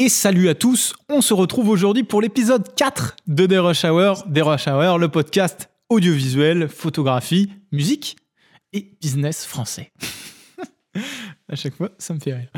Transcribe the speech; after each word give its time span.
Et 0.00 0.08
salut 0.08 0.48
à 0.48 0.54
tous, 0.54 0.94
on 1.08 1.20
se 1.20 1.34
retrouve 1.34 1.68
aujourd'hui 1.70 2.04
pour 2.04 2.20
l'épisode 2.22 2.72
4 2.76 3.16
de 3.26 3.46
The 3.46 3.58
Rush 3.58 3.84
Hour, 3.84 4.22
The 4.32 4.42
Rush 4.42 4.68
Hour, 4.68 4.96
le 4.96 5.08
podcast 5.08 5.70
audiovisuel, 5.88 6.68
photographie, 6.68 7.50
musique 7.72 8.16
et 8.72 8.92
business 9.02 9.44
français. 9.44 9.90
à 11.48 11.56
chaque 11.56 11.74
fois, 11.74 11.88
ça 11.98 12.14
me 12.14 12.20
fait 12.20 12.32
rire. 12.32 12.48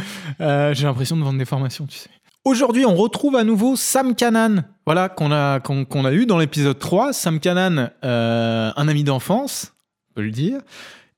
Euh, 0.42 0.74
J'ai 0.74 0.84
l'impression 0.84 1.16
de 1.16 1.22
vendre 1.22 1.38
des 1.38 1.46
formations, 1.46 1.86
tu 1.86 1.96
sais. 1.96 2.10
Aujourd'hui, 2.44 2.84
on 2.84 2.94
retrouve 2.94 3.36
à 3.36 3.44
nouveau 3.44 3.74
Sam 3.74 4.14
Canan, 4.14 4.64
voilà, 4.84 5.08
qu'on 5.08 5.32
a, 5.32 5.60
qu'on 5.60 6.04
a 6.04 6.12
eu 6.12 6.26
dans 6.26 6.36
l'épisode 6.36 6.78
3. 6.78 7.14
Sam 7.14 7.40
Canan, 7.40 7.90
euh, 8.04 8.70
un 8.76 8.86
ami 8.86 9.02
d'enfance, 9.02 9.72
on 10.10 10.14
peut 10.16 10.22
le 10.22 10.30
dire. 10.30 10.60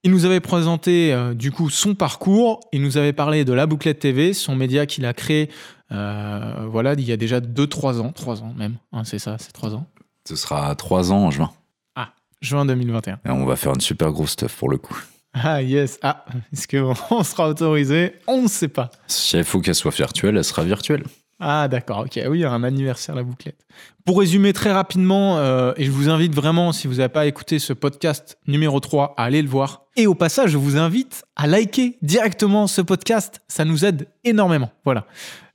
Il 0.04 0.12
nous 0.12 0.24
avait 0.24 0.40
présenté 0.40 1.12
euh, 1.12 1.32
du 1.32 1.52
coup 1.52 1.70
son 1.70 1.94
parcours, 1.94 2.60
il 2.72 2.82
nous 2.82 2.96
avait 2.96 3.12
parlé 3.12 3.44
de 3.44 3.52
la 3.52 3.66
Bouclette 3.66 4.00
TV, 4.00 4.32
son 4.34 4.56
média 4.56 4.84
qu'il 4.84 5.04
a 5.04 5.12
créé 5.12 5.48
euh, 5.92 6.66
voilà, 6.70 6.94
il 6.94 7.04
y 7.04 7.12
a 7.12 7.16
déjà 7.16 7.40
2-3 7.40 8.00
ans, 8.00 8.12
3 8.12 8.42
ans 8.42 8.54
même, 8.56 8.76
hein, 8.92 9.04
c'est 9.04 9.18
ça, 9.18 9.36
c'est 9.38 9.52
3 9.52 9.74
ans. 9.74 9.86
Ce 10.26 10.36
sera 10.36 10.74
3 10.74 11.12
ans 11.12 11.24
en 11.24 11.30
juin. 11.30 11.50
Ah, 11.94 12.12
juin 12.40 12.64
2021. 12.64 13.20
Et 13.24 13.30
on 13.30 13.44
va 13.44 13.56
faire 13.56 13.74
une 13.74 13.80
super 13.80 14.12
grosse 14.12 14.30
stuff 14.30 14.56
pour 14.56 14.70
le 14.70 14.78
coup. 14.78 14.96
Ah 15.34 15.62
yes, 15.62 15.98
ah, 16.02 16.24
est-ce 16.52 16.68
qu'on 16.68 17.24
sera 17.24 17.48
autorisé? 17.48 18.14
On 18.26 18.42
ne 18.42 18.48
sait 18.48 18.68
pas. 18.68 18.90
Si 19.06 19.36
il 19.36 19.44
faut 19.44 19.60
qu'elle 19.60 19.74
soit 19.74 19.94
virtuelle, 19.94 20.36
elle 20.36 20.44
sera 20.44 20.62
virtuelle. 20.62 21.04
Ah 21.44 21.66
d'accord, 21.66 22.00
ok, 22.00 22.20
oui, 22.28 22.38
il 22.38 22.40
y 22.42 22.44
a 22.44 22.52
un 22.52 22.62
anniversaire 22.62 23.16
la 23.16 23.24
bouclette. 23.24 23.66
Pour 24.04 24.20
résumer 24.20 24.52
très 24.52 24.70
rapidement, 24.70 25.38
euh, 25.38 25.72
et 25.76 25.84
je 25.84 25.90
vous 25.90 26.08
invite 26.08 26.34
vraiment, 26.34 26.70
si 26.70 26.86
vous 26.86 26.96
n'avez 26.96 27.08
pas 27.08 27.26
écouté 27.26 27.58
ce 27.58 27.72
podcast 27.72 28.38
numéro 28.46 28.78
3, 28.78 29.14
à 29.16 29.24
aller 29.24 29.42
le 29.42 29.48
voir. 29.48 29.86
Et 29.96 30.06
au 30.06 30.14
passage, 30.14 30.50
je 30.50 30.56
vous 30.56 30.76
invite 30.76 31.24
à 31.34 31.48
liker 31.48 31.98
directement 32.00 32.68
ce 32.68 32.80
podcast, 32.80 33.40
ça 33.48 33.64
nous 33.64 33.84
aide 33.84 34.06
énormément. 34.22 34.70
Voilà. 34.84 35.06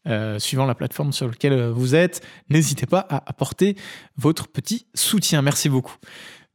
Euh, 0.08 0.40
suivant 0.40 0.66
la 0.66 0.76
plateforme 0.76 1.12
sur 1.12 1.28
laquelle 1.28 1.70
vous 1.70 1.94
êtes, 1.94 2.26
n'hésitez 2.50 2.86
pas 2.86 3.06
à 3.10 3.30
apporter 3.30 3.76
votre 4.16 4.48
petit 4.48 4.88
soutien. 4.94 5.42
Merci 5.42 5.68
beaucoup. 5.68 5.96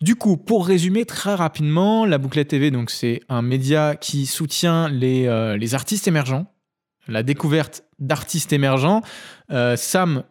Du 0.01 0.17
coup, 0.17 0.37
pour 0.37 0.67
résumer 0.67 1.05
très 1.05 1.35
rapidement, 1.35 2.07
la 2.07 2.19
Bouclette 2.19 2.49
TV, 2.49 2.71
donc 2.71 2.91
c'est 2.91 3.21
un 3.29 3.43
média 3.43 3.95
qui 3.95 4.27
soutient 4.27 4.89
les, 4.89 5.27
euh, 5.27 5.57
les 5.57 5.75
artistes 5.75 6.09
émergents, 6.09 6.47
la 7.09 7.23
découverte 7.23 7.85
d'artistes 7.99 8.53
émergents. 8.53 9.03
Euh, 9.51 9.77
Sam, 9.77 10.25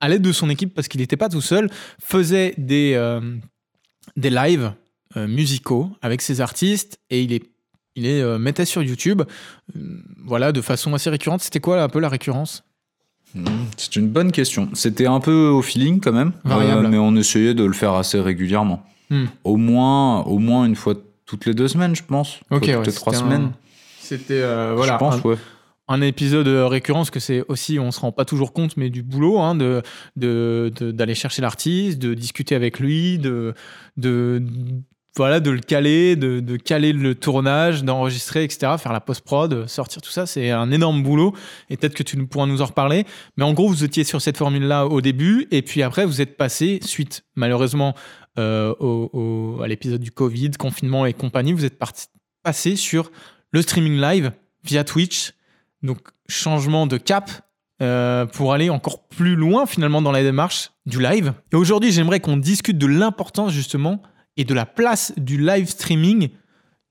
à 0.00 0.08
l'aide 0.08 0.22
de 0.22 0.32
son 0.32 0.48
équipe, 0.48 0.72
parce 0.72 0.88
qu'il 0.88 1.00
n'était 1.00 1.16
pas 1.18 1.28
tout 1.28 1.42
seul, 1.42 1.68
faisait 2.00 2.54
des, 2.56 2.94
euh, 2.94 3.20
des 4.16 4.30
lives 4.30 4.72
euh, 5.16 5.26
musicaux 5.26 5.90
avec 6.02 6.22
ses 6.22 6.40
artistes 6.40 7.00
et 7.10 7.22
il 7.22 7.32
est 7.32 7.42
il 7.96 8.06
euh, 8.06 8.38
mettait 8.38 8.64
sur 8.64 8.82
YouTube, 8.82 9.22
euh, 9.76 10.02
voilà, 10.24 10.52
de 10.52 10.60
façon 10.60 10.94
assez 10.94 11.10
récurrente. 11.10 11.42
C'était 11.42 11.60
quoi 11.60 11.82
un 11.82 11.88
peu 11.88 11.98
la 11.98 12.08
récurrence? 12.08 12.62
C'est 13.76 13.96
une 13.96 14.08
bonne 14.08 14.32
question. 14.32 14.68
C'était 14.74 15.06
un 15.06 15.20
peu 15.20 15.48
au 15.48 15.62
feeling 15.62 16.00
quand 16.00 16.12
même, 16.12 16.32
Variable. 16.44 16.86
euh, 16.86 16.88
mais 16.88 16.98
on 16.98 17.14
essayait 17.16 17.54
de 17.54 17.64
le 17.64 17.72
faire 17.72 17.94
assez 17.94 18.20
régulièrement. 18.20 18.82
Hmm. 19.10 19.26
Au 19.44 19.56
moins, 19.56 20.22
au 20.22 20.38
moins 20.38 20.64
une 20.66 20.76
fois 20.76 20.94
toutes 21.26 21.46
les 21.46 21.54
deux 21.54 21.68
semaines, 21.68 21.94
je 21.94 22.02
pense. 22.02 22.40
Ok, 22.50 22.62
ouais, 22.62 22.74
toutes 22.74 22.86
les 22.86 22.92
trois 22.92 23.14
un- 23.14 23.18
semaines. 23.18 23.50
C'était 24.00 24.40
euh, 24.42 24.72
voilà, 24.76 24.94
je 24.94 24.98
pense, 24.98 25.14
un, 25.24 25.28
ouais. 25.28 25.36
un 25.86 26.00
épisode 26.00 26.48
euh, 26.48 26.66
récurrent, 26.66 26.98
parce 27.00 27.10
que 27.10 27.20
c'est 27.20 27.44
aussi, 27.48 27.78
on 27.78 27.92
se 27.92 28.00
rend 28.00 28.10
pas 28.10 28.24
toujours 28.24 28.52
compte, 28.52 28.76
mais 28.76 28.90
du 28.90 29.02
boulot, 29.04 29.38
hein, 29.38 29.54
de- 29.54 29.82
d'aller 30.16 31.14
chercher 31.14 31.42
l'artiste, 31.42 31.98
de 32.00 32.14
discuter 32.14 32.54
avec 32.56 32.80
lui, 32.80 33.18
de, 33.18 33.54
de, 33.96 34.42
voilà, 35.16 35.40
de 35.40 35.50
le 35.50 35.60
caler, 35.60 36.16
de, 36.16 36.56
caler 36.56 36.92
le 36.92 37.14
tournage, 37.14 37.82
d'enregistrer, 37.84 38.44
etc., 38.44 38.74
faire 38.78 38.92
la 38.92 39.00
post-prod, 39.00 39.66
sortir 39.66 40.00
tout 40.02 40.10
ça, 40.10 40.26
c'est 40.26 40.50
un 40.50 40.70
énorme 40.70 41.02
boulot, 41.02 41.34
et 41.68 41.76
peut-être 41.76 41.94
que 41.94 42.02
tu 42.02 42.16
pourras 42.26 42.46
nous 42.46 42.62
en 42.62 42.66
reparler. 42.66 43.04
Mais 43.36 43.44
en 43.44 43.52
gros, 43.52 43.68
vous 43.68 43.82
étiez 43.84 44.04
sur 44.04 44.22
cette 44.22 44.36
formule-là 44.36 44.86
au 44.86 45.00
début, 45.00 45.48
et 45.50 45.62
puis 45.62 45.82
après, 45.82 46.06
vous 46.06 46.20
êtes 46.20 46.36
passé, 46.36 46.78
suite 46.82 47.24
malheureusement 47.34 47.94
euh, 48.38 48.72
au- 48.78 49.60
à 49.62 49.66
l'épisode 49.68 50.00
du 50.00 50.12
Covid, 50.12 50.52
confinement 50.52 51.04
et 51.06 51.12
compagnie, 51.12 51.52
vous 51.52 51.64
êtes 51.64 51.78
parti, 51.78 52.06
passé 52.42 52.76
sur 52.76 53.10
le 53.50 53.62
streaming 53.62 54.00
live 54.00 54.32
via 54.64 54.84
Twitch. 54.84 55.32
Donc, 55.82 55.98
changement 56.28 56.86
de 56.86 56.96
cap 56.98 57.30
euh, 57.82 58.26
pour 58.26 58.52
aller 58.52 58.70
encore 58.70 59.08
plus 59.08 59.34
loin 59.34 59.66
finalement 59.66 60.02
dans 60.02 60.12
la 60.12 60.22
démarche 60.22 60.70
du 60.86 61.00
live. 61.00 61.32
Et 61.52 61.56
aujourd'hui, 61.56 61.90
j'aimerais 61.90 62.20
qu'on 62.20 62.36
discute 62.36 62.78
de 62.78 62.86
l'importance 62.86 63.52
justement 63.52 64.02
et 64.36 64.44
de 64.44 64.54
la 64.54 64.66
place 64.66 65.12
du 65.16 65.38
live 65.38 65.68
streaming 65.68 66.30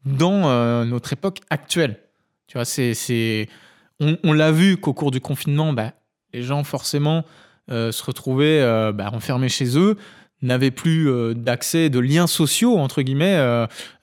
dans 0.06 0.50
euh, 0.50 0.86
notre 0.86 1.14
époque 1.14 1.40
actuelle. 1.50 2.00
Tu 2.48 2.58
vois, 2.58 2.66
c'est. 2.66 3.48
On, 4.00 4.18
on 4.24 4.34
l'a 4.34 4.52
vu 4.52 4.78
qu'au 4.78 4.94
cours 4.94 5.12
du 5.12 5.20
confinement, 5.20 5.74
bah, 5.74 5.94
les 6.34 6.44
gens 6.44 6.64
forcément 6.64 7.26
euh, 7.70 7.92
se 7.92 8.04
retrouvaient 8.04 8.62
euh, 8.62 8.92
bah, 8.92 9.10
enfermés 9.14 9.50
chez 9.50 9.78
eux, 9.78 9.98
n'avaient 10.42 10.72
plus 10.72 11.10
d'accès, 11.36 11.90
de 11.90 12.00
liens 12.00 12.28
sociaux, 12.28 12.78
entre 12.78 13.02
guillemets, 13.02 13.38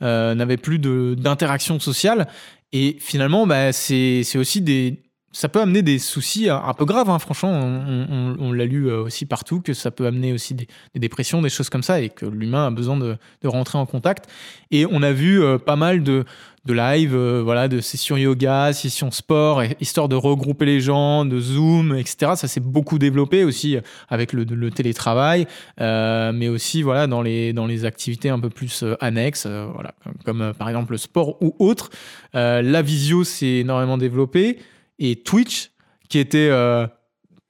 n'avaient 0.01 0.59
plus 0.59 0.79
d'interaction 0.79 1.81
sociale. 1.81 2.29
Et 2.73 2.99
finalement, 3.01 3.47
bah, 3.47 3.73
c'est 3.73 4.37
aussi 4.37 4.61
des... 4.61 5.03
Ça 5.37 5.51
peut 5.51 5.61
amener 5.61 5.83
des 5.83 5.99
soucis 5.99 6.49
un, 6.49 6.63
un 6.65 6.73
peu 6.73 6.87
graves, 6.87 7.11
hein, 7.11 7.19
franchement. 7.19 7.53
On, 7.53 8.53
l'a 8.53 8.65
lu 8.65 8.89
euh, 8.89 9.03
aussi 9.03 9.27
partout, 9.27 9.61
que 9.61 9.75
ça 9.75 9.91
peut 9.91 10.07
amener 10.07 10.33
aussi 10.33 10.55
des, 10.55 10.67
dépressions, 10.95 11.43
des 11.43 11.51
choses 11.51 11.69
comme 11.69 11.83
ça, 11.83 12.01
et 12.01 12.09
que 12.09 12.25
l'humain 12.25 12.69
a 12.69 12.71
besoin 12.71 12.97
de, 12.97 13.19
rentrer 13.45 13.77
en 13.77 13.85
contact. 13.85 14.31
Et 14.71 14.87
on 14.91 15.03
a 15.03 15.13
vu 15.13 15.43
euh, 15.43 15.59
pas 15.59 15.77
mal 15.77 16.03
de, 16.03 16.25
de 16.67 16.73
live, 16.75 17.15
euh, 17.15 17.43
voilà, 17.43 17.69
de 17.69 17.81
sessions 17.81 18.17
yoga, 18.17 18.73
sessions 18.73 19.11
sport, 19.11 19.63
histoire 19.81 20.09
de 20.09 20.17
regrouper 20.17 20.67
les 20.67 20.81
gens, 20.81 21.25
de 21.25 21.39
Zoom, 21.39 21.95
etc. 21.95 22.33
Ça 22.35 22.49
s'est 22.49 22.61
beaucoup 22.61 22.99
développé 22.99 23.45
aussi 23.45 23.77
euh, 23.77 23.81
avec 24.09 24.33
le, 24.33 24.71
télétravail, 24.71 25.47
euh, 25.81 26.33
mais 26.33 26.49
aussi 26.49 26.83
voilà 26.83 27.07
dans 27.07 27.23
les 27.23 27.85
activités 27.85 28.29
un 28.29 28.41
peu 28.41 28.51
plus 28.51 28.83
euh, 28.83 28.95
annexes, 29.01 29.45
euh, 29.47 29.67
voilà, 29.73 29.95
comme, 30.25 30.43
euh, 30.43 30.53
par 30.53 30.69
exemple 30.69 30.93
le 30.93 30.99
sport 30.99 31.41
ou 31.41 31.55
autre. 31.59 31.91
Euh, 32.35 32.63
la 32.63 32.83
visio 32.83 33.23
s'est 33.23 33.59
énormément 33.59 33.97
développée 33.97 34.59
et 34.99 35.17
Twitch, 35.17 35.71
qui 36.09 36.19
était 36.19 36.49
euh, 36.51 36.87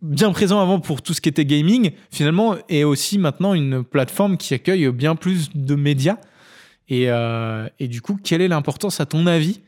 bien 0.03 0.33
présent 0.33 0.61
avant 0.61 0.81
pour 0.81 1.03
tout 1.03 1.15
ce 1.15 1.21
qui 1.21 1.29
était 1.29 1.45
gaming, 1.45 1.93
finalement 2.11 2.57
est 2.69 2.85
aussi 2.85 3.19
maintenant 3.19 3.55
une 3.55 3.85
plateforme 3.85 4.37
qui 4.37 4.55
accueille 4.55 4.91
bien 4.91 5.17
plus 5.17 5.51
de 5.55 5.75
médias. 5.75 6.17
Et, 6.89 7.11
euh, 7.11 7.69
du 7.81 8.01
coup, 8.01 8.19
quelle 8.23 8.43
est 8.43 8.49
l'importance 8.49 9.01
à 9.01 9.07
ton 9.07 9.27
avis 9.27 9.61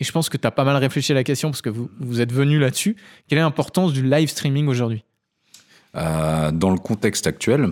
Et 0.00 0.04
je 0.04 0.12
pense 0.12 0.28
que 0.28 0.36
tu 0.36 0.46
as 0.46 0.50
pas 0.50 0.64
mal 0.64 0.76
réfléchi 0.76 1.12
à 1.12 1.14
la 1.14 1.24
question 1.24 1.50
parce 1.50 1.62
que 1.62 1.70
vous, 1.70 1.90
vous 2.00 2.20
êtes 2.20 2.32
venu 2.32 2.58
là-dessus. 2.58 2.96
Quelle 3.28 3.38
est 3.38 3.42
l'importance 3.42 3.92
du 3.92 4.02
live 4.02 4.28
streaming 4.28 4.68
aujourd'hui? 4.68 5.04
Euh, 5.94 6.50
dans 6.50 6.70
le 6.70 6.78
contexte 6.78 7.26
actuel, 7.26 7.68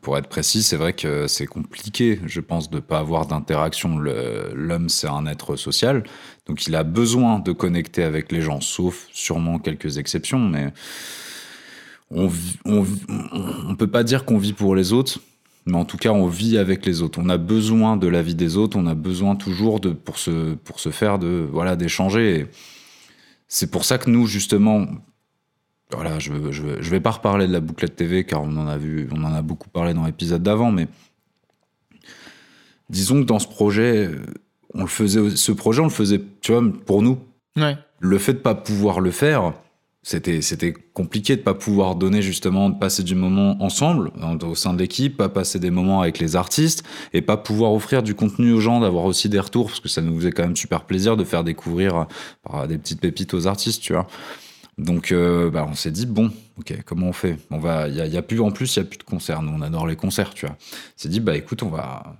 pour 0.00 0.18
être 0.18 0.28
précis, 0.28 0.62
c'est 0.62 0.76
vrai 0.76 0.92
que 0.92 1.26
c'est 1.26 1.46
compliqué, 1.46 2.20
je 2.26 2.40
pense, 2.40 2.70
de 2.70 2.76
ne 2.76 2.80
pas 2.80 2.98
avoir 2.98 3.26
d'interaction. 3.26 3.98
L'homme, 3.98 4.88
c'est 4.88 5.08
un 5.08 5.26
être 5.26 5.56
social, 5.56 6.04
donc 6.46 6.66
il 6.66 6.74
a 6.74 6.82
besoin 6.82 7.38
de 7.38 7.52
connecter 7.52 8.02
avec 8.02 8.32
les 8.32 8.40
gens, 8.40 8.60
sauf 8.60 9.06
sûrement 9.12 9.58
quelques 9.58 9.98
exceptions, 9.98 10.40
mais 10.40 10.72
on 12.10 12.30
on 12.64 13.74
peut 13.76 13.86
pas 13.86 14.02
dire 14.02 14.24
qu'on 14.24 14.38
vit 14.38 14.52
pour 14.52 14.74
les 14.74 14.92
autres. 14.92 15.20
Mais 15.66 15.76
en 15.76 15.84
tout 15.84 15.98
cas, 15.98 16.12
on 16.12 16.26
vit 16.26 16.56
avec 16.56 16.86
les 16.86 17.02
autres. 17.02 17.18
On 17.22 17.28
a 17.28 17.36
besoin 17.36 17.98
de 17.98 18.06
la 18.06 18.22
vie 18.22 18.34
des 18.34 18.56
autres. 18.56 18.78
On 18.78 18.86
a 18.86 18.94
besoin 18.94 19.36
toujours 19.36 19.80
de 19.80 19.90
pour 19.90 20.18
se 20.18 20.54
pour 20.54 20.80
se 20.80 20.88
faire 20.88 21.18
de 21.18 21.46
voilà 21.52 21.76
d'échanger. 21.76 22.46
C'est 23.48 23.70
pour 23.70 23.84
ça 23.84 23.98
que 23.98 24.08
nous 24.08 24.26
justement, 24.26 24.86
voilà, 25.92 26.18
je, 26.18 26.32
je, 26.50 26.62
je 26.80 26.90
vais 26.90 27.00
pas 27.00 27.12
reparler 27.12 27.46
de 27.46 27.52
la 27.52 27.60
bouclette 27.60 27.96
TV 27.96 28.24
car 28.24 28.42
on 28.42 28.56
en 28.56 28.68
a 28.68 28.76
vu, 28.76 29.08
on 29.12 29.24
en 29.24 29.32
a 29.32 29.42
beaucoup 29.42 29.68
parlé 29.68 29.94
dans 29.94 30.04
l'épisode 30.04 30.42
d'avant, 30.42 30.70
mais 30.70 30.86
disons 32.90 33.22
que 33.22 33.26
dans 33.26 33.38
ce 33.38 33.48
projet, 33.48 34.10
on 34.74 34.82
le 34.82 34.88
faisait, 34.88 35.30
ce 35.30 35.52
projet, 35.52 35.80
on 35.80 35.84
le 35.84 35.90
faisait, 35.90 36.20
tu 36.40 36.52
vois, 36.52 36.62
pour 36.86 37.02
nous. 37.02 37.18
Ouais. 37.56 37.76
Le 38.00 38.18
fait 38.18 38.34
de 38.34 38.38
pas 38.38 38.54
pouvoir 38.54 39.00
le 39.00 39.10
faire, 39.10 39.54
c'était, 40.02 40.40
c'était 40.42 40.72
compliqué 40.72 41.36
de 41.36 41.42
pas 41.42 41.54
pouvoir 41.54 41.96
donner 41.96 42.22
justement, 42.22 42.70
de 42.70 42.78
passer 42.78 43.02
du 43.02 43.14
moment 43.14 43.62
ensemble 43.62 44.12
au 44.42 44.54
sein 44.54 44.72
de 44.72 44.78
l'équipe, 44.78 45.16
pas 45.16 45.28
passer 45.28 45.58
des 45.58 45.70
moments 45.70 46.00
avec 46.00 46.18
les 46.18 46.36
artistes 46.36 46.84
et 47.12 47.20
pas 47.20 47.36
pouvoir 47.36 47.72
offrir 47.72 48.02
du 48.02 48.14
contenu 48.14 48.52
aux 48.52 48.60
gens, 48.60 48.80
d'avoir 48.80 49.04
aussi 49.04 49.28
des 49.28 49.40
retours 49.40 49.66
parce 49.66 49.80
que 49.80 49.88
ça 49.88 50.00
nous 50.00 50.16
faisait 50.16 50.32
quand 50.32 50.44
même 50.44 50.56
super 50.56 50.84
plaisir 50.84 51.16
de 51.16 51.24
faire 51.24 51.44
découvrir 51.44 52.06
euh, 52.54 52.66
des 52.66 52.78
petites 52.78 53.00
pépites 53.00 53.34
aux 53.34 53.46
artistes, 53.46 53.82
tu 53.82 53.92
vois. 53.92 54.06
Donc, 54.78 55.10
euh, 55.10 55.50
bah, 55.50 55.66
on 55.68 55.74
s'est 55.74 55.90
dit 55.90 56.06
bon, 56.06 56.30
ok, 56.58 56.82
comment 56.86 57.08
on 57.08 57.12
fait? 57.12 57.36
On 57.50 57.58
va, 57.58 57.88
y 57.88 58.16
a, 58.16 58.22
plus 58.22 58.40
en 58.40 58.52
plus, 58.52 58.76
il 58.76 58.78
y 58.78 58.82
a 58.82 58.84
plus 58.84 58.98
de 58.98 59.02
concerts. 59.02 59.42
Nous, 59.42 59.52
on 59.52 59.60
adore 59.60 59.86
les 59.86 59.96
concerts, 59.96 60.34
tu 60.34 60.46
vois. 60.46 60.54
On 60.54 60.92
s'est 60.96 61.08
dit 61.08 61.20
bah 61.20 61.36
écoute, 61.36 61.62
on 61.64 61.68
va, 61.68 62.16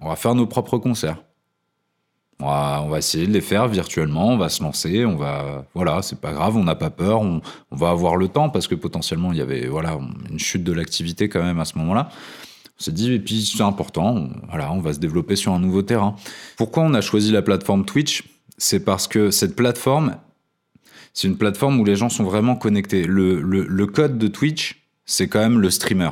on 0.00 0.08
va 0.08 0.16
faire 0.16 0.34
nos 0.34 0.46
propres 0.46 0.78
concerts. 0.78 1.22
On 2.40 2.46
va, 2.46 2.82
on 2.84 2.88
va 2.88 2.98
essayer 2.98 3.26
de 3.26 3.32
les 3.32 3.40
faire 3.40 3.68
virtuellement, 3.68 4.28
on 4.28 4.36
va 4.36 4.48
se 4.48 4.62
lancer, 4.62 5.06
on 5.06 5.16
va, 5.16 5.64
voilà, 5.72 6.02
c'est 6.02 6.20
pas 6.20 6.32
grave, 6.32 6.56
on 6.56 6.64
n'a 6.64 6.74
pas 6.74 6.90
peur, 6.90 7.20
on, 7.20 7.40
va 7.70 7.90
avoir 7.90 8.16
le 8.16 8.26
temps 8.26 8.50
parce 8.50 8.66
que 8.66 8.74
potentiellement 8.74 9.30
il 9.30 9.38
y 9.38 9.40
avait, 9.40 9.66
voilà, 9.66 9.98
une 10.28 10.38
chute 10.40 10.64
de 10.64 10.72
l'activité 10.72 11.28
quand 11.28 11.42
même 11.42 11.60
à 11.60 11.64
ce 11.64 11.78
moment-là. 11.78 12.08
On 12.78 12.82
s'est 12.82 12.90
dit, 12.90 13.12
et 13.12 13.20
puis 13.20 13.40
c'est 13.44 13.62
important, 13.62 14.28
voilà, 14.48 14.72
on 14.72 14.80
va 14.80 14.92
se 14.92 14.98
développer 14.98 15.36
sur 15.36 15.52
un 15.52 15.60
nouveau 15.60 15.82
terrain. 15.82 16.16
Pourquoi 16.56 16.82
on 16.82 16.92
a 16.94 17.00
choisi 17.00 17.30
la 17.30 17.40
plateforme 17.40 17.84
Twitch? 17.84 18.24
C'est 18.58 18.84
parce 18.84 19.06
que 19.06 19.30
cette 19.30 19.54
plateforme, 19.54 20.16
C'est 21.14 21.28
une 21.28 21.36
plateforme 21.36 21.80
où 21.80 21.84
les 21.84 21.94
gens 21.94 22.08
sont 22.08 22.24
vraiment 22.24 22.56
connectés. 22.56 23.04
Le, 23.04 23.40
le, 23.40 23.86
code 23.86 24.18
de 24.18 24.26
Twitch, 24.26 24.84
c'est 25.06 25.28
quand 25.28 25.38
même 25.38 25.60
le 25.60 25.70
streamer. 25.70 26.10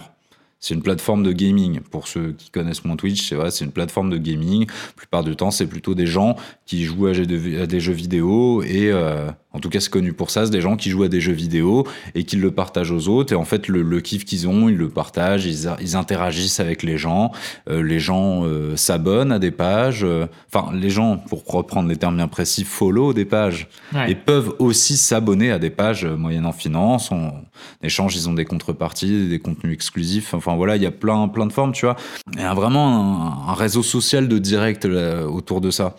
C'est 0.61 0.75
une 0.75 0.83
plateforme 0.83 1.25
de 1.25 1.33
gaming. 1.33 1.81
Pour 1.81 2.07
ceux 2.07 2.33
qui 2.39 2.51
connaissent 2.51 2.85
mon 2.85 2.95
Twitch, 2.97 3.29
c'est 3.29 3.35
vrai, 3.35 3.51
c'est 3.51 3.65
une 3.65 3.73
plateforme 3.73 4.11
de 4.11 4.17
gaming. 4.17 4.67
La 4.69 4.93
plupart 4.95 5.25
du 5.25 5.35
temps, 5.35 5.51
c'est 5.51 5.67
plutôt 5.67 5.97
des 5.97 6.07
gens 6.07 6.37
qui 6.67 6.85
jouent 6.85 7.09
à, 7.09 7.13
des 7.15 7.81
jeux 7.81 7.93
vidéo 7.93 8.63
et 8.63 8.93
euh, 8.93 9.29
en 9.53 9.61
tout 9.61 9.69
cas, 9.69 9.81
c'est 9.81 9.91
connu 9.91 10.13
pour 10.13 10.31
ça. 10.31 10.45
C'est 10.47 10.51
des 10.51 10.61
gens 10.61 10.77
qui 10.77 10.91
jouent 10.91 11.03
à 11.03 11.09
des 11.09 11.21
jeux 11.21 11.33
vidéo 11.33 11.87
et 12.15 12.25
qui 12.25 12.37
le 12.37 12.51
partagent 12.51 12.91
aux 12.91 13.09
autres. 13.09 13.33
Et 13.33 13.37
en 13.37 13.45
fait, 13.45 13.69
le, 13.69 13.83
le 13.83 14.01
kiff 14.01 14.25
qu'ils 14.25 14.49
ont, 14.49 14.69
ils 14.69 14.77
le 14.77 14.89
partagent, 14.89 15.45
ils, 15.45 15.71
ils 15.81 15.97
interagissent 15.97 16.61
avec 16.61 16.83
les 16.83 16.99
gens. 16.99 17.33
Euh, 17.69 17.83
les 17.83 18.01
gens 18.01 18.45
euh, 18.45 18.77
s'abonnent 18.77 19.33
à 19.33 19.39
des 19.39 19.51
pages. 19.51 20.05
Euh, 20.05 20.27
enfin, 20.53 20.73
les 20.75 20.91
gens, 20.91 21.19
pour 21.19 21.45
reprendre 21.47 21.89
les 21.89 21.97
termes 21.97 22.17
bien 22.17 22.29
précis, 22.29 22.65
follow 22.65 23.13
des 23.13 23.25
pages. 23.25 23.69
Ouais. 23.93 24.11
Et 24.11 24.15
peuvent 24.15 24.55
aussi 24.59 24.97
s'abonner 24.97 25.51
à 25.51 25.59
des 25.59 25.71
pages 25.71 26.05
euh, 26.05 26.17
moyennant 26.17 26.53
finance. 26.53 27.13
En 27.13 27.43
échange, 27.83 28.17
ils 28.17 28.29
ont 28.29 28.35
des 28.35 28.45
contreparties, 28.45 29.29
des 29.29 29.39
contenus 29.39 29.75
exclusifs. 29.75 30.35
Enfin 30.35 30.57
voilà, 30.57 30.77
il 30.77 30.83
y 30.83 30.87
a 30.87 30.91
plein, 30.91 31.29
plein 31.29 31.47
de 31.47 31.53
formes, 31.53 31.73
tu 31.73 31.85
vois. 31.85 31.97
Il 32.35 32.41
y 32.41 32.45
a 32.45 32.55
vraiment 32.55 33.47
un, 33.47 33.51
un 33.51 33.55
réseau 33.55 33.83
social 33.83 34.29
de 34.29 34.39
direct 34.39 34.85
là, 34.85 35.27
autour 35.27 35.61
de 35.61 35.71
ça. 35.71 35.95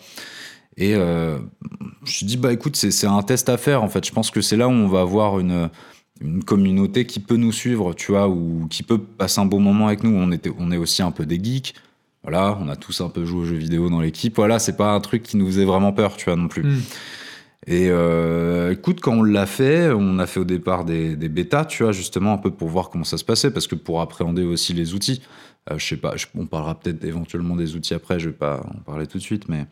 Et 0.76 0.94
euh, 0.94 1.38
je 1.38 1.84
me 2.02 2.06
suis 2.06 2.26
dit, 2.26 2.36
bah 2.36 2.52
écoute, 2.52 2.76
c'est 2.76 3.06
un 3.06 3.22
test 3.22 3.48
à 3.48 3.56
faire 3.56 3.82
en 3.82 3.88
fait. 3.88 4.04
Je 4.06 4.12
pense 4.12 4.30
que 4.30 4.40
c'est 4.40 4.56
là 4.56 4.66
où 4.68 4.72
on 4.72 4.88
va 4.88 5.00
avoir 5.02 5.38
une, 5.38 5.70
une 6.20 6.42
communauté 6.42 7.06
qui 7.06 7.20
peut 7.20 7.36
nous 7.36 7.52
suivre, 7.52 7.94
tu 7.94 8.12
vois, 8.12 8.28
ou 8.28 8.66
qui 8.68 8.82
peut 8.82 8.98
passer 8.98 9.40
un 9.40 9.46
bon 9.46 9.60
moment 9.60 9.86
avec 9.86 10.02
nous. 10.02 10.10
On, 10.14 10.32
était, 10.32 10.50
on 10.58 10.72
est 10.72 10.76
aussi 10.76 11.02
un 11.02 11.10
peu 11.12 11.26
des 11.26 11.42
geeks. 11.42 11.74
Voilà, 12.22 12.58
on 12.60 12.68
a 12.68 12.76
tous 12.76 13.02
un 13.02 13.08
peu 13.10 13.24
joué 13.24 13.42
aux 13.42 13.44
jeux 13.44 13.56
vidéo 13.56 13.90
dans 13.90 14.00
l'équipe. 14.00 14.34
Voilà, 14.36 14.58
c'est 14.58 14.76
pas 14.76 14.92
un 14.94 15.00
truc 15.00 15.22
qui 15.22 15.36
nous 15.36 15.46
faisait 15.46 15.66
vraiment 15.66 15.92
peur, 15.92 16.16
tu 16.16 16.24
vois, 16.24 16.36
non 16.36 16.48
plus. 16.48 16.62
Mm. 16.64 16.80
Et 17.66 17.88
euh, 17.90 18.72
écoute, 18.72 19.00
quand 19.00 19.12
on 19.14 19.22
l'a 19.22 19.46
fait, 19.46 19.90
on 19.90 20.18
a 20.18 20.26
fait 20.26 20.40
au 20.40 20.44
départ 20.44 20.84
des, 20.84 21.16
des 21.16 21.28
bêtas, 21.28 21.64
tu 21.66 21.82
vois, 21.82 21.92
justement, 21.92 22.32
un 22.34 22.38
peu 22.38 22.50
pour 22.50 22.68
voir 22.68 22.90
comment 22.90 23.04
ça 23.04 23.16
se 23.16 23.24
passait, 23.24 23.50
parce 23.50 23.66
que 23.66 23.74
pour 23.74 24.00
appréhender 24.00 24.42
aussi 24.42 24.72
les 24.74 24.92
outils, 24.94 25.22
euh, 25.70 25.78
je 25.78 25.86
sais 25.86 25.96
pas, 25.96 26.16
je- 26.16 26.26
on 26.34 26.46
parlera 26.46 26.78
peut-être 26.78 27.04
éventuellement 27.04 27.56
des 27.56 27.74
outils 27.74 27.94
après, 27.94 28.18
je 28.18 28.28
vais 28.28 28.34
pas 28.34 28.60
en 28.68 28.80
parler 28.80 29.06
tout 29.06 29.16
de 29.18 29.22
suite, 29.22 29.48
mais 29.48 29.66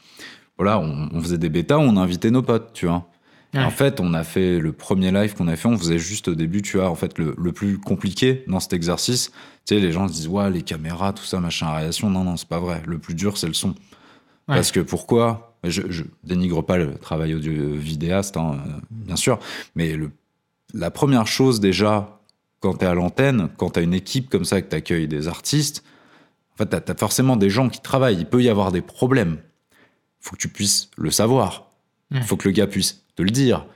voilà, 0.58 0.78
on, 0.78 1.08
on 1.12 1.20
faisait 1.20 1.38
des 1.38 1.48
bêtas, 1.48 1.78
on 1.78 1.96
invitait 1.96 2.30
nos 2.30 2.42
potes, 2.42 2.72
tu 2.72 2.86
vois. 2.86 3.08
Ouais. 3.54 3.62
En 3.62 3.70
fait, 3.70 4.00
on 4.00 4.14
a 4.14 4.24
fait 4.24 4.58
le 4.58 4.72
premier 4.72 5.10
live 5.12 5.34
qu'on 5.34 5.48
a 5.48 5.56
fait, 5.56 5.68
on 5.68 5.76
faisait 5.76 5.98
juste 5.98 6.28
au 6.28 6.34
début, 6.34 6.62
tu 6.62 6.78
vois, 6.78 6.88
en 6.88 6.94
fait, 6.94 7.18
le, 7.18 7.34
le 7.36 7.52
plus 7.52 7.78
compliqué 7.78 8.44
dans 8.48 8.60
cet 8.60 8.72
exercice, 8.72 9.30
tu 9.66 9.74
sais, 9.74 9.80
les 9.80 9.92
gens 9.92 10.08
se 10.08 10.14
disent, 10.14 10.28
ouais, 10.28 10.50
les 10.50 10.62
caméras, 10.62 11.12
tout 11.12 11.24
ça, 11.24 11.38
machin, 11.38 11.70
réaction. 11.70 12.08
Non, 12.08 12.24
non, 12.24 12.36
c'est 12.36 12.48
pas 12.48 12.60
vrai. 12.60 12.82
Le 12.86 12.98
plus 12.98 13.14
dur, 13.14 13.36
c'est 13.36 13.46
le 13.46 13.52
son. 13.52 13.68
Ouais. 13.68 13.74
Parce 14.56 14.72
que 14.72 14.80
pourquoi? 14.80 15.56
Je, 15.64 15.82
je 15.90 16.02
dénigre 16.24 16.64
pas 16.64 16.76
le 16.76 16.94
travail 16.94 17.34
audio 17.34 17.52
vidéaste, 17.74 18.36
hein, 18.36 18.58
euh, 18.66 18.70
bien 18.90 19.14
sûr, 19.14 19.38
mais 19.76 19.94
le, 19.94 20.10
la 20.74 20.90
première 20.90 21.28
chose 21.28 21.60
déjà, 21.60 22.18
quand 22.58 22.78
tu 22.78 22.84
es 22.84 22.88
à 22.88 22.94
l'antenne, 22.94 23.48
quand 23.58 23.70
tu 23.70 23.80
as 23.80 23.82
une 23.82 23.94
équipe 23.94 24.28
comme 24.28 24.44
ça, 24.44 24.60
que 24.60 24.68
tu 24.68 24.74
accueilles 24.74 25.06
des 25.06 25.28
artistes, 25.28 25.84
en 26.54 26.56
fait, 26.56 26.84
tu 26.84 26.90
as, 26.90 26.94
forcément 26.96 27.36
des 27.36 27.50
gens 27.50 27.68
qui 27.68 27.80
travaillent. 27.80 28.18
Il 28.18 28.26
peut 28.26 28.42
y 28.42 28.48
avoir 28.48 28.72
des 28.72 28.82
problèmes. 28.82 29.38
Faut 30.22 30.36
que 30.36 30.40
tu 30.40 30.48
puisses 30.48 30.88
le 30.96 31.10
savoir. 31.10 31.66
Il 32.10 32.16
Ouais. 32.18 32.22
faut 32.22 32.36
que 32.36 32.48
le 32.48 32.52
gars 32.54 32.66
puisse 32.66 33.02
te 33.16 33.22
le 33.22 33.30
dire. 33.30 33.66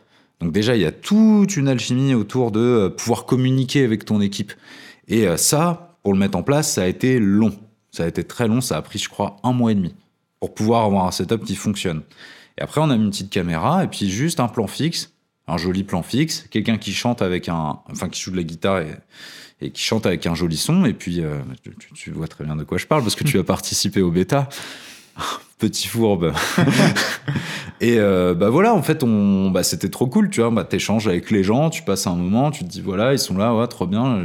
Donc 0.41 0.53
déjà, 0.53 0.75
il 0.77 0.83
y 0.83 0.87
a 0.87 0.93
toute 0.93 1.57
une 1.57 1.69
alchimie 1.69 2.15
autour 2.15 2.51
de 2.53 2.61
euh, 2.61 2.89
pouvoir 2.91 3.27
communiquer 3.27 3.85
avec 3.85 4.05
ton 4.07 4.21
équipe. 4.23 4.53
Et 5.09 5.27
euh, 5.27 5.37
ça, 5.37 5.97
pour 6.03 6.13
le 6.13 6.19
mettre 6.19 6.37
en 6.39 6.43
place, 6.43 6.73
ça 6.73 6.83
a 6.83 6.87
été 6.87 7.19
long. 7.19 7.55
Ça 7.91 8.05
a 8.05 8.07
été 8.07 8.23
très 8.25 8.47
long. 8.49 8.61
Ça 8.61 8.77
a 8.77 8.83
pris, 8.83 8.99
je 8.99 9.09
crois, 9.09 9.37
un 9.43 9.53
mois 9.53 9.73
et 9.73 9.75
demi 9.75 9.95
pour 10.41 10.55
pouvoir 10.55 10.85
avoir 10.85 11.07
un 11.07 11.11
setup 11.11 11.45
qui 11.45 11.57
fonctionne. 11.57 12.03
Et 12.59 12.63
après, 12.63 12.81
on 12.81 12.91
a 12.91 12.97
mis 12.97 13.05
une 13.05 13.11
petite 13.11 13.31
caméra 13.31 13.83
et 13.85 13.89
puis 13.89 14.09
juste 14.11 14.39
un 14.41 14.49
plan 14.49 14.67
fixe, 14.67 15.13
un 15.49 15.57
joli 15.57 15.83
plan 15.85 16.03
fixe, 16.03 16.47
quelqu'un 16.51 16.77
qui 16.79 16.93
chante 16.93 17.23
avec 17.23 17.49
un, 17.49 17.81
enfin 17.91 18.09
qui 18.11 18.21
joue 18.21 18.31
de 18.31 18.37
la 18.37 18.43
guitare 18.43 18.81
et, 18.81 18.95
et 19.63 19.71
qui 19.71 19.83
chante 19.83 20.05
avec 20.07 20.27
un 20.27 20.35
joli 20.35 20.57
son. 20.59 20.85
Et 20.85 20.93
puis, 20.93 21.23
euh, 21.23 21.39
tu 21.95 22.11
vois 22.11 22.29
très 22.29 22.45
bien 22.45 22.55
de 22.57 22.65
quoi 22.65 22.77
je 22.77 22.87
parle 22.87 23.03
parce 23.03 23.15
que 23.17 23.25
tu 23.25 23.39
as 23.39 23.45
participé 23.57 24.03
au 24.03 24.11
bêta. 24.11 24.49
Petit 25.59 25.89
fourbe. 25.89 26.33
et 27.81 27.99
euh, 27.99 28.35
bah 28.35 28.51
voilà, 28.51 28.75
en 28.75 28.83
fait, 28.83 29.03
on, 29.03 29.51
bah, 29.51 29.63
c'était 29.63 29.89
trop 29.89 30.07
cool, 30.07 30.29
tu 30.29 30.41
vois. 30.41 30.51
Bah, 30.51 30.65
t'échanges 30.65 31.09
avec 31.09 31.31
les 31.31 31.43
gens, 31.43 31.71
tu 31.71 31.83
passes 31.83 32.07
un 32.07 32.15
moment, 32.15 32.51
tu 32.51 32.65
te 32.65 32.69
dis 32.69 32.83
voilà, 32.83 33.13
ils 33.13 33.19
sont 33.19 33.37
là, 33.37 33.67
trop 33.67 33.87
bien. 33.87 34.23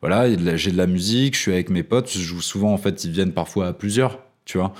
voilà, 0.00 0.28
j'ai 0.56 0.72
de 0.72 0.76
la 0.76 0.86
musique, 0.86 1.36
je 1.36 1.40
suis 1.40 1.52
avec 1.52 1.70
mes 1.70 1.84
potes, 1.84 2.10
je 2.10 2.18
joue 2.18 2.40
souvent, 2.40 2.72
en 2.72 2.78
fait, 2.78 3.04
ils 3.04 3.12
viennent 3.12 3.32
parfois 3.32 3.68
à 3.68 3.72
plusieurs, 3.72 4.18
tu 4.44 4.58
vois. 4.58 4.74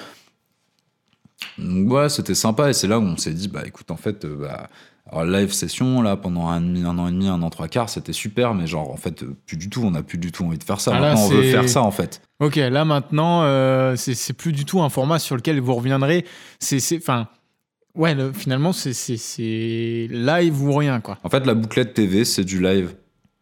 Donc 1.58 1.90
ouais, 1.92 2.08
c'était 2.08 2.34
sympa 2.34 2.70
et 2.70 2.72
c'est 2.72 2.88
là 2.88 2.98
où 2.98 3.02
on 3.02 3.16
s'est 3.16 3.32
dit 3.32 3.48
bah 3.48 3.62
écoute 3.66 3.90
en 3.90 3.96
fait 3.96 4.24
euh, 4.24 4.36
bah, 4.36 4.68
alors, 5.10 5.24
live 5.24 5.52
session 5.52 6.00
là 6.02 6.16
pendant 6.16 6.48
un, 6.48 6.56
an 6.86 7.08
et 7.08 7.12
demi, 7.12 7.28
un 7.28 7.42
an 7.42 7.50
trois 7.50 7.68
quarts, 7.68 7.90
c'était 7.90 8.12
super 8.14 8.54
mais 8.54 8.66
genre 8.66 8.90
en 8.90 8.96
fait 8.96 9.22
plus 9.46 9.56
du 9.56 9.68
tout, 9.68 9.82
on 9.84 9.90
n'a 9.90 10.02
plus 10.02 10.18
du 10.18 10.32
tout 10.32 10.44
envie 10.44 10.58
de 10.58 10.64
faire 10.64 10.80
ça. 10.80 10.92
Ah, 10.94 11.00
là, 11.00 11.08
Maintenant 11.14 11.26
on 11.26 11.28
veut 11.28 11.42
faire 11.42 11.68
ça 11.68 11.82
en 11.82 11.90
fait. 11.90 12.22
Ok, 12.40 12.56
là 12.56 12.84
maintenant, 12.84 13.42
euh, 13.42 13.96
c'est 13.96 14.32
plus 14.32 14.52
du 14.52 14.64
tout 14.64 14.80
un 14.80 14.88
format 14.88 15.18
sur 15.18 15.36
lequel 15.36 15.60
vous 15.60 15.74
reviendrez. 15.74 16.24
C'est, 16.58 16.78
enfin, 16.96 17.28
ouais, 17.94 18.14
le- 18.14 18.32
finalement, 18.32 18.72
c'est 18.72 18.90
live 20.10 20.62
ou 20.62 20.72
rien, 20.74 21.00
quoi. 21.00 21.18
En 21.22 21.28
fait 21.28 21.44
la 21.46 21.54
bouclette 21.54 21.94
TV 21.94 22.24
c'est 22.24 22.44
du 22.44 22.60
live 22.62 22.94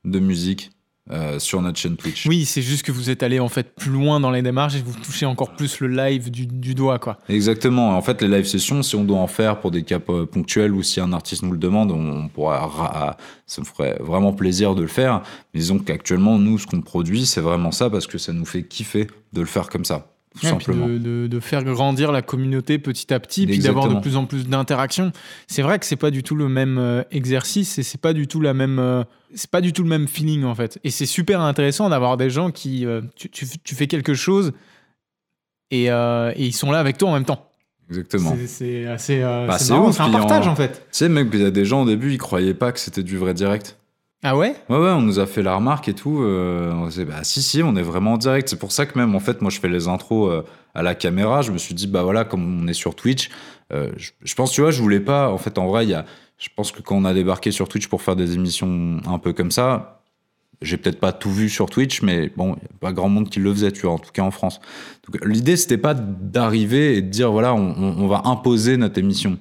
de 0.04 0.18
musique 0.18 0.72
euh, 1.10 1.38
sur 1.40 1.60
notre 1.60 1.78
chaîne 1.78 1.96
Twitch. 1.96 2.26
Oui, 2.26 2.44
c'est 2.44 2.62
juste 2.62 2.84
que 2.84 2.92
vous 2.92 3.10
êtes 3.10 3.22
allé 3.24 3.40
en 3.40 3.48
fait 3.48 3.74
plus 3.74 3.90
loin 3.90 4.20
dans 4.20 4.30
les 4.30 4.40
démarches 4.42 4.76
et 4.76 4.82
vous 4.82 4.94
touchez 5.00 5.26
encore 5.26 5.52
plus 5.54 5.80
le 5.80 5.88
live 5.88 6.30
du, 6.30 6.46
du 6.46 6.74
doigt, 6.74 6.98
quoi. 7.00 7.18
Exactement. 7.28 7.96
En 7.96 8.02
fait, 8.02 8.22
les 8.22 8.28
live 8.28 8.44
sessions, 8.46 8.82
si 8.82 8.94
on 8.94 9.04
doit 9.04 9.18
en 9.18 9.26
faire 9.26 9.58
pour 9.60 9.70
des 9.72 9.82
cas 9.82 9.98
euh, 10.08 10.26
ponctuels 10.26 10.72
ou 10.72 10.82
si 10.82 11.00
un 11.00 11.12
artiste 11.12 11.42
nous 11.42 11.52
le 11.52 11.58
demande, 11.58 11.90
on 11.90 12.28
pourra. 12.28 12.66
ra- 12.66 13.16
Ça 13.46 13.60
me 13.62 13.66
ferait 13.66 13.96
vraiment 14.00 14.32
plaisir 14.32 14.74
de 14.74 14.82
le 14.82 14.88
faire. 14.88 15.22
Mais 15.52 15.60
disons 15.60 15.78
qu'actuellement, 15.78 16.38
nous, 16.38 16.58
ce 16.58 16.66
qu'on 16.66 16.80
produit, 16.80 17.26
c'est 17.26 17.40
vraiment 17.40 17.72
ça 17.72 17.90
parce 17.90 18.06
que 18.06 18.18
ça 18.18 18.32
nous 18.32 18.44
fait 18.46 18.62
kiffer 18.62 19.08
de 19.32 19.40
le 19.40 19.46
faire 19.46 19.68
comme 19.70 19.84
ça, 19.84 20.11
tout 20.34 20.46
Ouais, 20.46 20.52
puis 20.54 20.64
simplement. 20.64 20.86
de, 20.88 20.98
de- 20.98 21.26
de 21.26 21.40
faire 21.40 21.62
grandir 21.64 22.10
la 22.12 22.22
communauté 22.22 22.78
petit 22.78 23.12
à 23.12 23.20
petit, 23.20 23.46
puis 23.46 23.58
d'avoir 23.58 23.88
de 23.88 24.00
plus 24.00 24.16
en 24.16 24.24
plus 24.26 24.48
d'interactions. 24.48 25.12
C'est 25.46 25.62
vrai 25.62 25.78
que 25.78 25.84
c'est 25.86 25.96
pas 25.96 26.10
du 26.10 26.22
tout 26.22 26.34
le 26.34 26.48
même 26.48 26.78
euh, 26.78 27.02
exercice 27.10 27.78
et 27.78 27.82
c'est 27.82 28.00
pas 28.00 28.12
du 28.14 28.26
tout 28.26 28.40
la 28.40 28.54
même, 28.54 28.78
euh, 28.78 29.04
c'est 29.34 29.50
pas 29.50 29.60
du 29.60 29.72
tout 29.72 29.82
le 29.82 29.88
même 29.88 30.08
feeling 30.08 30.44
en 30.44 30.54
fait. 30.54 30.78
Et 30.84 30.90
c'est 30.90 31.06
super 31.06 31.40
intéressant 31.40 31.88
d'avoir 31.90 32.16
des 32.16 32.30
gens 32.30 32.50
qui, 32.50 32.86
euh, 32.86 33.02
tu, 33.16 33.28
tu- 33.30 33.46
tu 33.62 33.74
fais 33.74 33.86
quelque 33.86 34.14
chose 34.14 34.52
et, 35.70 35.90
euh, 35.90 36.32
et 36.36 36.46
ils 36.46 36.52
sont 36.52 36.70
là 36.70 36.78
avec 36.80 36.98
toi 36.98 37.10
en 37.10 37.14
même 37.14 37.24
temps. 37.24 37.48
Exactement. 37.88 38.34
C'est- 38.46 38.86
assez, 38.86 39.20
euh, 39.22 39.46
Bah, 39.46 39.58
c'est 39.58 39.72
un 39.72 39.90
partage 40.10 40.46
en- 40.48 40.52
en 40.52 40.56
fait. 40.56 40.72
Tu 40.72 40.78
sais, 40.92 41.08
même 41.10 41.28
qu'il 41.30 41.40
y 41.40 41.44
a 41.44 41.50
des 41.50 41.64
gens 41.66 41.82
au 41.82 41.86
début, 41.86 42.12
ils 42.12 42.18
croyaient 42.18 42.54
pas 42.54 42.72
que 42.72 42.80
c'était 42.80 43.02
du 43.02 43.18
vrai 43.18 43.34
direct. 43.34 43.76
Ah 44.24 44.36
ouais? 44.36 44.54
Ouais, 44.68 44.78
ouais, 44.78 44.90
on 44.90 45.02
nous 45.02 45.18
a 45.18 45.26
fait 45.26 45.42
la 45.42 45.56
remarque 45.56 45.88
et 45.88 45.94
tout. 45.94 46.22
Euh, 46.22 46.72
on 46.74 46.88
s'est 46.90 47.04
dit, 47.04 47.10
bah 47.10 47.24
si, 47.24 47.42
si, 47.42 47.60
on 47.60 47.74
est 47.74 47.82
vraiment 47.82 48.12
en 48.12 48.18
direct. 48.18 48.48
C'est 48.48 48.58
pour 48.58 48.70
ça 48.70 48.86
que 48.86 48.96
même, 48.96 49.16
en 49.16 49.20
fait, 49.20 49.42
moi, 49.42 49.50
je 49.50 49.58
fais 49.58 49.68
les 49.68 49.88
intros 49.88 50.30
euh, 50.30 50.42
à 50.74 50.82
la 50.82 50.94
caméra. 50.94 51.42
Je 51.42 51.50
me 51.50 51.58
suis 51.58 51.74
dit, 51.74 51.88
bah 51.88 52.04
voilà, 52.04 52.24
comme 52.24 52.62
on 52.62 52.68
est 52.68 52.72
sur 52.72 52.94
Twitch, 52.94 53.30
euh, 53.72 53.90
je, 53.96 54.34
pense, 54.36 54.52
tu 54.52 54.60
vois, 54.60 54.70
je 54.70 54.80
voulais 54.80 55.00
pas. 55.00 55.28
En 55.32 55.38
fait, 55.38 55.58
en 55.58 55.66
vrai, 55.66 55.86
y 55.86 55.94
a, 55.94 56.04
je 56.38 56.48
pense 56.54 56.70
que 56.70 56.80
quand 56.82 56.94
on 56.96 57.04
a 57.04 57.12
débarqué 57.12 57.50
sur 57.50 57.68
Twitch 57.68 57.88
pour 57.88 58.00
faire 58.00 58.14
des 58.14 58.34
émissions 58.34 59.00
un 59.06 59.18
peu 59.18 59.32
comme 59.32 59.50
ça, 59.50 60.02
j'ai 60.60 60.76
peut-être 60.76 61.00
pas 61.00 61.12
tout 61.12 61.32
vu 61.32 61.48
sur 61.48 61.68
Twitch, 61.68 62.02
mais 62.02 62.30
bon, 62.36 62.54
il 62.62 62.66
a 62.66 62.78
pas 62.78 62.92
grand 62.92 63.08
monde 63.08 63.28
qui 63.28 63.40
le 63.40 63.52
faisait, 63.52 63.72
tu 63.72 63.82
vois, 63.82 63.94
en 63.94 63.98
tout 63.98 64.12
cas 64.12 64.22
en 64.22 64.30
France. 64.30 64.60
Donc, 65.04 65.24
l'idée, 65.24 65.56
c'était 65.56 65.78
pas 65.78 65.94
d'arriver 65.94 66.96
et 66.96 67.02
de 67.02 67.08
dire, 67.08 67.32
voilà, 67.32 67.54
on 67.54 68.06
va 68.06 68.22
imposer 68.26 68.76
notre 68.76 68.98
émission. 68.98 69.36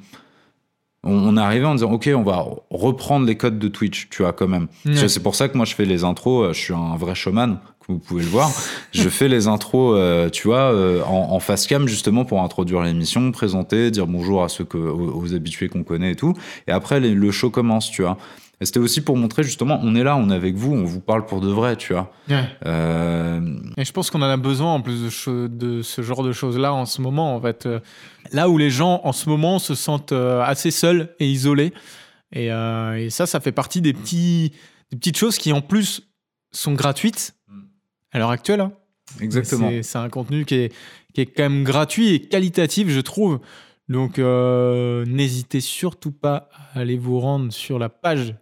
On, 1.03 1.13
on 1.13 1.37
est 1.37 1.41
arrivé 1.41 1.65
en 1.65 1.73
disant, 1.75 1.91
ok, 1.91 2.09
on 2.15 2.21
va 2.23 2.45
reprendre 2.69 3.25
les 3.25 3.35
codes 3.35 3.57
de 3.57 3.67
Twitch, 3.67 4.07
tu 4.11 4.21
vois, 4.21 4.33
quand 4.33 4.47
même. 4.47 4.67
Ouais. 4.85 5.07
C'est- 5.07 5.19
pour 5.23 5.33
ça 5.35 5.49
que 5.49 5.57
moi 5.57 5.65
je 5.65 5.73
fais 5.73 5.85
les 5.85 6.03
intros, 6.03 6.45
euh, 6.49 6.53
je 6.53 6.59
suis 6.59 6.73
un 6.73 6.95
vrai 6.95 7.15
showman, 7.15 7.57
comme 7.79 7.95
vous 7.95 8.01
pouvez 8.01 8.21
le 8.23 8.29
voir. 8.29 8.51
je 8.91 9.09
fais 9.09 9.27
les 9.27 9.47
intros, 9.47 9.95
euh, 9.97 10.29
tu 10.29 10.47
vois, 10.47 10.71
euh, 10.73 11.01
en, 11.03 11.31
en 11.31 11.39
face 11.39 11.65
cam 11.65 11.87
justement 11.87 12.23
pour 12.23 12.41
introduire 12.43 12.81
l'émission, 12.83 13.31
présenter, 13.31 13.89
dire 13.89 14.05
bonjour 14.05 14.43
à 14.43 14.49
ceux 14.49 14.63
que, 14.63 14.77
aux, 14.77 15.21
aux 15.23 15.33
habitués 15.33 15.69
qu'on 15.69 15.83
connaît 15.83 16.11
et 16.11 16.15
tout. 16.15 16.33
Et 16.67 16.71
après 16.71 16.99
les- 16.99 17.15
le 17.15 17.31
show 17.31 17.49
commence, 17.49 17.89
tu 17.89 18.03
vois. 18.03 18.17
Et 18.61 18.65
c'était 18.65 18.79
aussi 18.79 19.01
pour 19.01 19.17
montrer 19.17 19.41
justement, 19.43 19.79
on 19.81 19.95
est 19.95 20.03
là, 20.03 20.15
on 20.15 20.29
est 20.29 20.35
avec 20.35 20.55
vous, 20.55 20.71
on 20.73 20.83
vous 20.85 21.01
parle 21.01 21.25
pour 21.25 21.41
de 21.41 21.49
vrai, 21.49 21.75
tu 21.75 21.93
vois. 21.93 22.13
Ouais. 22.29 22.45
Euh, 22.67 23.41
Et 23.75 23.83
je 23.83 23.91
pense 23.91 24.09
qu'on 24.11 24.21
en 24.21 24.29
a 24.29 24.37
besoin 24.37 24.73
en 24.75 24.81
plus 24.81 25.27
de, 25.27 25.81
ce 25.81 26.01
genre 26.03 26.21
de 26.23 26.31
choses-là 26.31 26.71
en 26.73 26.85
ce 26.85 27.01
moment. 27.01 27.35
En 27.35 27.41
fait, 27.41 27.65
Euh, 27.65 27.79
là 28.31 28.49
où 28.49 28.57
les 28.59 28.69
gens 28.69 29.01
en 29.03 29.11
ce 29.13 29.27
moment 29.29 29.57
se 29.59 29.73
sentent 29.75 30.11
euh, 30.11 30.41
assez 30.43 30.69
seuls 30.71 31.09
et 31.19 31.27
isolés. 31.27 31.73
Et, 32.33 32.51
euh, 32.51 32.95
et 32.97 33.09
ça, 33.09 33.25
ça 33.25 33.39
fait 33.39 33.51
partie 33.51 33.81
des, 33.81 33.93
petits, 33.93 34.51
des 34.91 34.97
petites 34.97 35.17
choses 35.17 35.37
qui 35.39 35.51
en 35.53 35.61
plus 35.61 36.03
sont 36.51 36.73
gratuites 36.73 37.33
à 38.11 38.19
l'heure 38.19 38.29
actuelle. 38.29 38.61
hein. 38.61 38.71
exactement. 39.19 39.69
C'est- 39.69 39.83
C'est 39.83 39.97
un 39.97 40.09
contenu 40.09 40.45
qui 40.45 40.55
est, 40.55 40.73
qui 41.15 41.21
est 41.21 41.25
quand 41.25 41.43
même 41.49 41.63
gratuit 41.63 42.09
et 42.13 42.21
qualitatif, 42.21 42.89
je 42.89 42.99
trouve. 43.01 43.39
Donc, 43.89 44.19
euh, 44.19 45.03
n'hésitez 45.07 45.59
surtout 45.61 46.11
pas 46.11 46.47
à 46.75 46.79
aller 46.81 46.97
vous 46.97 47.19
rendre 47.19 47.51
sur 47.51 47.79
la 47.79 47.89
page 47.89 48.35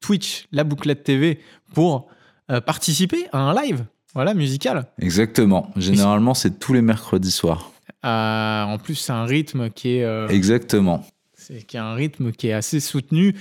Twitch, 0.00 0.46
la 0.52 0.64
bouclette 0.64 1.04
TV, 1.04 1.40
pour 1.74 2.08
euh, 2.50 2.60
participer 2.60 3.26
à 3.32 3.38
un 3.38 3.54
live, 3.54 3.84
voilà, 4.14 4.34
musical. 4.34 4.86
Exactement. 4.98 5.70
Généralement, 5.76 6.34
c'est 6.34 6.58
tous 6.58 6.72
les 6.72 6.82
mercredis 6.82 7.30
soirs. 7.30 7.70
Euh, 8.04 8.62
en 8.62 8.78
plus, 8.78 8.94
c'est 8.94 9.12
un 9.12 9.24
rythme 9.24 9.70
qui 9.70 9.96
est, 9.96 10.04
euh, 10.04 10.26
Exactement. 10.28 11.04
c'est 11.34 11.62
qui 11.62 11.76
un 11.78 11.94
rythme 11.94 12.32
qui 12.32 12.48
est 12.48 12.52
assez 12.52 12.80
soutenu 12.80 13.36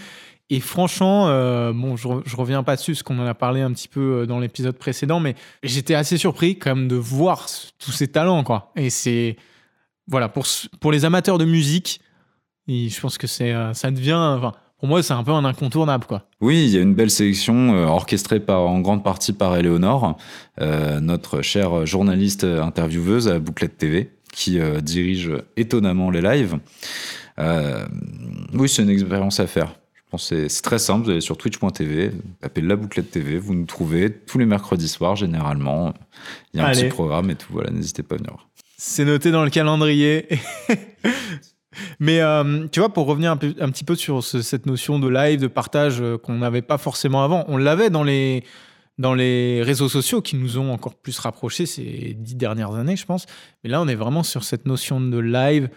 Et 0.50 0.60
franchement, 0.60 1.30
euh, 1.30 1.72
bon, 1.74 1.96
je, 1.96 2.08
je 2.26 2.36
reviens 2.36 2.64
pas 2.64 2.76
dessus 2.76 2.92
parce 2.92 3.04
qu'on 3.04 3.20
en 3.20 3.26
a 3.26 3.34
parlé 3.34 3.62
un 3.62 3.72
petit 3.72 3.88
peu 3.88 4.26
dans 4.28 4.40
l'épisode 4.40 4.76
précédent, 4.78 5.20
mais 5.20 5.36
j'étais 5.64 5.96
assez 5.96 6.18
surpris 6.18 6.58
quand 6.60 6.76
même 6.76 6.88
de 6.88 6.96
voir 6.96 7.48
tous 7.78 7.92
ces 7.92 8.08
talents, 8.10 8.44
quoi. 8.44 8.72
Et 8.76 8.90
c'est 8.90 9.38
voilà 10.08 10.28
pour 10.28 10.46
pour 10.82 10.92
les 10.92 11.06
amateurs 11.06 11.38
de 11.38 11.46
musique, 11.46 12.02
et 12.68 12.90
je 12.90 13.00
pense 13.00 13.18
que 13.20 13.28
c'est 13.28 13.54
ça 13.74 13.92
devient, 13.92 14.14
enfin, 14.38 14.54
pour 14.80 14.88
moi, 14.88 15.04
c'est 15.04 15.14
un 15.14 15.24
peu 15.24 15.32
un 15.32 15.46
incontournable, 15.46 16.06
quoi. 16.06 16.24
Oui, 16.42 16.64
il 16.66 16.70
y 16.70 16.78
a 16.78 16.82
une 16.82 16.96
belle 16.96 17.12
sélection 17.12 17.74
euh, 17.76 17.86
orchestrée 17.86 18.40
par, 18.40 18.62
en 18.62 18.80
grande 18.80 19.04
partie 19.04 19.34
par 19.34 19.56
Éléonore, 19.58 20.18
euh, 20.62 21.00
notre 21.00 21.42
chère 21.42 21.86
journaliste 21.86 22.46
euh, 22.46 22.64
intervieweuse 22.64 23.28
à 23.28 23.40
Bouclette 23.40 23.78
TV, 23.78 24.10
qui 24.34 24.60
euh, 24.60 24.80
dirige 24.82 25.32
étonnamment 25.58 26.10
les 26.12 26.22
lives. 26.22 26.58
Oui, 28.54 28.68
c'est 28.68 28.82
une 28.84 28.90
expérience 28.90 29.40
à 29.40 29.48
faire. 29.48 29.76
Je 29.96 30.02
pense 30.12 30.30
que 30.30 30.48
c'est- 30.48 30.62
très 30.62 30.80
simple. 30.80 31.06
Vous 31.06 31.12
allez 31.12 31.22
sur 31.22 31.38
twitch.tv, 31.38 32.12
tapez 32.42 32.62
la 32.62 32.76
Bouclette 32.76 33.12
TV, 33.12 33.38
vous 33.38 33.54
nous 33.54 33.66
trouvez 33.66 34.12
tous 34.12 34.40
les 34.40 34.46
mercredis 34.46 34.88
soirs, 34.88 35.16
généralement. 35.16 35.94
Il 36.54 36.58
y 36.60 36.64
a 36.64 36.66
un 36.66 36.70
Allez. 36.70 36.82
petit 36.84 36.90
programme 36.90 37.30
et 37.30 37.36
tout. 37.36 37.48
Voilà, 37.52 37.70
n'hésitez 37.72 38.02
pas 38.04 38.16
à 38.16 38.18
venir. 38.18 38.48
C'est 38.78 39.06
noté 39.06 39.30
dans 39.32 39.44
le 39.44 39.50
calendrier. 39.52 40.28
Mais 42.00 42.22
euh, 42.22 42.68
tu 42.72 42.80
vois, 42.80 42.90
pour 42.94 43.06
revenir 43.08 43.32
un, 43.32 43.38
peu- 43.38 43.56
un 43.60 43.70
petit 43.70 43.84
peu 43.84 43.96
sur 43.96 44.24
ce- 44.24 44.42
cette 44.42 44.66
notion 44.66 45.00
de 45.00 45.08
live, 45.08 45.40
de 45.40 45.48
partage 45.48 46.02
euh, 46.02 46.18
qu'on 46.18 46.36
n'avait 46.38 46.62
pas 46.62 46.78
forcément 46.78 47.24
avant, 47.24 47.46
on 47.48 47.58
l'avait 47.58 47.90
dans 47.90 48.04
les, 48.04 48.44
dans 48.98 49.14
les 49.14 49.62
réseaux 49.64 49.90
sociaux 49.90 50.22
qui 50.22 50.36
nous 50.36 50.58
ont 50.58 50.72
encore 50.72 50.96
plus 50.96 51.18
rapprochés 51.20 51.66
ces 51.66 52.16
dix 52.18 52.36
dernières 52.36 52.74
années, 52.76 52.96
je 52.96 53.06
pense. 53.06 53.26
Mais 53.64 53.70
là, 53.70 53.82
on 53.82 53.88
est 53.88 53.96
vraiment 53.96 54.24
sur 54.24 54.44
cette 54.44 54.66
notion 54.66 55.00
de 55.02 55.18
live 55.20 55.70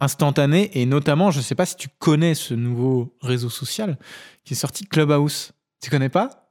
instantané 0.00 0.70
et 0.78 0.84
notamment, 0.86 1.30
je 1.30 1.38
ne 1.38 1.42
sais 1.42 1.54
pas 1.54 1.66
si 1.66 1.76
tu 1.76 1.88
connais 1.98 2.34
ce 2.34 2.54
nouveau 2.54 3.16
réseau 3.22 3.48
social 3.48 3.98
qui 4.44 4.52
est 4.54 4.56
sorti 4.56 4.84
Clubhouse. 4.84 5.52
Tu 5.82 5.90
connais 5.90 6.08
pas? 6.10 6.50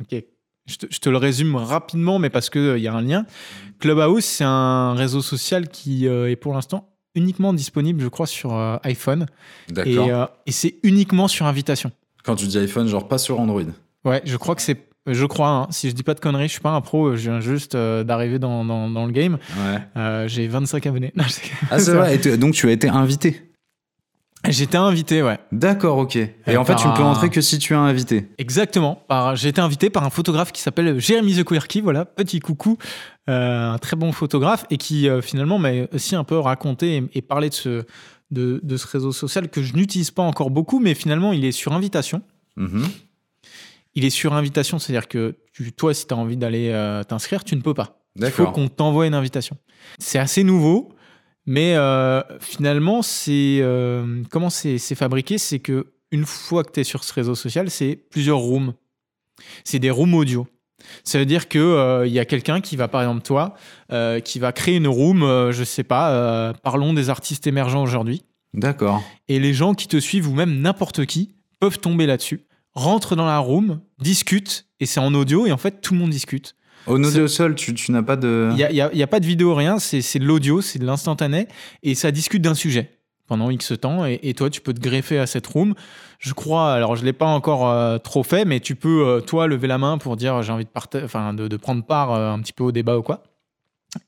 Ok. 0.00 0.22
Je 0.66 0.76
te, 0.78 0.86
je 0.90 0.98
te 0.98 1.08
le 1.08 1.16
résume 1.16 1.54
rapidement, 1.54 2.18
mais 2.18 2.28
parce 2.28 2.50
qu'il 2.50 2.78
y 2.78 2.88
a 2.88 2.92
un 2.92 3.00
lien. 3.00 3.24
Clubhouse, 3.78 4.24
c'est 4.24 4.44
un 4.44 4.94
réseau 4.94 5.22
social 5.22 5.68
qui 5.68 6.08
euh, 6.08 6.28
est 6.28 6.36
pour 6.36 6.54
l'instant 6.54 6.95
uniquement 7.16 7.52
disponible, 7.52 8.00
je 8.00 8.08
crois, 8.08 8.26
sur 8.26 8.54
euh, 8.54 8.76
iPhone. 8.84 9.26
Et, 9.68 9.72
D'accord. 9.72 10.08
euh, 10.08 10.26
et 10.46 10.52
c'est 10.52 10.76
uniquement 10.84 11.26
sur 11.28 11.46
invitation. 11.46 11.90
Quand 12.24 12.36
tu 12.36 12.46
dis 12.46 12.58
iPhone, 12.58 12.86
genre 12.86 13.08
pas 13.08 13.18
sur 13.18 13.40
Android. 13.40 13.62
Ouais, 14.04 14.22
je 14.24 14.36
crois 14.36 14.54
que 14.54 14.62
c'est. 14.62 14.78
Je 15.08 15.24
crois, 15.24 15.48
hein, 15.48 15.66
si 15.70 15.88
je 15.88 15.94
dis 15.94 16.02
pas 16.02 16.14
de 16.14 16.20
conneries, 16.20 16.48
je 16.48 16.52
suis 16.52 16.60
pas 16.60 16.70
un 16.70 16.80
pro, 16.80 17.14
je 17.14 17.30
viens 17.30 17.40
juste 17.40 17.76
euh, 17.76 18.02
d'arriver 18.02 18.40
dans, 18.40 18.64
dans, 18.64 18.90
dans 18.90 19.06
le 19.06 19.12
game. 19.12 19.38
Ouais. 19.56 20.26
J'ai 20.28 20.48
25 20.48 20.84
abonnés. 20.86 21.12
Non, 21.16 21.24
Ah, 21.70 21.78
c'est 21.78 21.92
vrai. 21.94 22.16
Et 22.16 22.36
donc, 22.36 22.54
tu 22.54 22.68
as 22.68 22.72
été 22.72 22.88
invité. 22.88 23.40
J'étais 24.48 24.76
invité, 24.78 25.22
ouais. 25.22 25.38
D'accord, 25.52 25.98
ok. 25.98 26.16
Et 26.16 26.34
Euh, 26.48 26.56
en 26.58 26.64
fait, 26.64 26.76
tu 26.76 26.86
ne 26.86 26.92
peux 26.94 27.02
un- 27.02 27.06
entrer 27.06 27.30
que 27.30 27.40
si 27.40 27.58
tu 27.58 27.72
es 27.72 27.76
invité. 27.76 28.28
Exactement. 28.38 29.02
J'ai 29.34 29.48
été 29.48 29.60
invité 29.60 29.90
par 29.90 30.04
un 30.04 30.10
photographe 30.10 30.52
qui 30.52 30.60
s'appelle 30.62 30.98
Jérémy 30.98 31.34
The 31.36 31.44
Quirky, 31.44 31.80
voilà, 31.80 32.04
petit 32.04 32.40
coucou, 32.40 32.78
euh, 33.28 33.72
un 33.72 33.78
très 33.78 33.96
bon 33.96 34.12
photographe 34.12 34.64
et 34.70 34.76
qui 34.76 35.08
euh, 35.08 35.20
finalement 35.22 35.58
m'a 35.58 35.70
aussi 35.92 36.14
un 36.16 36.24
peu 36.24 36.38
raconté 36.38 36.96
et, 36.96 37.18
et 37.18 37.22
parlé 37.22 37.48
de 37.48 37.54
ce, 37.54 37.84
de, 38.30 38.60
de 38.62 38.76
ce 38.76 38.86
réseau 38.86 39.12
social 39.12 39.48
que 39.48 39.62
je 39.62 39.74
n'utilise 39.74 40.10
pas 40.10 40.22
encore 40.22 40.50
beaucoup, 40.50 40.78
mais 40.80 40.94
finalement 40.94 41.32
il 41.32 41.44
est 41.44 41.52
sur 41.52 41.72
invitation. 41.72 42.22
Mhm. 42.56 42.84
Il 43.94 44.04
est 44.04 44.10
sur 44.10 44.34
invitation, 44.34 44.78
c'est-à-dire 44.78 45.08
que 45.08 45.36
tu- 45.52 45.72
toi, 45.72 45.94
si 45.94 46.06
tu 46.06 46.12
as 46.14 46.16
envie 46.16 46.36
d'aller 46.36 46.70
euh, 46.70 47.02
t'inscrire, 47.02 47.44
tu 47.44 47.56
ne 47.56 47.62
peux 47.62 47.74
pas. 47.74 48.02
Il 48.18 48.26
faut 48.30 48.46
qu'on 48.46 48.68
t'envoie 48.68 49.06
une 49.06 49.14
invitation. 49.14 49.56
C'est 49.98 50.18
assez 50.18 50.42
nouveau, 50.42 50.90
mais 51.46 51.74
euh, 51.76 52.22
finalement, 52.40 53.02
c'est 53.02 53.58
euh, 53.60 54.22
comment 54.30 54.50
c'est 54.50 54.78
fabriqué? 54.94 55.38
C'est 55.38 55.60
que 55.60 55.86
une 56.10 56.24
fois 56.24 56.64
que 56.64 56.72
tu 56.72 56.80
es 56.80 56.84
sur 56.84 57.04
ce 57.04 57.12
réseau 57.12 57.34
social, 57.34 57.70
c'est 57.70 57.96
plusieurs 57.96 58.38
rooms. 58.38 58.74
C'est 59.64 59.78
des 59.78 59.90
rooms 59.90 60.14
audio. 60.14 60.46
Ça 61.04 61.18
veut 61.18 61.26
dire 61.26 61.48
que 61.48 61.58
euh, 61.58 62.06
y 62.06 62.18
a 62.18 62.24
quelqu'un 62.24 62.60
qui 62.60 62.76
va, 62.76 62.88
par 62.88 63.00
exemple 63.00 63.22
toi, 63.22 63.54
qui 64.24 64.38
va 64.38 64.52
créer 64.52 64.76
une 64.76 64.88
room, 64.88 65.20
je 65.50 65.64
sais 65.64 65.84
pas, 65.84 66.52
parlons 66.62 66.92
des 66.92 67.10
artistes 67.10 67.46
émergents 67.46 67.82
aujourd'hui. 67.82 68.24
D'accord. 68.54 69.02
Et 69.28 69.38
les 69.38 69.54
gens 69.54 69.74
qui 69.74 69.86
te 69.86 69.98
suivent, 69.98 70.28
ou 70.28 70.34
même 70.34 70.60
n'importe 70.60 71.06
qui, 71.06 71.34
peuvent 71.60 71.78
tomber 71.78 72.06
là-dessus, 72.06 72.46
rentrent 72.72 73.16
dans 73.16 73.26
la 73.26 73.38
room, 73.38 73.80
discutent, 74.00 74.66
et 74.80 74.86
c'est 74.86 75.00
en 75.00 75.14
audio, 75.14 75.46
et 75.46 75.52
en 75.52 75.56
fait, 75.56 75.80
tout 75.80 75.94
le 75.94 76.00
monde 76.00 76.10
discute. 76.10 76.56
Au 76.86 76.96
audio 76.98 77.26
seul, 77.28 77.54
tu, 77.54 77.74
tu 77.74 77.92
n'as 77.92 78.02
pas 78.02 78.16
de. 78.16 78.48
Il 78.52 78.56
n'y 78.56 78.64
a, 78.64 78.70
il 78.70 78.76
y 78.76 78.80
a- 78.80 78.90
il 78.92 78.98
y 78.98 79.02
a 79.02 79.06
pas 79.06 79.20
de 79.20 79.26
vidéo, 79.26 79.54
rien, 79.54 79.78
c'est 79.78 80.00
c'est 80.02 80.18
de 80.18 80.24
l'audio, 80.24 80.60
c'est 80.60 80.78
de 80.78 80.86
l'instantané, 80.86 81.48
et 81.82 81.94
ça 81.94 82.10
discute 82.10 82.42
d'un 82.42 82.54
sujet 82.54 82.90
pendant 83.26 83.50
X 83.50 83.72
temps, 83.80 84.06
et, 84.06 84.20
et 84.22 84.34
toi, 84.34 84.50
tu 84.50 84.60
peux 84.60 84.72
te 84.72 84.80
greffer 84.80 85.18
à 85.18 85.26
cette 85.26 85.46
room. 85.48 85.74
Je 86.20 86.32
crois, 86.32 86.72
alors 86.74 86.94
je 86.94 87.00
ne 87.00 87.06
l'ai 87.06 87.12
pas 87.12 87.26
encore 87.26 87.68
euh, 87.68 87.98
trop 87.98 88.22
fait, 88.22 88.44
mais 88.44 88.60
tu 88.60 88.76
peux, 88.76 89.04
euh, 89.06 89.20
toi, 89.20 89.48
lever 89.48 89.66
la 89.66 89.78
main 89.78 89.98
pour 89.98 90.16
dire 90.16 90.42
j'ai 90.42 90.52
envie 90.52 90.64
de, 90.64 90.70
parta- 90.70 91.02
enfin, 91.04 91.34
de, 91.34 91.48
de 91.48 91.56
prendre 91.56 91.84
part 91.84 92.12
euh, 92.12 92.30
un 92.32 92.38
petit 92.40 92.52
peu 92.52 92.62
au 92.62 92.70
débat 92.72 92.96
ou 92.96 93.02
quoi, 93.02 93.24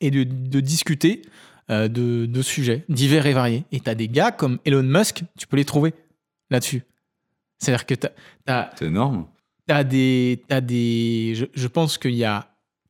et 0.01 0.11
de, 0.13 0.23
de 0.23 0.61
discuter 0.61 1.23
euh, 1.71 1.89
de, 1.89 2.27
de 2.27 2.43
sujets 2.43 2.85
divers 2.89 3.27
et 3.27 3.33
variés. 3.33 3.65
Et 3.73 3.81
tu 3.81 3.91
as 3.91 3.97
des 3.97 4.07
gars 4.09 4.31
comme 4.31 4.59
Elon 4.65 4.85
Musk, 4.85 5.25
tu 5.37 5.47
peux 5.49 5.57
les 5.57 5.65
trouver 5.65 5.95
là-dessus. 6.51 6.85
C'est-à-dire 7.59 7.87
que 7.87 7.95
tu 7.95 8.07
as, 8.47 8.71
C'est 8.79 8.87
énorme. 8.87 9.27
T'as 9.67 9.83
des, 9.85 10.43
t'as 10.47 10.61
des, 10.61 11.33
je, 11.35 11.45
je 11.53 11.67
pense 11.67 11.99
qu'il 11.99 12.15
y 12.15 12.25
a, 12.25 12.48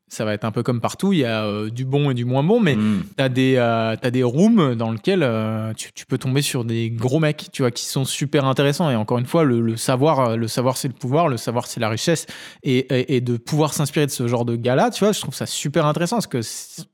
ça 0.08 0.24
va 0.24 0.34
être 0.34 0.44
un 0.44 0.50
peu 0.50 0.62
comme 0.62 0.80
partout, 0.80 1.12
il 1.12 1.20
y 1.20 1.24
a 1.24 1.44
euh, 1.44 1.70
du 1.70 1.84
bon 1.84 2.10
et 2.10 2.14
du 2.14 2.24
moins 2.24 2.42
bon, 2.42 2.60
mais 2.60 2.76
Mm. 2.76 3.02
t'as 3.16 3.28
des, 3.28 3.54
euh, 3.56 3.96
des 3.96 4.22
rooms 4.22 4.74
dans 4.74 4.90
lesquels 4.90 5.22
euh, 5.22 5.72
tu, 5.74 5.92
tu 5.92 6.06
peux 6.06 6.18
tomber 6.18 6.42
sur 6.42 6.64
des 6.64 6.90
gros 6.90 7.20
mecs, 7.20 7.48
tu 7.52 7.62
vois, 7.62 7.70
qui 7.70 7.84
sont 7.84 8.04
super 8.04 8.44
intéressants. 8.46 8.90
Et 8.90 8.96
encore 8.96 9.18
une 9.18 9.26
fois, 9.26 9.44
le, 9.44 9.60
le 9.60 9.76
savoir, 9.76 10.20
euh, 10.30 10.36
le 10.36 10.48
savoir 10.48 10.76
c'est 10.76 10.88
le 10.88 10.94
pouvoir, 10.94 11.28
le 11.28 11.36
savoir 11.36 11.66
c'est 11.66 11.80
la 11.80 11.88
richesse, 11.88 12.26
et, 12.62 12.78
et, 12.78 13.16
et 13.16 13.20
de 13.20 13.36
pouvoir 13.36 13.74
s'inspirer 13.74 14.06
de 14.06 14.10
ce 14.10 14.26
genre 14.28 14.44
de 14.44 14.56
gars-là, 14.56 14.90
tu 14.90 15.04
vois, 15.04 15.12
je 15.12 15.20
trouve 15.20 15.34
ça 15.34 15.46
super 15.46 15.86
intéressant 15.86 16.16
parce 16.16 16.26
que 16.26 16.40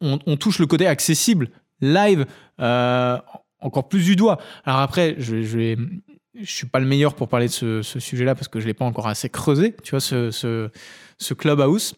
on, 0.01 0.19
on 0.27 0.37
touche 0.37 0.59
le 0.59 0.67
côté 0.67 0.87
accessible, 0.87 1.51
live, 1.81 2.27
encore 3.61 3.89
plus 3.89 4.05
du 4.05 4.17
doigt. 4.17 4.39
Alors 4.65 4.81
après, 4.81 5.15
je, 5.19 5.43
je 5.43 5.59
vais 5.59 5.77
je 6.41 6.51
suis 6.51 6.67
pas 6.67 6.81
le 6.81 6.87
meilleur 6.87 7.15
pour 7.15 7.29
parler 7.29 7.47
de 7.47 7.53
ce, 7.53 7.83
ce 7.83 8.01
sujet-là 8.01 8.35
parce 8.35 8.49
que 8.49 8.59
je 8.59 8.67
l'ai 8.67 8.75
pas 8.75 8.85
encore 8.85 9.07
assez 9.07 9.29
creusé, 9.29 9.77
tu 9.85 9.93
vois, 9.93 10.01
ce, 10.01 10.33
ce, 10.33 10.69
ce 11.17 11.33
clubhouse. 11.33 11.95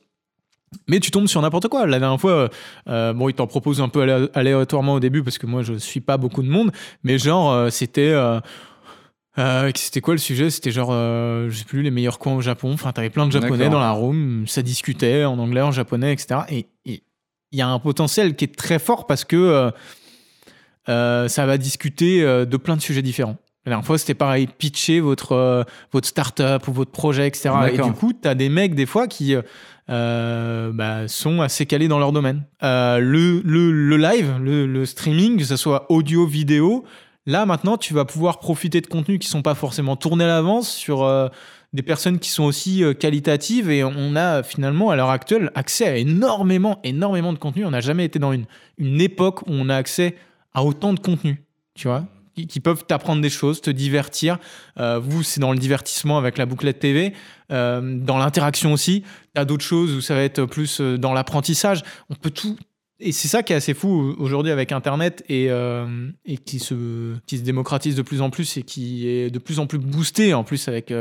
Mais 0.88 0.98
tu 1.00 1.10
tombes 1.10 1.28
sur 1.28 1.40
n'importe 1.42 1.68
quoi. 1.68 1.86
La 1.86 1.98
dernière 2.00 2.20
fois, 2.20 2.50
euh, 2.88 3.12
bon, 3.12 3.28
il 3.28 3.34
t'en 3.34 3.46
propose 3.46 3.80
un 3.80 3.88
peu 3.88 4.02
alé- 4.02 4.28
aléatoirement 4.34 4.94
au 4.94 5.00
début 5.00 5.22
parce 5.22 5.38
que 5.38 5.46
moi, 5.46 5.62
je 5.62 5.74
suis 5.74 6.00
pas 6.00 6.16
beaucoup 6.16 6.42
de 6.42 6.48
monde, 6.48 6.72
mais 7.04 7.18
genre, 7.18 7.52
euh, 7.52 7.70
c'était. 7.70 8.10
euh, 8.10 8.40
euh, 9.38 9.70
c'était 9.74 10.00
quoi 10.00 10.14
le 10.14 10.18
sujet? 10.18 10.50
C'était 10.50 10.70
genre, 10.72 10.88
euh, 10.92 11.48
je 11.50 11.56
sais 11.58 11.64
plus, 11.64 11.82
les 11.82 11.90
meilleurs 11.90 12.18
coins 12.18 12.34
au 12.34 12.40
Japon. 12.40 12.72
Enfin, 12.72 12.92
t'avais 12.92 13.10
plein 13.10 13.26
de 13.26 13.32
japonais 13.32 13.64
dans 13.70 13.80
la 13.80 13.90
room, 13.92 14.44
ça 14.46 14.62
discutait 14.62 15.24
en 15.24 15.38
anglais, 15.38 15.60
en 15.60 15.72
japonais, 15.72 16.12
etc. 16.12 16.40
Et 16.50 16.66
il 16.86 17.00
y 17.52 17.60
a 17.62 17.68
un 17.68 17.78
potentiel 17.78 18.34
qui 18.34 18.44
est 18.46 18.56
très 18.56 18.78
fort 18.78 19.06
parce 19.06 19.24
que 19.24 19.36
euh, 19.36 19.70
euh, 20.88 21.28
ça 21.28 21.46
va 21.46 21.58
discuter 21.58 22.22
euh, 22.22 22.44
de 22.44 22.56
plein 22.56 22.76
de 22.76 22.80
sujets 22.82 23.02
différents. 23.02 23.36
La 23.66 23.70
dernière 23.70 23.84
fois, 23.84 23.98
c'était 23.98 24.14
pareil, 24.14 24.46
pitcher 24.46 25.00
votre, 25.00 25.32
euh, 25.32 25.64
votre 25.90 26.06
startup 26.06 26.68
ou 26.68 26.72
votre 26.72 26.92
projet, 26.92 27.26
etc. 27.26 27.50
Et 27.72 27.76
du 27.76 27.92
coup, 27.92 28.12
tu 28.12 28.28
as 28.28 28.36
des 28.36 28.48
mecs, 28.48 28.76
des 28.76 28.86
fois, 28.86 29.08
qui 29.08 29.34
euh, 29.90 30.72
bah, 30.72 31.08
sont 31.08 31.40
assez 31.40 31.66
calés 31.66 31.88
dans 31.88 31.98
leur 31.98 32.12
domaine. 32.12 32.44
Euh, 32.62 33.00
le, 33.00 33.40
le, 33.44 33.72
le 33.72 33.96
live, 33.96 34.36
le, 34.40 34.68
le 34.68 34.86
streaming, 34.86 35.38
que 35.38 35.44
ce 35.44 35.56
soit 35.56 35.90
audio, 35.90 36.26
vidéo, 36.26 36.84
là, 37.26 37.44
maintenant, 37.44 37.76
tu 37.76 37.92
vas 37.92 38.04
pouvoir 38.04 38.38
profiter 38.38 38.80
de 38.80 38.86
contenus 38.86 39.18
qui 39.18 39.26
sont 39.26 39.42
pas 39.42 39.56
forcément 39.56 39.96
tournés 39.96 40.22
à 40.24 40.28
l'avance 40.28 40.70
sur 40.70 41.04
des 41.72 41.82
personnes 41.82 42.20
qui 42.20 42.30
sont 42.30 42.44
aussi 42.44 42.84
qualitatives. 43.00 43.68
Et 43.68 43.82
on 43.82 44.14
a 44.14 44.44
finalement, 44.44 44.90
à 44.90 44.96
l'heure 44.96 45.10
actuelle, 45.10 45.50
accès 45.56 45.88
à 45.88 45.96
énormément, 45.96 46.78
énormément 46.84 47.32
de 47.32 47.38
contenu. 47.38 47.64
On 47.64 47.70
n'a 47.70 47.80
jamais 47.80 48.04
été 48.04 48.20
dans 48.20 48.30
une, 48.30 48.46
une 48.78 49.00
époque 49.00 49.42
où 49.42 49.50
on 49.50 49.68
a 49.70 49.74
accès 49.74 50.14
à 50.54 50.62
autant 50.62 50.92
de 50.92 51.00
contenu, 51.00 51.42
tu 51.74 51.88
vois 51.88 52.06
qui, 52.44 52.60
peuvent 52.60 52.84
t'apprendre 52.84 53.22
des 53.22 53.30
choses, 53.30 53.60
te 53.60 53.70
divertir. 53.70 54.38
Euh, 54.78 54.98
vous, 54.98 55.22
c'est 55.22 55.40
dans 55.40 55.52
le 55.52 55.58
divertissement 55.58 56.18
avec 56.18 56.36
la 56.36 56.46
bouclette 56.46 56.78
TV. 56.78 57.14
Euh, 57.50 57.98
dans 57.98 58.18
l'interaction 58.18 58.72
aussi, 58.72 59.04
tu 59.34 59.40
as 59.40 59.44
d'autres 59.44 59.64
choses 59.64 59.94
où 59.94 60.00
ça 60.00 60.14
va 60.14 60.22
être 60.22 60.44
plus 60.44 60.80
euh, 60.80 60.98
dans 60.98 61.14
l'apprentissage. 61.14 61.82
On 62.10 62.14
peut 62.14 62.30
tout. 62.30 62.56
Et 62.98 63.12
c'est 63.12 63.28
ça 63.28 63.42
qui 63.42 63.52
est 63.52 63.56
assez 63.56 63.74
fou 63.74 64.14
aujourd'hui 64.18 64.52
avec 64.52 64.72
Internet 64.72 65.22
et, 65.28 65.50
qui, 66.46 66.58
se, 66.58 67.14
qui 67.26 67.36
se 67.36 67.42
démocratise 67.42 67.94
de 67.94 68.00
plus 68.00 68.22
en 68.22 68.30
plus 68.30 68.56
et 68.56 68.62
qui 68.62 69.06
est 69.06 69.28
de 69.28 69.38
plus 69.38 69.58
en 69.58 69.66
plus 69.66 69.78
boosté 69.78 70.32
en 70.32 70.44
plus 70.44 70.66
avec 70.66 70.94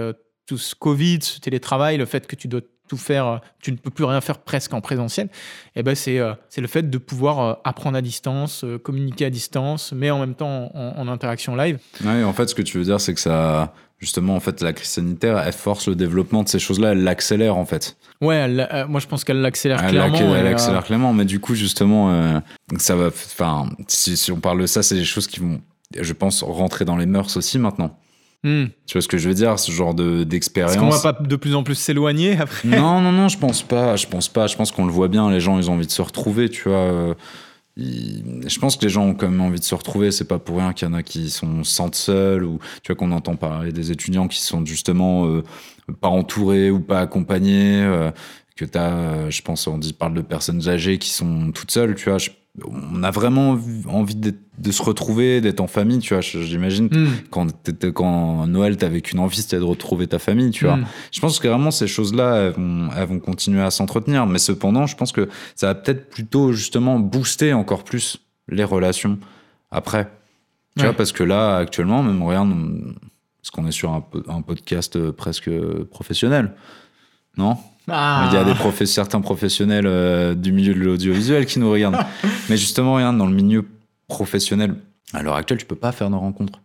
tout 0.46 0.58
ce 0.58 0.76
Covid, 0.76 1.20
ce 1.22 1.40
télétravail, 1.40 1.96
le 1.96 2.06
fait 2.06 2.28
que 2.28 2.36
tu 2.36 2.50
dois 2.50 2.60
tout 2.88 2.98
faire, 2.98 3.26
euh, 3.26 3.38
tu 3.62 3.72
ne 3.72 3.78
peux 3.78 3.90
plus 3.90 4.06
rien 4.06 4.22
faire 4.22 4.40
presque 4.40 4.74
en 4.74 4.82
présentiel, 4.82 5.30
et 5.76 5.84
ben 5.84 5.96
c'est 5.96 6.20
euh, 6.20 6.34
c'est 6.50 6.62
le 6.62 6.68
fait 6.68 6.90
de 6.90 6.98
pouvoir 6.98 7.40
euh, 7.40 7.54
apprendre 7.64 7.98
à 7.98 8.02
distance, 8.02 8.66
communiquer 8.84 9.26
à 9.26 9.30
distance, 9.30 9.94
mais 9.96 10.12
en 10.12 10.20
même 10.20 10.36
temps 10.36 10.72
en, 10.74 10.94
en 10.98 11.08
interaction 11.08 11.56
live. 11.56 11.80
Ouais, 12.04 12.24
en 12.24 12.34
fait, 12.34 12.48
ce 12.48 12.56
que 12.56 12.62
tu 12.62 12.78
veux 12.78 12.84
dire, 12.84 13.00
c'est 13.00 13.14
que 13.14 13.20
ça. 13.20 13.74
Justement, 13.98 14.36
en 14.36 14.42
fait, 14.42 14.62
la 14.62 14.74
crise 14.74 14.90
sanitaire, 14.90 15.40
elle 15.40 15.54
force 15.54 15.88
le 15.88 15.96
développement 15.96 16.44
de 16.44 16.50
ces 16.50 16.60
choses-là, 16.60 16.92
elle 16.92 17.04
l'accélère, 17.04 17.56
en 17.56 17.66
fait. 17.66 17.96
Ouais, 18.20 18.36
elle, 18.36 18.68
euh, 18.72 18.86
moi 18.88 19.00
je 19.00 19.08
pense 19.08 19.24
qu'elle 19.24 19.40
l'accélère 19.40 19.82
Elle, 19.82 19.92
clairement. 19.92 20.36
elle 20.36 20.46
euh, 20.46 20.52
accélère 20.52 20.84
clairement, 20.84 21.14
mais 21.14 21.24
du 21.24 21.40
coup, 21.40 21.56
justement, 21.56 22.12
euh, 22.12 22.40
ça 22.78 22.98
va. 22.98 23.08
Enfin, 23.08 23.70
si, 23.88 24.18
si 24.18 24.34
on 24.34 24.40
parle 24.42 24.62
de 24.62 24.66
ça, 24.68 24.84
c'est 24.84 24.96
des 24.96 25.06
choses 25.06 25.28
qui 25.28 25.40
vont, 25.40 25.62
je 25.98 26.14
pense, 26.14 26.44
rentrer 26.44 26.84
dans 26.84 26.98
les 26.98 27.06
mœurs 27.06 27.38
aussi 27.38 27.58
maintenant. 27.58 27.98
Hmm. 28.48 28.66
Tu 28.86 28.94
vois 28.94 29.02
ce 29.02 29.08
que 29.08 29.18
je 29.18 29.28
veux 29.28 29.34
dire 29.34 29.58
Ce 29.58 29.72
genre 29.72 29.96
de 29.96 30.18
Est-ce 30.20 30.24
d'expérience. 30.26 30.78
qu'on 30.78 30.90
va 30.90 31.14
pas 31.14 31.24
de 31.24 31.36
plus 31.36 31.56
en 31.56 31.64
plus 31.64 31.74
s'éloigner 31.76 32.38
après 32.40 32.68
Non, 32.68 33.02
non, 33.02 33.12
non, 33.12 33.28
je 33.28 33.40
pense 33.40 33.64
pas. 33.64 33.96
Je 33.96 34.06
pense 34.06 34.28
pas. 34.28 34.46
Je 34.46 34.56
pense 34.56 34.72
qu'on 34.72 34.86
le 34.86 34.92
voit 34.92 35.08
bien. 35.08 35.32
Les 35.32 35.40
gens, 35.40 35.58
ils 35.58 35.70
ont 35.70 35.74
envie 35.74 35.88
de 35.88 35.92
se 35.92 36.02
retrouver, 36.04 36.50
tu 36.50 36.70
vois. 36.70 37.16
ils- 37.78 38.42
Je 38.48 38.60
pense 38.60 38.78
que 38.78 38.84
les 38.84 38.90
gens 38.90 39.04
ont 39.06 39.14
quand 39.16 39.28
même 39.30 39.42
envie 39.42 39.60
de 39.60 39.64
se 39.66 39.76
retrouver. 39.76 40.12
C'est 40.12 40.28
pas 40.28 40.40
pour 40.40 40.58
rien 40.58 40.74
qu'il 40.74 40.88
y 40.88 40.92
en 40.92 40.94
a 40.94 41.04
qui 41.04 41.30
sont 41.30 41.64
se 41.64 41.72
sentent 41.74 41.96
seuls 41.96 42.44
ou 42.46 42.60
tu 42.84 42.92
vois 42.92 42.96
qu'on 42.96 43.12
entend 43.12 43.36
parler 43.36 43.72
des 43.72 43.92
étudiants 43.92 44.28
qui 44.28 44.42
sont 44.42 44.64
justement 44.66 45.26
euh, 45.28 45.44
pas 46.02 46.08
entourés 46.10 46.70
ou 46.72 46.80
pas 46.80 47.00
accompagnés. 47.00 47.82
euh, 47.84 48.12
que 48.56 48.64
t'as, 48.64 48.92
euh, 48.94 49.30
je 49.32 49.42
pense, 49.42 49.68
on 49.68 49.78
dit 49.78 49.92
parle 49.92 50.14
de 50.14 50.22
personnes 50.22 50.70
âgées 50.70 50.98
qui 50.98 51.10
sont 51.10 51.52
toutes 51.52 51.72
seules, 51.72 51.96
tu 51.96 52.10
vois. 52.10 52.20
je- 52.20 52.30
on 52.64 53.04
a 53.04 53.12
vraiment 53.12 53.58
envie 53.88 54.16
de 54.16 54.72
se 54.72 54.82
retrouver, 54.82 55.42
d'être 55.42 55.60
en 55.60 55.68
famille, 55.68 56.00
tu 56.00 56.14
vois. 56.14 56.22
J'imagine 56.22 56.88
Hmm. 56.88 57.08
quand, 57.30 57.48
quand 57.94 58.48
Noël, 58.48 58.78
t'avais 58.78 59.02
qu'une 59.02 59.20
envie, 59.20 59.38
c'était 59.42 59.58
de 59.60 59.64
retrouver 59.64 60.08
ta 60.08 60.20
famille, 60.20 60.52
tu 60.52 60.66
vois. 60.66 60.78
Hmm. 60.78 60.86
Je 61.12 61.20
pense 61.20 61.40
que 61.40 61.48
vraiment 61.48 61.72
ces 61.72 61.88
choses-là, 61.88 62.36
elles 62.38 62.54
vont, 62.54 62.90
elles 62.96 63.08
vont 63.08 63.20
continuer 63.20 63.62
à 63.62 63.72
s'entretenir. 63.72 64.26
Mais 64.26 64.40
cependant, 64.40 64.86
je 64.86 64.96
pense 64.96 65.12
que 65.12 65.28
ça 65.56 65.68
va 65.68 65.76
peut-être 65.76 66.10
plutôt 66.10 66.54
justement 66.54 67.00
booster 67.00 67.52
encore 67.54 67.84
plus 67.84 68.18
les 68.48 68.64
relations 68.64 69.20
après. 69.72 70.06
Tu 70.78 70.82
Ouais. 70.82 70.90
vois, 70.90 70.96
parce 70.98 71.12
que 71.12 71.24
là, 71.24 71.58
actuellement, 71.58 72.04
même 72.04 72.22
regarde, 72.24 72.54
parce 73.42 73.50
qu'on 73.52 73.66
est 73.68 73.72
sur 73.72 73.92
un, 73.94 74.02
po- 74.02 74.24
un 74.28 74.42
podcast 74.42 75.12
presque 75.12 75.50
professionnel. 75.92 76.54
Non? 77.38 77.58
Ah. 77.88 78.28
Il 78.32 78.36
y 78.36 78.38
a 78.38 78.44
des 78.44 78.86
certains 78.86 79.22
professionnels 79.22 79.86
euh, 79.88 80.34
du 80.34 80.52
milieu 80.52 80.74
de 80.74 80.80
l'audiovisuel 80.80 81.46
qui 81.46 81.60
nous 81.60 81.70
regardent. 81.72 81.98
Mais 82.50 82.58
justement, 82.58 82.96
regarde, 82.96 83.18
dans 83.18 83.28
le 83.28 83.36
milieu 83.36 83.66
professionnel, 84.08 84.76
à 85.14 85.22
l'heure 85.22 85.36
actuelle, 85.36 85.60
tu 85.60 85.66
peux 85.66 85.76
pas 85.76 85.92
faire 85.92 86.10
de 86.10 86.16
rencontres. 86.16 86.60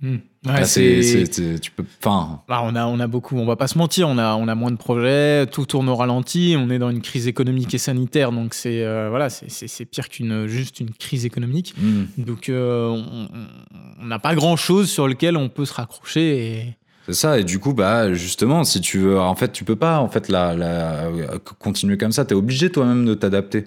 Hmm. 0.00 0.16
Ouais, 0.46 0.64
c'est- 0.64 1.58
tu 1.60 1.70
peux, 1.70 1.84
enfin, 2.02 2.42
on, 2.48 2.74
a, 2.76 2.84
on 2.86 3.00
a 3.00 3.06
beaucoup, 3.06 3.38
on 3.38 3.46
va 3.46 3.56
pas 3.56 3.68
se 3.68 3.78
mentir, 3.78 4.08
on 4.08 4.18
a, 4.18 4.34
on 4.34 4.48
a 4.48 4.54
moins 4.54 4.70
de 4.72 4.76
projets, 4.76 5.46
tout 5.46 5.64
tourne 5.64 5.88
au 5.88 5.94
ralenti, 5.94 6.56
on 6.58 6.68
est 6.68 6.78
dans 6.78 6.90
une 6.90 7.00
crise 7.00 7.26
économique 7.28 7.72
et 7.74 7.78
sanitaire, 7.78 8.30
donc 8.32 8.52
c'est 8.52 8.82
euh, 8.84 9.08
voilà, 9.08 9.30
c'est- 9.30 9.84
pire 9.86 10.08
qu'une 10.10 10.46
juste 10.46 10.80
une 10.80 10.90
crise 10.90 11.24
économique. 11.24 11.74
hmm. 11.80 12.04
Donc 12.24 12.48
euh, 12.50 12.88
on- 12.88 14.04
n'a 14.04 14.18
pas 14.18 14.34
grand 14.34 14.56
chose 14.56 14.90
sur 14.90 15.08
lequel 15.08 15.36
on 15.38 15.48
peut 15.48 15.64
se 15.64 15.72
raccrocher. 15.72 16.36
Et... 16.38 16.76
C'est 17.06 17.12
ça, 17.14 17.38
et 17.38 17.44
du 17.44 17.58
coup, 17.58 17.74
bah, 17.74 18.14
justement, 18.14 18.64
si 18.64 18.80
tu 18.80 18.98
veux, 18.98 19.20
en 19.20 19.34
fait, 19.34 19.52
tu 19.52 19.64
peux 19.64 19.76
pas, 19.76 19.98
en 19.98 20.08
fait, 20.08 20.28
la, 20.28 20.54
la- 20.54 21.10
continuer 21.58 21.98
comme 21.98 22.12
ça, 22.12 22.24
t'es 22.24 22.34
obligé 22.34 22.70
toi-même 22.70 23.04
de 23.04 23.14
t'adapter. 23.14 23.66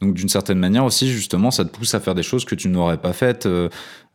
Donc, 0.00 0.14
d'une 0.14 0.28
certaine 0.30 0.58
manière 0.58 0.84
aussi, 0.84 1.10
justement, 1.12 1.50
ça 1.50 1.64
te 1.64 1.70
pousse 1.70 1.94
à 1.94 2.00
faire 2.00 2.14
des 2.14 2.22
choses 2.22 2.44
que 2.44 2.54
tu 2.54 2.68
n'aurais 2.68 2.96
pas 2.98 3.12
faites 3.12 3.44
euh, 3.46 3.68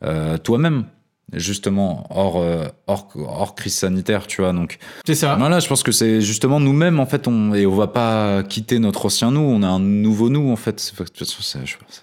euh, 0.04 0.36
toi-même, 0.38 0.84
justement, 1.32 2.06
hors, 2.10 2.40
euh, 2.40 2.66
hors, 2.86 3.08
hors 3.16 3.54
crise 3.54 3.74
sanitaire, 3.76 4.26
tu 4.26 4.42
vois. 4.42 4.52
Donc, 4.52 4.78
C'est 5.06 5.14
ça. 5.14 5.36
voilà, 5.36 5.60
je 5.60 5.68
pense 5.68 5.82
que 5.82 5.92
c'est 5.92 6.20
justement 6.20 6.58
nous-mêmes, 6.58 6.98
en 7.00 7.06
fait, 7.06 7.28
on, 7.28 7.54
et 7.54 7.64
on 7.64 7.74
va 7.76 7.86
pas 7.86 8.42
quitter 8.42 8.78
notre 8.80 9.06
ancien 9.06 9.30
nous, 9.30 9.40
on 9.40 9.62
a 9.62 9.68
un 9.68 9.78
nouveau 9.80 10.30
nous, 10.30 10.50
en 10.50 10.56
fait. 10.56 10.80
C'est- 10.80 10.94
je- 11.64 11.76
c'est- 11.88 12.02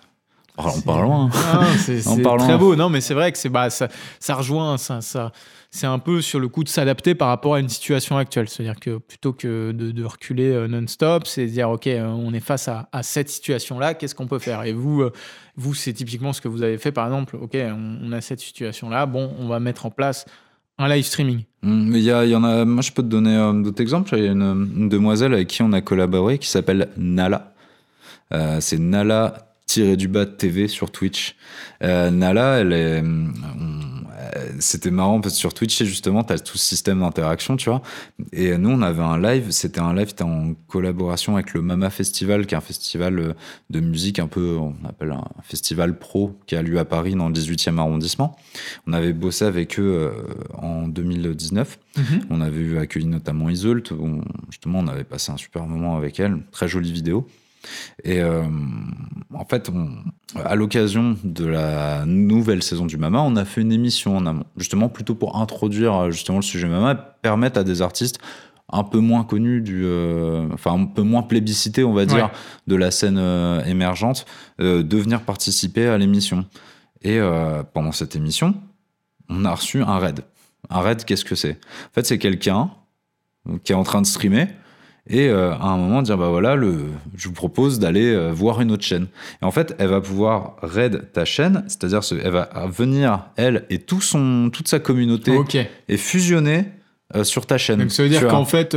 on 0.57 0.81
part 0.81 1.01
loin. 1.01 1.29
Ah, 1.51 1.65
c'est 1.77 2.01
très 2.37 2.57
beau, 2.57 2.75
non, 2.77 2.89
mais 2.89 3.01
c'est 3.01 3.13
vrai 3.13 3.31
que 3.31 3.37
c'est 3.37 3.49
bah, 3.49 3.69
ça, 3.69 3.89
ça 4.21 4.35
rejoint, 4.35 4.77
ça, 4.77 5.01
ça, 5.01 5.31
c'est 5.75 5.87
un 5.87 5.99
peu 5.99 6.21
sur 6.21 6.39
le 6.39 6.47
coup 6.47 6.63
de 6.63 6.69
s'adapter 6.69 7.15
par 7.15 7.27
rapport 7.27 7.55
à 7.55 7.59
une 7.59 7.67
situation 7.67 8.17
actuelle. 8.17 8.47
C'est-à-dire 8.47 8.79
que 8.79 8.97
plutôt 8.97 9.33
que 9.33 9.73
de, 9.73 10.03
reculer 10.05 10.51
euh, 10.51 10.67
non-stop, 10.67 11.27
c'est 11.27 11.47
de 11.47 11.51
dire 11.51 11.69
ok, 11.69 11.87
euh, 11.87 12.05
on 12.05 12.33
est 12.33 12.39
face 12.39 12.69
à, 12.69 12.87
cette 13.03 13.29
situation-là, 13.29 13.93
qu'est-ce 13.93 14.15
qu'on 14.15 14.27
peut 14.27 14.39
faire? 14.39 14.63
Et 14.63 14.71
vous, 14.71 15.01
euh, 15.01 15.11
vous, 15.57 15.73
c'est 15.73 15.91
typiquement 15.91 16.31
ce 16.31 16.39
que 16.39 16.47
vous 16.47 16.63
avez 16.63 16.77
fait, 16.77 16.93
par 16.93 17.05
exemple. 17.05 17.35
Ok, 17.35 17.57
on, 17.57 18.11
a 18.13 18.21
cette 18.21 18.39
situation-là, 18.39 19.05
bon, 19.05 19.33
on 19.37 19.47
va 19.47 19.59
mettre 19.59 19.85
en 19.85 19.91
place 19.91 20.25
un 20.77 20.87
live 20.87 21.03
streaming. 21.03 21.43
Hum, 21.63 21.89
Mais 21.89 21.99
il 21.99 22.05
y, 22.05 22.35
en 22.35 22.43
a, 22.45 22.63
moi 22.63 22.81
je 22.81 22.93
peux 22.93 23.03
te 23.03 23.07
donner 23.07 23.35
euh, 23.35 23.51
d'autres 23.51 23.81
exemples. 23.81 24.15
Il 24.17 24.23
y 24.23 24.27
a 24.29 24.31
une, 24.31 24.87
demoiselle 24.87 25.33
avec 25.33 25.49
qui 25.49 25.61
on 25.61 25.73
a 25.73 25.81
collaboré 25.81 26.37
qui 26.37 26.47
s'appelle 26.47 26.89
Nala. 26.97 27.53
C'est 28.59 28.79
Nala 28.79 29.55
du 29.75 30.07
bas 30.07 30.25
TV 30.25 30.67
sur 30.67 30.91
Twitch. 30.91 31.35
Nala, 31.81 32.59
elle 32.59 32.73
est, 32.73 33.03
c'était 34.59 34.91
marrant 34.91 35.21
parce 35.21 35.35
que 35.35 35.39
sur 35.39 35.53
Twitch, 35.53 35.83
justement, 35.83 36.23
tu 36.23 36.33
as 36.33 36.39
tout 36.39 36.57
ce 36.57 36.65
système 36.65 36.99
d'interaction, 36.99 37.57
tu 37.57 37.69
vois. 37.69 37.81
Et 38.31 38.57
nous, 38.57 38.69
on 38.69 38.81
avait 38.81 39.01
un 39.01 39.19
live, 39.19 39.51
c'était 39.51 39.79
un 39.79 39.93
live, 39.93 40.13
en 40.21 40.53
collaboration 40.67 41.35
avec 41.35 41.53
le 41.53 41.61
Mama 41.61 41.89
Festival, 41.89 42.45
qui 42.45 42.55
est 42.55 42.57
un 42.57 42.61
festival 42.61 43.19
euh, 43.19 43.33
de 43.69 43.79
musique 43.79 44.19
un 44.19 44.27
peu, 44.27 44.57
on 44.57 44.75
appelle 44.87 45.11
un 45.11 45.25
festival 45.43 45.97
pro, 45.97 46.37
qui 46.45 46.55
a 46.55 46.61
lieu 46.61 46.79
à 46.79 46.85
Paris 46.85 47.15
dans 47.15 47.29
le 47.29 47.33
18e 47.33 47.77
arrondissement. 47.77 48.35
On 48.87 48.93
avait 48.93 49.13
bossé 49.13 49.45
avec 49.45 49.79
eux 49.79 50.11
euh, 50.11 50.11
en 50.57 50.87
2019. 50.87 51.79
On 52.29 52.41
avait 52.41 52.77
accueilli 52.77 53.05
notamment 53.05 53.49
Isolt. 53.49 53.91
où, 53.91 54.21
justement, 54.49 54.79
on 54.79 54.87
avait 54.87 55.03
passé 55.03 55.31
un 55.31 55.37
super 55.37 55.65
moment 55.65 55.95
avec 55.95 56.19
elle. 56.19 56.39
Très 56.51 56.67
jolie 56.67 56.91
vidéo. 56.91 57.27
Et 58.03 58.19
euh, 58.21 58.43
en 59.33 59.45
fait, 59.45 59.69
on- 59.69 59.97
à 60.43 60.55
l'occasion 60.55 61.15
de 61.23 61.45
la 61.45 62.05
nouvelle 62.05 62.61
saison 62.63 62.85
du 62.85 62.97
Mama, 62.97 63.21
on 63.21 63.35
a 63.35 63.45
fait 63.45 63.61
une 63.61 63.71
émission 63.71 64.17
en 64.17 64.25
amont, 64.25 64.45
justement 64.57 64.89
plutôt 64.89 65.15
pour 65.15 65.37
introduire 65.37 65.93
euh, 65.95 66.11
justement 66.11 66.39
le 66.39 66.43
sujet 66.43 66.67
Mama, 66.67 66.91
et 66.93 66.97
permettre 67.21 67.59
à 67.59 67.63
des 67.63 67.81
artistes 67.81 68.19
un 68.71 68.83
peu 68.83 68.99
moins 68.99 69.23
connus, 69.23 69.61
du, 69.61 69.83
euh, 69.85 70.47
enfin 70.53 70.73
un 70.73 70.85
peu 70.85 71.03
moins 71.03 71.21
plébiscités, 71.21 71.83
on 71.83 71.93
va 71.93 72.05
dire, 72.05 72.25
Ouais. 72.25 72.31
de 72.67 72.75
la 72.75 72.89
scène 72.91 73.17
euh, 73.19 73.63
émergente, 73.65 74.25
de 74.59 74.97
venir 74.97 75.21
participer 75.21 75.87
à 75.87 75.97
l'émission. 75.97 76.45
Et 77.03 77.19
pendant 77.73 77.91
cette 77.91 78.15
émission, 78.15 78.55
on 79.29 79.45
a 79.45 79.53
reçu 79.53 79.83
un 79.83 79.99
raid. 79.99 80.21
Un 80.71 80.79
raid, 80.81 81.05
qu'est-ce 81.05 81.23
que 81.23 81.35
c'est? 81.35 81.51
En 81.51 81.93
fait, 81.93 82.03
c'est 82.07 82.17
quelqu'un 82.17 82.71
qui 83.63 83.73
est 83.73 83.75
en 83.75 83.83
train 83.83 84.01
de 84.01 84.07
streamer 84.07 84.47
et 85.07 85.27
euh, 85.29 85.51
à 85.53 85.67
un 85.67 85.77
moment 85.77 86.01
dire 86.01 86.17
bah 86.17 86.29
voilà 86.29 86.55
le 86.55 86.77
je 87.15 87.27
vous 87.27 87.33
propose 87.33 87.79
d'aller 87.79 88.11
euh, 88.13 88.31
voir 88.31 88.59
une 88.61 88.71
autre 88.71 88.83
chaîne 88.83 89.05
et 89.41 89.45
en 89.45 89.51
fait 89.51 89.75
elle 89.77 89.89
va 89.89 90.01
pouvoir 90.01 90.55
raid 90.63 91.11
ta 91.13 91.25
chaîne 91.25 91.63
c'est-à-dire 91.67 92.03
ce- 92.03 92.15
elle 92.15 92.31
va 92.31 92.49
venir 92.71 93.19
elle 93.35 93.65
et 93.69 93.77
tout 93.79 94.01
son 94.01 94.49
toute 94.51 94.67
sa 94.67 94.79
communauté 94.79 95.31
et 95.89 95.97
fusionner 95.97 96.65
euh, 97.15 97.23
sur 97.23 97.45
ta 97.45 97.59
chaîne 97.59 97.79
Donc 97.81 97.91
ça 97.91 98.01
veut 98.01 98.09
dire 98.09 98.27
qu'en 98.27 98.45
fait, 98.45 98.75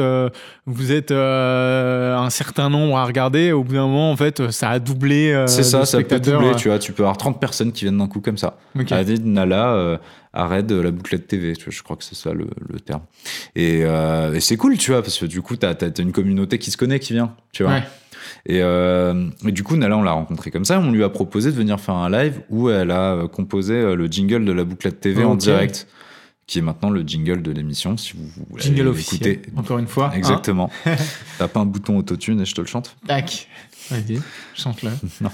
vous 0.67 0.93
êtes 0.93 1.13
un 1.13 2.29
certain 2.31 2.69
nombre 2.69 2.99
à 2.99 3.07
regarder. 3.07 3.53
Au 3.53 3.65
bout 3.65 3.73
d'un 3.73 3.87
moment, 3.87 4.11
en 4.13 4.17
fait, 4.17 4.51
ça 4.51 4.69
a 4.69 4.79
doublé. 4.79 5.45
c'est 5.47 5.63
ça 5.63 5.87
ça 5.87 6.03
peut 6.03 6.21
doubler 6.21 6.55
tu 6.57 6.69
vois 6.69 6.79
tu 6.79 6.93
peux 6.93 7.05
avoir 7.05 7.17
30 7.17 7.41
personnes 7.41 7.73
qui 7.73 7.87
viennent 7.87 7.97
d'un 7.99 8.07
coup 8.07 8.21
comme 8.21 8.37
ça 8.37 8.59
Ok. 8.79 8.93
a 8.93 9.03
dit 9.03 9.19
Nala 9.21 9.99
arrête 10.33 10.71
la 10.71 10.91
bouclette 10.91 11.27
TV 11.27 11.55
tu 11.57 11.65
vois, 11.65 11.73
je 11.73 11.83
crois 11.83 11.97
que 11.97 12.05
c'est 12.05 12.15
ça 12.15 12.33
le, 12.33 12.49
le 12.69 12.81
terme 12.81 13.03
et, 13.57 13.83
euh, 13.85 14.35
et 14.35 14.41
c'est 14.41 14.57
cool 14.57 14.77
tu 14.77 14.91
vois 14.91 15.03
parce 15.03 15.19
que 15.19 15.27
du 15.27 15.43
coup 15.43 15.57
t'as 15.57 15.73
as, 15.73 16.01
une 16.01 16.13
communauté 16.13 16.59
qui 16.59 16.71
se 16.71 16.77
connaît 16.77 16.99
qui 16.99 17.13
vient 17.13 17.35
tu 17.53 17.63
vois 17.63 17.73
Ouais. 17.73 17.83
Et, 18.47 18.61
euh, 18.63 19.29
et 19.47 19.53
du 19.53 19.63
coup, 19.63 19.77
Nala, 19.77 19.97
on 19.97 20.03
l'a 20.03 20.13
rencontrée 20.13 20.51
comme 20.51 20.65
ça. 20.65 20.81
On 20.81 20.91
lui 20.91 21.05
a 21.05 21.09
proposé 21.09 21.51
de 21.51 21.57
venir 21.57 21.81
faire 21.81 21.95
un 21.95 22.11
live 22.11 22.41
où 22.51 22.71
elle 22.71 22.91
a 22.91 23.27
composé 23.29 23.75
euh, 23.75 23.95
le 23.95 24.07
jingle 24.07 24.45
de 24.45 24.53
la 24.53 24.65
bouclette 24.65 25.01
TV 25.01 25.25
en 25.25 25.35
direct, 25.35 25.87
qui 26.49 26.59
est 26.59 26.63
maintenant 26.63 26.91
le 26.91 27.03
jingle 27.03 27.43
de 27.43 27.53
l'émission. 27.53 27.97
Si 27.97 28.15
vous 28.17 28.25
voulez 28.51 28.63
Jingle 28.65 28.89
officiel. 28.89 29.43
Encore 29.55 29.79
une 29.79 29.87
fois. 29.87 30.07
hein. 30.13 30.17
Exactement. 30.17 30.71
Tape 31.39 31.57
un 31.57 31.65
bouton 31.67 31.97
autotune 31.99 32.41
et 32.41 32.45
je 32.47 32.55
te 32.55 32.61
le 32.63 32.67
chante. 32.67 32.97
Tac. 33.07 33.47
Vas-y, 33.91 34.21
chante-le. 34.55 34.91
Non. 35.23 35.31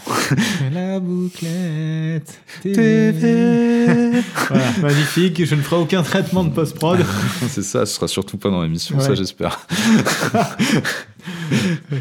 La 0.73 1.01
bouclette 1.01 2.41
TV. 2.63 4.11
voilà, 4.49 4.71
magnifique. 4.83 5.45
Je 5.45 5.55
ne 5.57 5.63
ferai 5.63 5.81
aucun 5.81 6.03
traitement 6.05 6.45
de 6.45 6.51
post-prod. 6.51 7.05
c'est 7.49 7.63
ça, 7.65 7.85
ce 7.87 7.95
sera 7.95 8.07
surtout 8.07 8.37
pas 8.37 8.51
dans 8.51 8.63
l'émission, 8.63 8.97
Ouais. 8.97 9.03
ça 9.05 9.15
j'espère. 9.17 9.67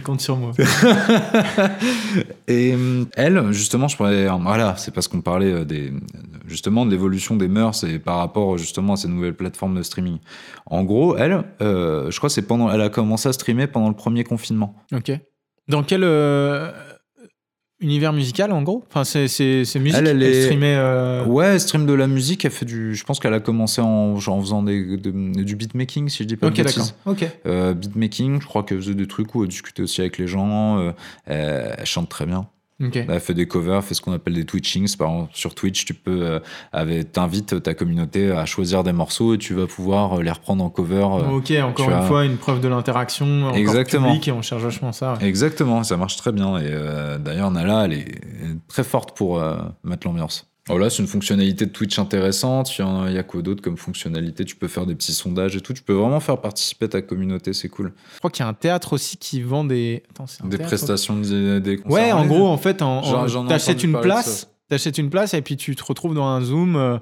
Compte 0.03 0.21
sur 0.21 0.37
moi. 0.37 0.51
Et 2.47 2.73
euh, 2.73 3.05
elle, 3.15 3.51
justement, 3.51 3.87
je 3.87 3.97
parlais, 3.97 4.27
voilà, 4.27 4.75
c'est 4.77 4.93
parce 4.93 5.07
qu'on 5.07 5.21
parlait 5.21 5.51
euh, 5.51 5.65
des, 5.65 5.93
justement 6.47 6.85
de 6.85 6.91
l'évolution 6.91 7.35
des 7.35 7.47
mœurs 7.47 7.83
et 7.83 7.99
par 7.99 8.17
rapport 8.17 8.57
justement 8.57 8.93
à 8.93 8.97
ces 8.97 9.07
nouvelles 9.07 9.35
plateformes 9.35 9.75
de 9.75 9.83
streaming. 9.83 10.19
En 10.65 10.83
gros, 10.83 11.17
elle, 11.17 11.43
euh, 11.61 12.11
je 12.11 12.17
crois 12.17 12.29
c'est 12.29 12.41
pendant, 12.41 12.71
elle 12.71 12.81
a 12.81 12.89
commencé 12.89 13.29
à 13.29 13.33
streamer 13.33 13.67
pendant 13.67 13.89
le 13.89 13.95
premier 13.95 14.23
confinement. 14.23 14.75
Ok. 14.93 15.11
Dans 15.67 15.83
quel 15.83 16.03
euh, 16.03 16.71
univers 17.83 18.13
musical, 18.13 18.51
en 18.51 18.63
gros 18.63 18.83
Enfin, 18.89 19.03
c'est 19.03 19.21
musique. 19.79 19.93
Elle, 19.95 20.07
elle 20.07 20.23
est- 20.23 20.43
streamait. 20.43 20.75
euh, 20.75 21.23
Ouais, 21.25 21.45
elle 21.45 21.59
stream 21.59 21.85
de 21.85 21.93
la 21.93 22.07
musique, 22.07 22.43
elle 22.45 22.51
fait 22.51 22.65
du, 22.65 22.95
je 22.95 23.03
pense 23.03 23.19
qu'elle 23.19 23.33
a 23.33 23.39
commencé 23.39 23.81
en, 23.81 24.17
genre, 24.17 24.35
en 24.37 24.41
faisant 24.41 24.63
des, 24.63 24.97
de- 24.97 25.43
du 25.43 25.55
beatmaking, 25.55 26.09
si 26.09 26.23
je 26.23 26.27
dis 26.27 26.35
pas 26.37 26.47
Ok, 26.47 26.53
de 26.55 26.63
d'accord. 26.63 26.83
bêtises. 26.83 26.95
Ok. 27.05 27.25
Euh, 27.45 27.73
beatmaking, 27.73 28.41
je 28.41 28.47
crois 28.47 28.63
qu'elle 28.63 28.77
faisait 28.79 28.95
des 28.95 29.07
trucs 29.07 29.35
où 29.35 29.43
elle 29.43 29.49
discutait 29.49 29.83
aussi 29.83 30.01
avec 30.01 30.17
les 30.17 30.27
gens, 30.27 30.79
euh, 30.79 30.91
elle, 31.25 31.75
elle 31.77 31.85
chante 31.85 32.09
très 32.09 32.25
bien. 32.25 32.47
Ok. 32.83 32.95
Elle 32.95 33.19
fait 33.19 33.33
des 33.33 33.47
covers, 33.47 33.83
fait 33.83 33.93
ce 33.93 34.01
qu'on 34.01 34.13
appelle 34.13 34.33
des 34.33 34.45
twitchings. 34.45 34.95
Par 34.97 35.09
exemple, 35.09 35.31
sur 35.33 35.53
Twitch, 35.55 35.85
tu 35.85 35.93
peux, 35.93 36.21
euh, 36.25 36.39
avec- 36.71 37.11
t'invites 37.11 37.61
ta 37.61 37.73
communauté 37.73 38.31
à 38.31 38.45
choisir 38.45 38.83
des 38.83 38.91
morceaux 38.93 39.35
et 39.35 39.37
tu 39.37 39.53
vas 39.53 39.67
pouvoir 39.67 40.19
euh, 40.19 40.23
les 40.23 40.31
reprendre 40.31 40.63
en 40.63 40.69
cover. 40.69 40.95
euh. 41.03 41.29
Ok, 41.29 41.51
encore 41.63 41.89
une 41.91 42.01
fois, 42.07 42.25
une 42.25 42.37
preuve 42.37 42.61
de 42.61 42.67
l'interaction. 42.67 43.43
encore 43.45 43.57
Exactement. 43.57 44.07
publique, 44.07 44.27
et 44.27 44.31
on 44.31 44.41
cherche 44.41 44.61
vachement 44.63 44.91
ça. 44.91 45.13
ouais. 45.13 45.25
Exactement, 45.27 45.83
ça 45.83 45.97
marche 45.97 46.15
très 46.15 46.31
bien. 46.31 46.57
Et 46.57 46.67
euh, 46.67 47.17
d'ailleurs, 47.17 47.51
Nala, 47.51 47.85
elle 47.85 47.93
est, 47.93 48.21
très 48.67 48.83
forte 48.83 49.15
pour 49.15 49.41
mettre 49.83 50.07
l'ambiance. 50.07 50.52
Oh 50.69 50.77
là, 50.77 50.89
c'est 50.89 51.01
une 51.01 51.07
fonctionnalité 51.07 51.65
de 51.65 51.71
Twitch 51.71 51.99
intéressante. 51.99 52.77
Il 52.77 52.81
y, 52.81 52.85
a, 52.87 53.05
il 53.09 53.13
y 53.13 53.17
a 53.17 53.23
quoi 53.23 53.41
d'autre 53.41 53.61
comme 53.61 53.75
fonctionnalité? 53.75 54.45
Tu 54.45 54.55
peux 54.55 54.69
faire 54.69 54.85
des 54.85 54.95
petits 54.95 55.13
sondages 55.13 55.55
et 55.57 55.61
tout. 55.61 55.73
Tu 55.73 55.81
peux 55.83 55.91
vraiment 55.93 56.21
faire 56.21 56.39
participer 56.39 56.87
ta 56.87 57.01
communauté, 57.01 57.51
c'est 57.51 57.67
cool. 57.67 57.93
Je 58.13 58.19
crois 58.19 58.29
qu'il 58.31 58.43
y 58.43 58.45
a 58.45 58.49
un 58.49 58.53
théâtre 58.53 58.93
aussi 58.93 59.17
qui 59.17 59.41
vend 59.41 59.65
des. 59.65 60.03
Attends, 60.11 60.25
c'est 60.27 60.41
un 60.41 60.47
Des 60.47 60.57
théâtre 60.57 60.69
prestations, 60.69 61.17
des, 61.19 61.59
des 61.59 61.77
concerts 61.77 61.91
Ouais, 61.91 62.11
en 62.13 62.25
gros, 62.25 62.47
en 62.47 62.57
fait, 62.57 62.81
t'achètes 63.49 63.83
une 63.83 63.99
place, 63.99 64.49
t'achètes 64.69 64.97
une 64.97 65.09
place 65.09 65.33
et 65.33 65.41
puis 65.41 65.57
tu 65.57 65.75
te 65.75 65.83
retrouves 65.83 66.15
dans 66.15 66.25
un 66.27 66.39
Zoom 66.41 66.77
euh, 66.77 66.97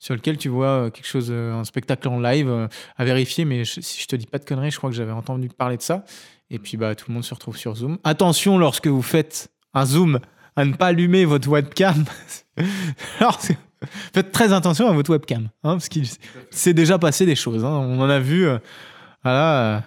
sur 0.00 0.14
lequel 0.16 0.36
tu 0.36 0.48
vois 0.48 0.66
euh, 0.66 0.90
quelque 0.90 1.06
chose, 1.06 1.28
euh, 1.30 1.54
un 1.54 1.62
spectacle 1.64 2.08
en 2.08 2.18
live 2.18 2.48
euh, 2.50 2.66
à 2.96 3.04
vérifier. 3.04 3.44
Mais 3.44 3.64
je- 3.64 3.80
si 3.80 4.00
je 4.02 4.06
te 4.08 4.16
dis 4.16 4.26
pas 4.26 4.38
de 4.38 4.44
conneries, 4.44 4.72
je 4.72 4.78
crois 4.78 4.90
que 4.90 4.96
j'avais 4.96 5.12
entendu 5.12 5.48
parler 5.48 5.76
de 5.76 5.82
ça. 5.82 6.04
Et 6.50 6.58
puis 6.58 6.76
bah 6.76 6.94
tout 6.96 7.06
le 7.08 7.14
monde 7.14 7.24
se 7.24 7.32
retrouve 7.32 7.56
sur 7.56 7.76
Zoom. 7.76 7.98
Attention 8.02 8.58
lorsque 8.58 8.88
vous 8.88 9.02
faites 9.02 9.50
un 9.72 9.86
Zoom 9.86 10.18
à 10.56 10.64
ne 10.64 10.74
pas 10.74 10.86
allumer 10.88 11.24
votre 11.24 11.48
webcam. 11.48 12.04
Alors, 13.20 13.40
faites 14.12 14.32
très 14.32 14.52
attention 14.52 14.88
à 14.88 14.92
votre 14.92 15.10
webcam, 15.10 15.44
hein, 15.62 15.74
parce 15.74 15.88
qu'il 15.88 16.06
s'est 16.50 16.74
déjà 16.74 16.98
passé 16.98 17.26
des 17.26 17.36
choses. 17.36 17.64
hein. 17.64 17.70
On 17.70 18.00
en 18.00 18.08
a 18.08 18.18
vu, 18.18 18.46
euh, 18.46 18.58
voilà, 19.22 19.76
euh, 19.76 19.80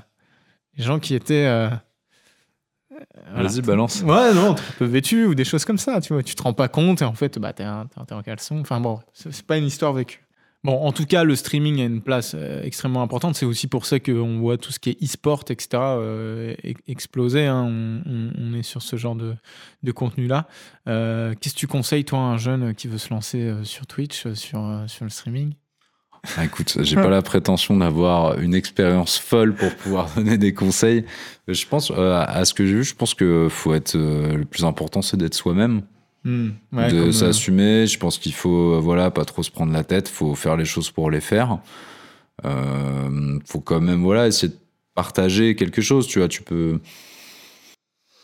des 0.78 0.84
gens 0.84 1.00
qui 1.00 1.16
étaient 1.16 1.46
euh, 1.46 1.70
voilà. 3.32 3.50
Vas-y, 3.50 3.62
balance. 3.62 4.02
Ouais, 4.02 4.34
non, 4.34 4.52
un 4.52 4.56
peu 4.78 4.86
vêtu 4.86 5.26
ou 5.26 5.36
des 5.36 5.46
choses 5.46 5.66
comme 5.66 5.78
ça, 5.78 6.02
tu 6.02 6.14
vois. 6.14 6.24
Tu 6.24 6.36
te 6.36 6.42
rends 6.42 6.54
pas 6.54 6.68
compte 6.68 7.02
et 7.02 7.06
en 7.06 7.14
fait, 7.14 7.38
bah, 7.40 7.54
t'es, 7.54 7.66
en 7.66 8.22
caleçon. 8.24 8.60
Enfin 8.60 8.80
bon, 8.80 9.00
c'est 9.14 9.46
pas 9.46 9.58
une 9.58 9.66
histoire 9.66 9.94
vécue. 9.94 10.27
En 10.68 10.92
tout 10.92 11.06
cas, 11.06 11.24
le 11.24 11.36
streaming 11.38 11.80
a 11.80 11.86
une 11.86 12.02
place 12.02 12.36
euh, 12.36 12.62
extrêmement 12.62 13.02
importante. 13.02 13.36
C'est 13.36 13.46
aussi 13.46 13.68
pour 13.68 13.86
ça 13.86 14.02
qu'on 14.02 14.40
voit 14.40 14.58
tout 14.58 14.74
ce 14.74 14.80
qui 14.80 14.90
est 14.90 15.02
e-sport, 15.02 15.46
etc., 15.50 15.68
euh, 15.76 16.56
e- 16.66 16.74
exploser. 16.90 17.46
hein. 17.46 18.02
On, 18.06 18.54
est 18.54 18.64
sur 18.64 18.82
ce 18.82 18.98
genre 18.98 19.16
de, 19.16 19.36
de 19.84 19.92
contenu-là. 19.94 20.46
Euh, 20.90 21.34
qu'est-ce 21.40 21.54
que 21.54 21.60
tu 21.60 21.68
conseilles, 21.68 22.04
toi, 22.04 22.20
à 22.20 22.22
un 22.24 22.38
jeune 22.38 22.76
qui 22.76 22.90
veut 22.90 22.98
se 22.98 23.14
lancer 23.14 23.44
euh, 23.44 23.64
sur 23.64 23.88
Twitch, 23.88 24.28
sur, 24.34 24.84
sur 24.88 25.06
le 25.06 25.10
streaming? 25.10 25.54
Ah, 26.36 26.44
écoute, 26.44 26.78
j'ai 26.82 26.96
pas 26.96 27.08
la 27.08 27.22
prétention 27.22 27.78
d'avoir 27.78 28.38
une 28.40 28.54
expérience 28.54 29.18
folle 29.18 29.56
pour 29.56 29.74
pouvoir 29.76 30.10
donner 30.16 30.38
des 30.38 30.54
conseils. 30.54 31.06
Je 31.48 31.66
pense, 31.66 31.92
à 31.92 32.44
ce 32.44 32.54
que 32.54 32.66
j'ai 32.66 32.74
vu, 32.74 32.84
je 32.84 32.96
pense 32.96 33.14
que 33.14 33.48
faut 33.50 33.74
être 33.74 33.96
le 33.96 34.44
plus 34.44 34.66
important, 34.66 35.02
c'est 35.02 35.16
d'être 35.16 35.36
soi-même, 35.36 35.84
Hmm, 36.28 36.50
ouais, 36.74 36.92
de 36.92 36.98
euh, 37.04 37.12
s'assumer. 37.14 37.88
Je 37.88 37.98
pense 37.98 38.18
qu'il 38.18 38.34
faut, 38.34 38.74
euh, 38.76 38.80
voilà, 38.82 39.12
pas 39.12 39.24
trop 39.24 39.44
se 39.44 39.52
prendre 39.52 39.72
la 39.72 39.84
tête. 39.86 40.10
Faut 40.10 40.36
faire 40.36 40.58
les 40.58 40.66
choses 40.66 40.92
pour 40.92 41.10
les 41.10 41.22
faire. 41.22 41.60
Euh, 42.46 43.40
faut 43.46 43.62
quand 43.62 43.80
même, 43.82 44.02
voilà, 44.04 44.28
essayer 44.28 44.50
de 44.52 44.58
partager 44.94 45.56
quelque 45.56 45.82
chose. 45.82 46.06
Tu 46.08 46.20
vois, 46.20 46.28
tu 46.28 46.42
peux. 46.44 46.80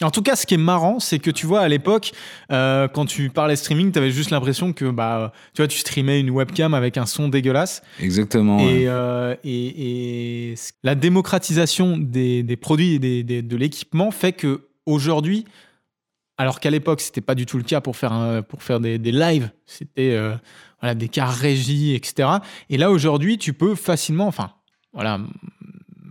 En 0.02 0.12
tout 0.12 0.22
cas, 0.22 0.36
ce 0.36 0.46
qui 0.46 0.56
est 0.56 0.58
marrant, 0.58 1.00
c'est 1.00 1.20
que 1.20 1.32
tu 1.32 1.46
vois, 1.46 1.62
à 1.62 1.68
l'époque, 1.70 2.12
euh, 2.52 2.90
quand 2.90 3.06
tu 3.06 3.30
parlais 3.30 3.56
streaming, 3.56 3.92
tu 3.94 4.00
avais 4.00 4.12
juste 4.12 4.32
l'impression 4.32 4.74
que 4.74 4.90
bah, 4.92 5.32
tu 5.54 5.62
vois, 5.62 5.68
tu 5.70 5.78
streamais 5.78 6.20
une 6.20 6.30
webcam 6.32 6.74
avec 6.74 6.98
un 6.98 7.06
son 7.06 7.30
dégueulasse. 7.30 7.82
Exactement. 8.02 8.58
ouais. 8.58 8.82
Et, 8.82 8.88
euh, 8.90 9.36
et- 9.46 10.56
la 10.84 10.96
démocratisation 10.96 11.96
des, 11.98 12.44
des 12.44 12.58
produits 12.58 12.96
et 12.96 13.00
des- 13.00 13.24
des- 13.24 13.42
de 13.42 13.56
l'équipement 13.56 14.12
fait 14.12 14.34
que 14.34 14.68
aujourd'hui, 14.86 15.46
alors 16.38 16.60
qu'à 16.60 16.70
l'époque, 16.70 17.02
c'était 17.02 17.22
pas 17.22 17.36
du 17.36 17.46
tout 17.46 17.58
le 17.58 17.64
cas 17.64 17.82
pour 17.82 17.96
faire, 17.96 18.44
pour 18.48 18.64
faire 18.64 18.80
des, 18.80 18.98
des 18.98 19.12
lives, 19.12 19.52
c'était 19.66 20.12
euh, 20.12 20.36
voilà, 20.82 20.96
des 20.96 21.08
cas 21.08 21.26
régie, 21.26 21.94
etc. 21.94 22.30
Et 22.70 22.78
là, 22.78 22.92
aujourd'hui, 22.92 23.38
tu 23.38 23.54
peux 23.54 23.76
facilement, 23.76 24.28
enfin, 24.28 24.52
voilà, 24.94 25.20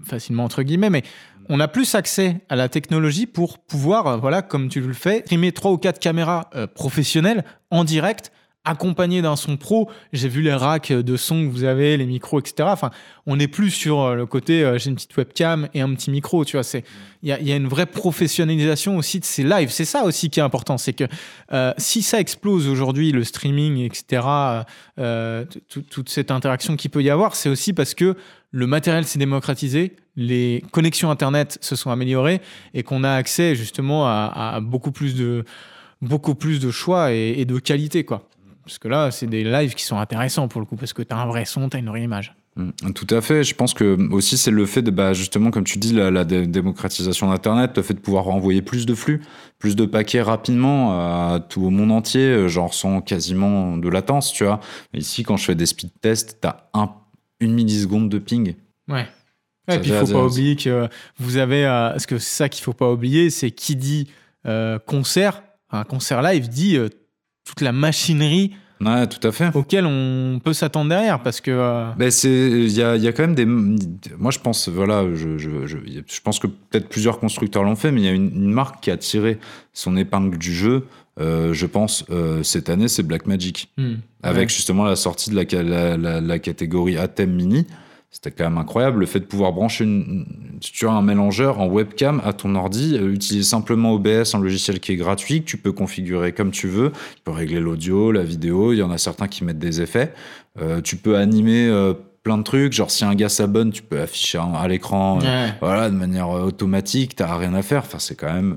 facilement 0.05 0.45
entre 0.45 0.63
guillemets, 0.63 0.91
mais 0.91 1.03
on 1.49 1.61
a 1.61 1.69
plus 1.69 1.95
accès 1.95 2.41
à 2.49 2.57
la 2.57 2.69
technologie 2.69 3.27
pour 3.27 3.59
pouvoir, 3.59 4.19
voilà, 4.19 4.43
comme 4.43 4.69
tu 4.69 4.81
le 4.81 4.95
fais, 4.95 5.21
streamer 5.21 5.53
trois 5.53 5.73
ou 5.73 5.79
quatre 5.79 5.99
caméras 5.99 6.49
euh, 6.55 6.67
professionnelles 6.67 7.45
en 7.71 7.85
direct, 7.85 8.33
accompagnées 8.65 9.23
d'un 9.23 9.37
son 9.37 9.57
pro. 9.57 9.91
J'ai 10.13 10.29
vu 10.29 10.43
les 10.43 10.55
racks 10.55 10.93
de 10.93 11.17
son 11.17 11.47
que 11.47 11.51
vous 11.51 11.65
avez, 11.65 11.97
les 11.97 12.07
micros, 12.07 12.41
etc. 12.41 12.69
Enfin, 12.71 12.91
on 13.27 13.37
n'est 13.37 13.49
plus 13.49 13.71
sur 13.71 14.01
euh, 14.01 14.15
le 14.15 14.27
côté 14.27 14.63
euh, 14.63 14.79
j'ai 14.79 14.91
une 14.91 14.97
petite 14.97 15.17
webcam 15.17 15.69
et 15.75 15.81
un 15.81 15.93
petit 15.95 16.11
micro, 16.11 16.45
tu 16.45 16.57
vois. 16.57 16.63
C'est 16.63 16.85
il 17.25 17.29
y 17.29 17.53
a, 17.53 17.57
une 17.57 17.69
vraie 17.69 17.87
professionnalisation 17.87 18.97
aussi 18.97 19.21
de 19.21 19.25
ces 19.25 19.45
lives. 19.45 19.71
C'est 19.71 19.85
ça 19.85 20.05
aussi 20.05 20.29
qui 20.29 20.41
est 20.41 20.43
important, 20.43 20.77
c'est 20.77 20.93
que 20.93 21.05
euh, 21.53 21.73
si 21.79 22.03
ça 22.03 22.19
explose 22.19 22.67
aujourd'hui, 22.67 23.13
le 23.13 23.23
streaming, 23.23 23.79
etc. 23.79 24.23
toute 25.69 26.09
cette 26.09 26.33
interaction 26.33 26.77
qu'il 26.77 26.91
peut 26.91 27.03
y 27.03 27.11
avoir, 27.11 27.37
c'est 27.37 27.49
aussi 27.49 27.73
parce 27.73 27.95
que 27.95 28.17
le 28.51 28.67
matériel 28.67 29.05
s'est 29.05 29.21
démocratisé, 29.21 29.97
les 30.17 30.65
connexions 30.73 31.13
Internet 31.13 31.59
se 31.61 31.77
sont 31.77 31.91
améliorées 31.91 32.41
et 32.75 32.83
qu'on 32.83 33.05
a 33.05 33.13
accès 33.13 33.55
justement 33.55 34.09
à, 34.09 34.33
à 34.35 34.61
beaucoup, 34.61 34.91
plus 34.91 35.15
de, 35.15 35.45
beaucoup 36.01 36.35
plus 36.35 36.59
de 36.59 36.73
choix 36.73 37.13
et, 37.13 37.35
et 37.39 37.45
de 37.45 37.59
qualité. 37.61 38.05
Quoi. 38.05 38.29
Parce 38.65 38.79
que 38.79 38.89
là, 38.89 39.11
c'est 39.11 39.27
des 39.27 39.45
lives 39.45 39.75
qui 39.75 39.85
sont 39.85 39.99
intéressants 39.99 40.49
pour 40.49 40.61
le 40.61 40.67
coup, 40.67 40.77
parce 40.77 40.93
que 40.93 41.03
tu 41.03 41.13
as 41.15 41.19
un 41.19 41.27
vrai 41.27 41.45
son, 41.45 41.69
tu 41.69 41.77
as 41.77 41.81
une 41.81 41.89
vraie 41.89 42.03
image. 42.03 42.35
Mm, 42.57 42.71
Tout 42.95 43.07
à 43.15 43.21
fait. 43.23 43.45
Je 43.45 43.55
pense 43.55 43.73
que 43.75 43.97
aussi 44.13 44.37
c'est 44.37 44.51
le 44.51 44.67
fait 44.67 44.83
de 44.83 44.91
bah, 44.91 45.15
justement 45.15 45.51
comme 45.51 45.65
tu 45.65 45.79
dis 45.79 45.93
la, 45.95 46.11
la 46.11 46.25
dé- 46.25 46.47
démocratisation 46.47 47.31
d'Internet, 47.31 47.73
le 47.77 47.83
fait 47.83 47.95
de 47.95 47.99
pouvoir 48.01 48.29
envoyer 48.29 48.61
plus 48.63 48.85
de 48.87 48.95
flux, 48.95 49.23
plus 49.59 49.75
de 49.75 49.87
paquets 49.87 50.21
rapidement 50.23 50.93
à 50.93 51.41
tout 51.41 51.63
au 51.63 51.71
monde 51.71 51.91
entier, 51.91 52.21
euh, 52.27 52.49
genre 52.49 52.75
sans 52.75 53.01
quasiment 53.01 53.79
de 53.79 53.89
latence, 53.89 54.33
tu 54.33 54.45
vois. 54.45 54.61
Ici 54.93 55.23
quand 55.23 55.37
je 55.39 55.45
fais 55.47 55.55
des 55.55 55.65
speed 55.67 55.91
tests, 56.03 56.39
t'as 56.43 56.69
un, 56.75 56.91
une 57.41 57.55
milliseconde 57.55 58.11
de 58.11 58.19
ping. 58.19 58.55
Ouais. 58.87 59.07
Et 59.71 59.79
puis 59.79 59.91
il 59.91 59.97
faut 59.97 60.07
pas 60.13 60.25
oublier 60.27 60.55
que 60.57 60.89
vous 61.19 61.39
avez, 61.39 61.65
euh, 61.65 61.91
parce 61.91 62.05
que 62.07 62.19
c'est 62.19 62.37
ça 62.37 62.49
qu'il 62.51 62.63
faut 62.65 62.73
pas 62.75 62.91
oublier, 62.93 63.31
c'est 63.31 63.51
qui 63.51 63.77
dit 63.77 64.09
euh, 64.47 64.79
concert, 64.79 65.43
un 65.71 65.85
concert 65.85 66.21
live 66.21 66.49
dit 66.51 66.77
euh, 66.77 66.89
toute 67.45 67.61
la 67.61 67.73
machinerie 67.73 68.53
Ouais, 68.81 69.07
tout 69.07 69.25
à 69.29 69.31
fait. 69.31 69.55
auquel 69.55 69.87
on 69.87 70.41
peut 70.43 70.53
s'attendre 70.53 70.89
derrière, 70.89 71.23
parce 71.23 71.41
que 71.41 71.53
euh, 71.53 71.85
Ben 71.97 72.11
c'est, 72.11 72.29
il 72.51 72.73
y 72.73 72.83
a, 72.83 72.97
y 72.97 73.07
a 73.07 73.13
quand 73.13 73.23
même 73.23 73.37
des. 73.37 73.45
Moi, 73.47 74.33
je 74.33 74.41
pense, 74.41 74.69
voilà, 74.69 75.05
je, 75.15 75.39
je, 75.39 75.67
je, 75.69 75.77
je 76.05 76.21
pense 76.21 76.41
que 76.41 76.49
peut-être 76.49 76.89
plusieurs 76.89 77.21
constructeurs 77.21 77.63
l'ont 77.63 77.77
fait, 77.77 77.93
mais 77.93 78.01
il 78.01 78.05
y 78.05 78.09
a 78.09 78.13
une, 78.13 78.33
une 78.35 78.51
marque 78.53 78.83
qui 78.83 78.91
a 78.91 78.97
tiré 78.97 79.39
son 79.73 79.97
épingle 79.97 80.37
du 80.37 80.53
jeu. 80.53 80.87
euh, 81.21 81.53
je 81.53 81.67
pense 81.67 82.05
euh, 82.11 82.43
cette 82.43 82.71
année, 82.71 82.89
c'est 82.89 83.05
Blackmagic, 83.05 83.71
hmm, 83.79 83.95
avec 84.25 84.49
ouais. 84.49 84.55
justement 84.55 84.83
la 84.85 84.97
sortie 84.97 85.31
de 85.31 85.37
la, 85.37 85.97
la, 85.97 86.21
la 86.21 86.39
catégorie 86.41 86.97
ATEM 86.99 87.31
Mini. 87.33 87.67
C'était 88.15 88.31
quand 88.31 88.45
même 88.45 88.59
incroyable 88.59 89.01
le 89.01 89.07
fait 89.07 89.21
de 89.21 89.25
pouvoir 89.25 89.55
brancher 89.55 89.85
une, 89.85 90.27
tu 90.61 90.87
as 90.87 90.93
un 90.93 91.01
mélangeur 91.01 91.59
en 91.61 91.67
webcam 91.67 92.21
à 92.25 92.35
ton 92.35 92.55
ordi, 92.55 92.95
euh, 92.95 93.11
utiliser 93.11 93.43
simplement 93.43 93.95
OBS, 93.95 94.35
un 94.35 94.39
logiciel 94.39 94.81
qui 94.81 94.93
est 94.93 94.97
gratuit, 94.97 95.41
que 95.41 95.47
tu 95.47 95.57
peux 95.57 95.73
configurer 95.73 96.33
comme 96.33 96.51
tu 96.51 96.69
veux. 96.69 96.91
Tu 96.91 97.23
peux 97.25 97.31
régler 97.31 97.59
l'audio, 97.59 98.13
la 98.13 98.23
vidéo. 98.23 98.75
Il 98.75 98.77
y 98.77 98.83
en 98.83 98.91
a 98.91 98.99
certains 98.99 99.29
qui 99.29 99.45
mettent 99.45 99.59
des 99.59 99.81
effets. 99.81 100.13
Euh, 100.61 100.83
tu 100.83 100.97
peux 100.97 101.17
animer 101.17 101.67
euh, 101.69 101.95
plein 102.23 102.39
de 102.39 102.43
trucs. 102.43 102.73
Genre, 102.73 102.91
si 102.91 103.05
un 103.05 103.15
gars 103.15 103.29
s'abonne, 103.29 103.73
tu 103.73 103.83
peux 103.83 104.01
afficher 104.01 104.39
à 104.39 104.69
l'écran. 104.69 105.19
euh. 105.19 105.25
Voilà, 105.61 105.91
de 105.91 105.95
manière 105.97 106.29
euh, 106.31 106.43
automatique, 106.45 107.17
t'as 107.17 107.37
rien 107.37 107.53
à 107.55 107.63
faire. 107.63 107.81
Enfin, 107.85 107.99
c'est 107.99 108.15
quand 108.15 108.33
même 108.33 108.57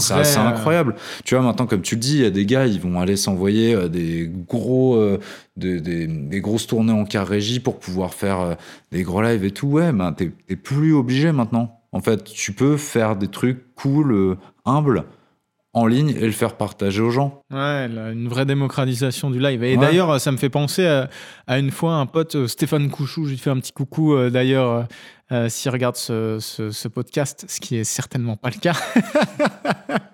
c'est 0.00 0.14
assez 0.20 0.38
euh, 0.38 0.42
incroyable. 0.48 0.94
Tu 1.24 1.34
vois, 1.34 1.44
maintenant, 1.44 1.66
comme 1.66 1.82
tu 1.82 1.94
le 1.96 2.00
dis, 2.00 2.16
il 2.16 2.22
y 2.22 2.26
a 2.26 2.30
des 2.30 2.46
gars, 2.46 2.66
ils 2.66 2.80
vont 2.80 3.00
aller 3.00 3.16
s'envoyer 3.16 3.74
euh, 3.74 3.88
des 3.88 4.30
gros, 4.48 4.96
des, 5.56 5.80
des- 5.80 6.06
des 6.06 6.40
grosses 6.40 6.66
tournées 6.66 6.92
en 6.92 7.04
car 7.04 7.26
régie 7.26 7.60
pour 7.60 7.78
pouvoir 7.78 8.14
faire 8.14 8.56
des 8.90 9.02
gros 9.02 9.22
lives 9.22 9.44
et 9.44 9.50
tout. 9.50 9.66
Ouais, 9.68 9.92
ben, 9.92 10.12
t'es 10.12 10.30
t'es 10.48 10.56
plus 10.56 10.94
obligé 10.94 11.32
maintenant. 11.32 11.80
En 11.92 12.00
fait, 12.00 12.24
tu 12.24 12.52
peux 12.52 12.76
faire 12.78 13.16
des 13.16 13.28
trucs 13.28 13.74
cool, 13.74 14.36
humbles, 14.64 15.04
en 15.74 15.86
ligne 15.86 16.10
et 16.10 16.26
le 16.26 16.32
faire 16.32 16.56
partager 16.56 17.00
aux 17.00 17.10
gens. 17.10 17.42
Ouais, 17.50 17.86
une 18.12 18.28
vraie 18.28 18.44
démocratisation 18.44 19.30
du 19.30 19.38
live. 19.40 19.62
Et 19.64 19.76
Ouais. 19.76 19.80
d'ailleurs, 19.80 20.20
ça 20.20 20.30
me 20.30 20.36
fait 20.36 20.50
penser 20.50 20.86
à, 20.86 21.08
à 21.46 21.58
une 21.58 21.70
fois 21.70 21.94
un 21.94 22.06
pote, 22.06 22.34
euh, 22.36 22.46
Stéphane 22.46 22.90
Couchou, 22.90 23.24
je 23.24 23.30
lui 23.30 23.38
fais 23.38 23.50
un 23.50 23.58
petit 23.58 23.72
coucou 23.72 24.14
euh, 24.14 24.28
d'ailleurs, 24.28 24.86
euh, 25.32 25.48
s'il 25.48 25.70
regarde 25.70 25.96
ce, 25.96 26.36
ce- 26.40 26.70
ce 26.70 26.88
podcast, 26.88 27.46
ce 27.48 27.58
qui 27.60 27.76
est 27.76 27.84
certainement 27.84 28.36
pas 28.36 28.50
le 28.50 28.60
cas. 28.60 28.74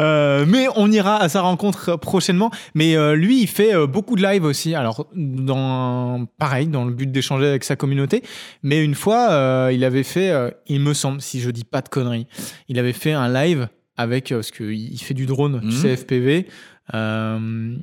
Euh, 0.00 0.44
mais 0.48 0.66
on 0.76 0.90
ira 0.90 1.18
à 1.18 1.28
sa 1.28 1.42
rencontre 1.42 1.94
prochainement. 1.96 2.50
Mais 2.74 2.96
lui, 3.14 3.42
il 3.42 3.46
fait 3.46 3.86
beaucoup 3.86 4.16
de 4.16 4.22
live 4.22 4.44
aussi. 4.44 4.74
Alors, 4.74 5.06
dans, 5.14 6.26
pareil, 6.38 6.66
dans 6.66 6.84
le 6.84 6.92
but 6.92 7.12
d'échanger 7.12 7.46
avec 7.46 7.64
sa 7.64 7.76
communauté. 7.76 8.22
Mais 8.62 8.82
une 8.82 8.94
fois, 8.94 9.68
il 9.72 9.84
avait 9.84 10.02
fait, 10.02 10.32
il 10.66 10.80
me 10.80 10.94
semble, 10.94 11.20
si 11.20 11.40
je 11.40 11.50
dis 11.50 11.64
pas 11.64 11.82
de 11.82 11.88
conneries, 11.90 12.26
il 12.68 12.78
avait 12.78 12.94
fait 12.94 13.12
un 13.12 13.32
live 13.32 13.68
avec, 13.96 14.32
euh, 14.32 14.36
parce 14.36 14.50
qu'il 14.50 14.72
il 14.92 14.98
fait 14.98 15.14
du 15.14 15.26
drone, 15.26 15.60
Mhm. 15.62 15.70
tu 15.70 15.76
sais, 15.76 15.96
FPV. 15.96 16.46
euh, 16.94 17.76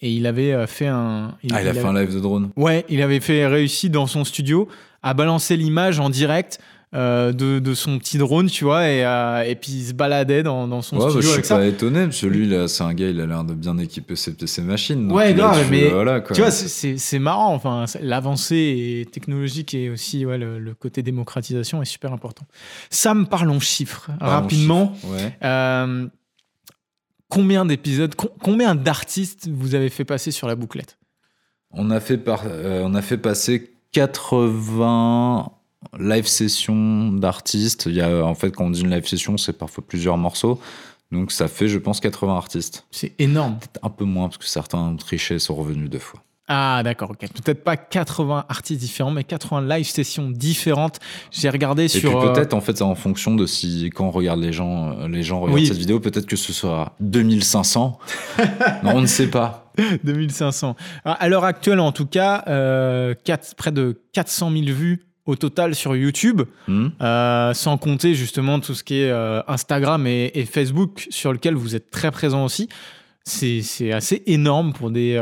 et 0.00 0.12
il 0.12 0.26
avait 0.26 0.52
euh, 0.52 0.66
fait 0.66 0.86
un. 0.86 1.34
ah, 1.52 1.62
il 1.62 1.68
a 1.68 1.74
fait 1.74 1.84
un 1.84 1.92
live 1.98 2.14
de 2.14 2.20
drone. 2.20 2.50
Ouais, 2.56 2.84
il 2.88 3.02
avait 3.02 3.20
fait 3.20 3.46
réussi 3.46 3.90
dans 3.90 4.06
son 4.06 4.24
studio 4.24 4.68
à 5.02 5.14
balancer 5.14 5.56
l'image 5.56 6.00
en 6.00 6.10
direct 6.10 6.58
euh, 6.94 7.32
de, 7.32 7.58
de 7.58 7.74
son 7.74 7.98
petit 7.98 8.16
drone, 8.16 8.48
tu 8.48 8.64
vois, 8.64 8.88
et, 8.88 9.04
euh, 9.04 9.42
et 9.42 9.54
puis 9.56 9.72
il 9.72 9.84
se 9.88 9.92
baladait 9.92 10.42
dans, 10.42 10.66
dans 10.66 10.80
son 10.80 10.96
Ouais, 10.96 11.04
bah, 11.04 11.10
studio 11.10 11.28
je 11.28 11.34
suis 11.34 11.44
ça. 11.44 11.56
pas 11.56 11.66
étonné, 11.66 12.04
parce 12.04 12.20
que 12.20 12.26
lui, 12.26 12.46
là, 12.48 12.66
c'est 12.66 12.82
un 12.82 12.94
gars, 12.94 13.08
il 13.10 13.20
a 13.20 13.26
l'air 13.26 13.44
de 13.44 13.52
bien 13.52 13.76
équiper 13.76 14.16
ses, 14.16 14.34
ses 14.46 14.62
machines. 14.62 15.12
Ouais, 15.12 15.34
grave, 15.34 15.66
mais 15.70 15.90
voilà, 15.90 16.20
quoi. 16.20 16.34
Tu 16.34 16.40
vois, 16.40 16.50
c'est- 16.50 17.18
marrant. 17.18 17.52
Enfin, 17.54 17.84
l'avancée 18.00 19.06
technologique 19.12 19.74
et 19.74 19.90
aussi 19.90 20.24
ouais, 20.24 20.38
le, 20.38 20.58
le 20.58 20.74
côté 20.74 21.02
démocratisation 21.02 21.82
est 21.82 21.86
super 21.86 22.12
important. 22.12 22.46
Sam, 22.90 23.26
parlons 23.26 23.60
chiffres 23.60 24.08
rapidement. 24.20 24.94
Ouais. 25.04 25.36
Euh, 25.44 26.06
combien 27.28 27.66
d'épisodes, 27.66 28.14
com- 28.14 28.30
combien 28.42 28.74
d'artistes 28.74 29.48
vous 29.52 29.74
avez 29.74 29.90
fait 29.90 30.04
passer 30.04 30.30
sur 30.30 30.46
la 30.48 30.54
bouclette? 30.54 30.96
On 31.70 31.90
a 31.90 32.00
fait, 32.00 32.16
par- 32.16 32.44
on 32.46 32.94
a 32.94 33.02
fait 33.02 33.18
passer 33.18 33.72
80 33.92 35.50
live 35.98 36.26
sessions 36.26 37.12
d'artistes. 37.12 37.86
Il 37.86 37.94
y 37.94 38.00
a, 38.00 38.24
en 38.24 38.34
fait, 38.34 38.50
quand 38.50 38.64
on 38.64 38.70
dit 38.70 38.80
une 38.82 38.90
live 38.90 39.06
session, 39.06 39.36
c'est 39.36 39.52
parfois 39.56 39.84
plusieurs 39.86 40.16
morceaux. 40.18 40.60
Donc 41.12 41.32
ça 41.32 41.48
fait, 41.48 41.68
je 41.68 41.78
pense, 41.78 42.00
80 42.00 42.36
artistes. 42.36 42.86
C'est 42.90 43.12
énorme. 43.18 43.58
Peut-être 43.58 43.80
un 43.84 43.88
peu 43.90 44.04
moins, 44.04 44.28
parce 44.28 44.38
que 44.38 44.44
certains 44.46 44.78
ont 44.78 44.96
triché 44.96 45.36
et 45.36 45.38
sont 45.38 45.54
revenus 45.54 45.88
deux 45.88 45.98
fois. 45.98 46.22
Ah 46.50 46.80
d'accord, 46.82 47.10
ok. 47.10 47.18
Peut-être 47.20 47.62
pas 47.62 47.76
80 47.76 48.46
artistes 48.48 48.80
différents, 48.80 49.10
mais 49.10 49.22
80 49.22 49.68
live 49.68 49.86
sessions 49.86 50.30
différentes. 50.30 50.98
J'ai 51.30 51.50
regardé 51.50 51.84
Et 51.84 51.88
sur... 51.88 52.18
puis 52.18 52.28
euh, 52.28 52.32
peut-être, 52.32 52.54
en 52.54 52.62
fait, 52.62 52.78
c'est 52.78 52.84
en 52.84 52.94
fonction 52.94 53.34
de 53.34 53.44
si, 53.44 53.90
quand 53.94 54.06
on 54.06 54.10
regarde 54.10 54.40
les 54.40 54.52
gens, 54.52 54.92
euh, 54.98 55.08
les 55.08 55.22
gens 55.22 55.40
regardent 55.40 55.60
Oui. 55.60 55.66
cette 55.66 55.76
vidéo, 55.76 56.00
peut-être 56.00 56.26
que 56.26 56.36
ce 56.36 56.54
sera 56.54 56.94
2500. 57.00 57.98
Mais 58.38 58.44
on 58.84 59.02
ne 59.02 59.06
sait 59.06 59.28
pas. 59.28 59.70
2500. 60.04 60.74
À 61.04 61.12
à 61.12 61.28
l'heure 61.28 61.44
actuelle, 61.44 61.80
en 61.80 61.92
tout 61.92 62.06
cas, 62.06 62.44
euh, 62.48 63.14
près 63.58 63.70
de 63.70 64.00
400 64.14 64.50
000 64.50 64.64
vues 64.66 65.07
au 65.28 65.36
total 65.36 65.74
sur 65.74 65.94
YouTube, 65.94 66.42
Hmm 66.66 66.88
euh, 67.02 67.52
sans 67.52 67.76
compter 67.76 68.14
justement 68.14 68.60
tout 68.60 68.74
ce 68.74 68.82
qui 68.82 69.00
est 69.00 69.10
euh, 69.10 69.42
Instagram 69.46 70.06
et, 70.06 70.30
et 70.34 70.46
Facebook, 70.46 71.06
sur 71.10 71.32
lequel 71.32 71.54
vous 71.54 71.76
êtes 71.76 71.90
très 71.90 72.10
présent 72.10 72.44
aussi. 72.44 72.68
C'est 73.24 73.92
assez 73.92 74.22
énorme 74.26 74.72
pour 74.72 74.90
des 74.90 75.16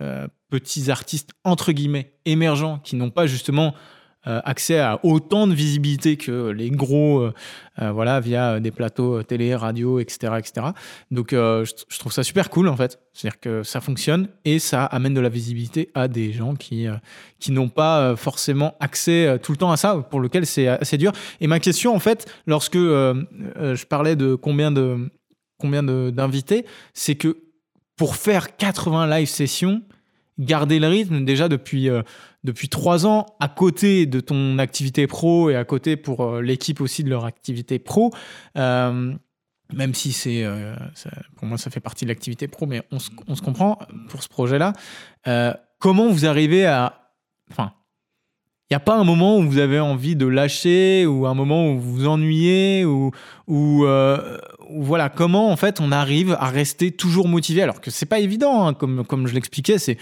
euh, 0.00 0.26
petits 0.48 0.90
artistes, 0.90 1.30
entre 1.44 1.72
guillemets, 1.72 2.14
émergents, 2.24 2.78
qui 2.78 2.96
n'ont 2.96 3.10
pas 3.10 3.26
justement 3.26 3.74
euh, 4.28 4.40
accès 4.44 4.78
à 4.78 5.00
autant 5.04 5.48
de 5.48 5.52
visibilité 5.52 6.16
que 6.16 6.50
les 6.50 6.70
gros, 6.70 7.22
euh, 7.22 7.34
euh, 7.80 7.90
voilà, 7.90 8.20
via 8.20 8.60
des 8.60 8.70
plateaux 8.70 9.20
télé, 9.24 9.52
radio, 9.56 9.98
etc., 9.98 10.34
etc. 10.38 10.66
Donc, 11.10 11.30
je, 11.32 11.98
trouve 11.98 12.12
ça 12.12 12.22
super 12.22 12.48
cool 12.48 12.68
en 12.68 12.76
fait. 12.76 13.00
C'est-à-dire 13.12 13.40
que 13.40 13.62
ça 13.64 13.80
fonctionne 13.80 14.28
et 14.44 14.60
ça 14.60 14.84
amène 14.84 15.12
de 15.12 15.20
la 15.20 15.28
visibilité 15.28 15.90
à 15.94 16.06
des 16.06 16.32
gens 16.32 16.54
qui 16.54 16.86
qui 17.40 17.50
n'ont 17.50 17.68
pas 17.68 18.14
forcément 18.14 18.76
accès 18.78 19.40
tout 19.42 19.50
le 19.50 19.58
temps 19.58 19.72
à 19.72 19.76
ça, 19.76 19.96
pour 19.96 20.20
lequel 20.20 20.46
c'est 20.46 20.68
assez 20.68 20.98
dur. 20.98 21.10
Et 21.40 21.48
ma 21.48 21.58
question 21.58 21.92
en 21.92 21.98
fait, 21.98 22.32
lorsque 22.46 22.78
je 22.78 23.84
parlais 23.86 24.14
de 24.14 24.36
combien 24.36 24.70
de 24.70 25.10
combien 25.58 25.82
d'invités, 25.82 26.64
c'est 26.94 27.16
que 27.16 27.38
pour 27.96 28.14
faire 28.14 28.56
80 28.56 29.18
live 29.18 29.28
sessions, 29.28 29.82
garder 30.38 30.78
le 30.78 30.86
rythme 30.86 31.24
déjà 31.24 31.48
depuis 31.48 31.88
depuis 32.44 32.68
trois 32.68 33.06
ans 33.06 33.26
à 33.40 33.48
côté 33.48 34.06
de 34.06 34.20
ton 34.20 34.58
activité 34.58 35.06
pro 35.06 35.50
et 35.50 35.56
à 35.56 35.64
côté 35.64 35.96
pour 35.96 36.22
euh, 36.22 36.42
l'équipe 36.42 36.80
aussi 36.80 37.04
de 37.04 37.10
leur 37.10 37.24
activité 37.24 37.78
pro. 37.78 38.10
euh, 38.56 39.14
même 39.72 39.94
si 39.94 40.12
c'est, 40.12 40.44
euh, 40.44 40.74
pour 41.36 41.46
moi, 41.46 41.56
ça 41.56 41.70
fait 41.70 41.80
partie 41.80 42.04
de 42.04 42.10
l'activité 42.10 42.46
pro, 42.46 42.66
mais 42.66 42.82
on 42.90 42.98
se, 42.98 43.08
comprend 43.40 43.78
pour 44.10 44.22
ce 44.22 44.28
projet-là. 44.28 44.74
Comment 45.78 46.10
vous 46.10 46.26
arrivez 46.26 46.66
à, 46.66 47.08
enfin, 47.50 47.72
il 48.68 48.74
n'y 48.74 48.76
a 48.76 48.80
pas 48.80 48.96
un 48.96 49.04
moment 49.04 49.38
où 49.38 49.48
vous 49.48 49.56
avez 49.56 49.80
envie 49.80 50.14
de 50.14 50.26
lâcher 50.26 51.06
ou 51.06 51.26
un 51.26 51.32
moment 51.32 51.70
où 51.70 51.78
vous 51.78 51.94
vous 51.94 52.06
ennuyez 52.06 52.84
ou, 52.84 53.12
ou, 53.46 53.86
voilà 54.68 55.08
comment 55.08 55.50
en 55.50 55.56
fait 55.56 55.80
on 55.80 55.90
arrive 55.90 56.36
à 56.38 56.50
rester 56.50 56.90
toujours 56.90 57.26
motivé? 57.26 57.62
Alors 57.62 57.80
que 57.80 57.90
c'est 57.90 58.04
pas 58.04 58.20
évident 58.20 58.66
hein, 58.66 58.74
comme 58.74 59.06
comme 59.06 59.26
je 59.26 59.32
l'expliquais 59.32 59.78
c'est 59.78 59.96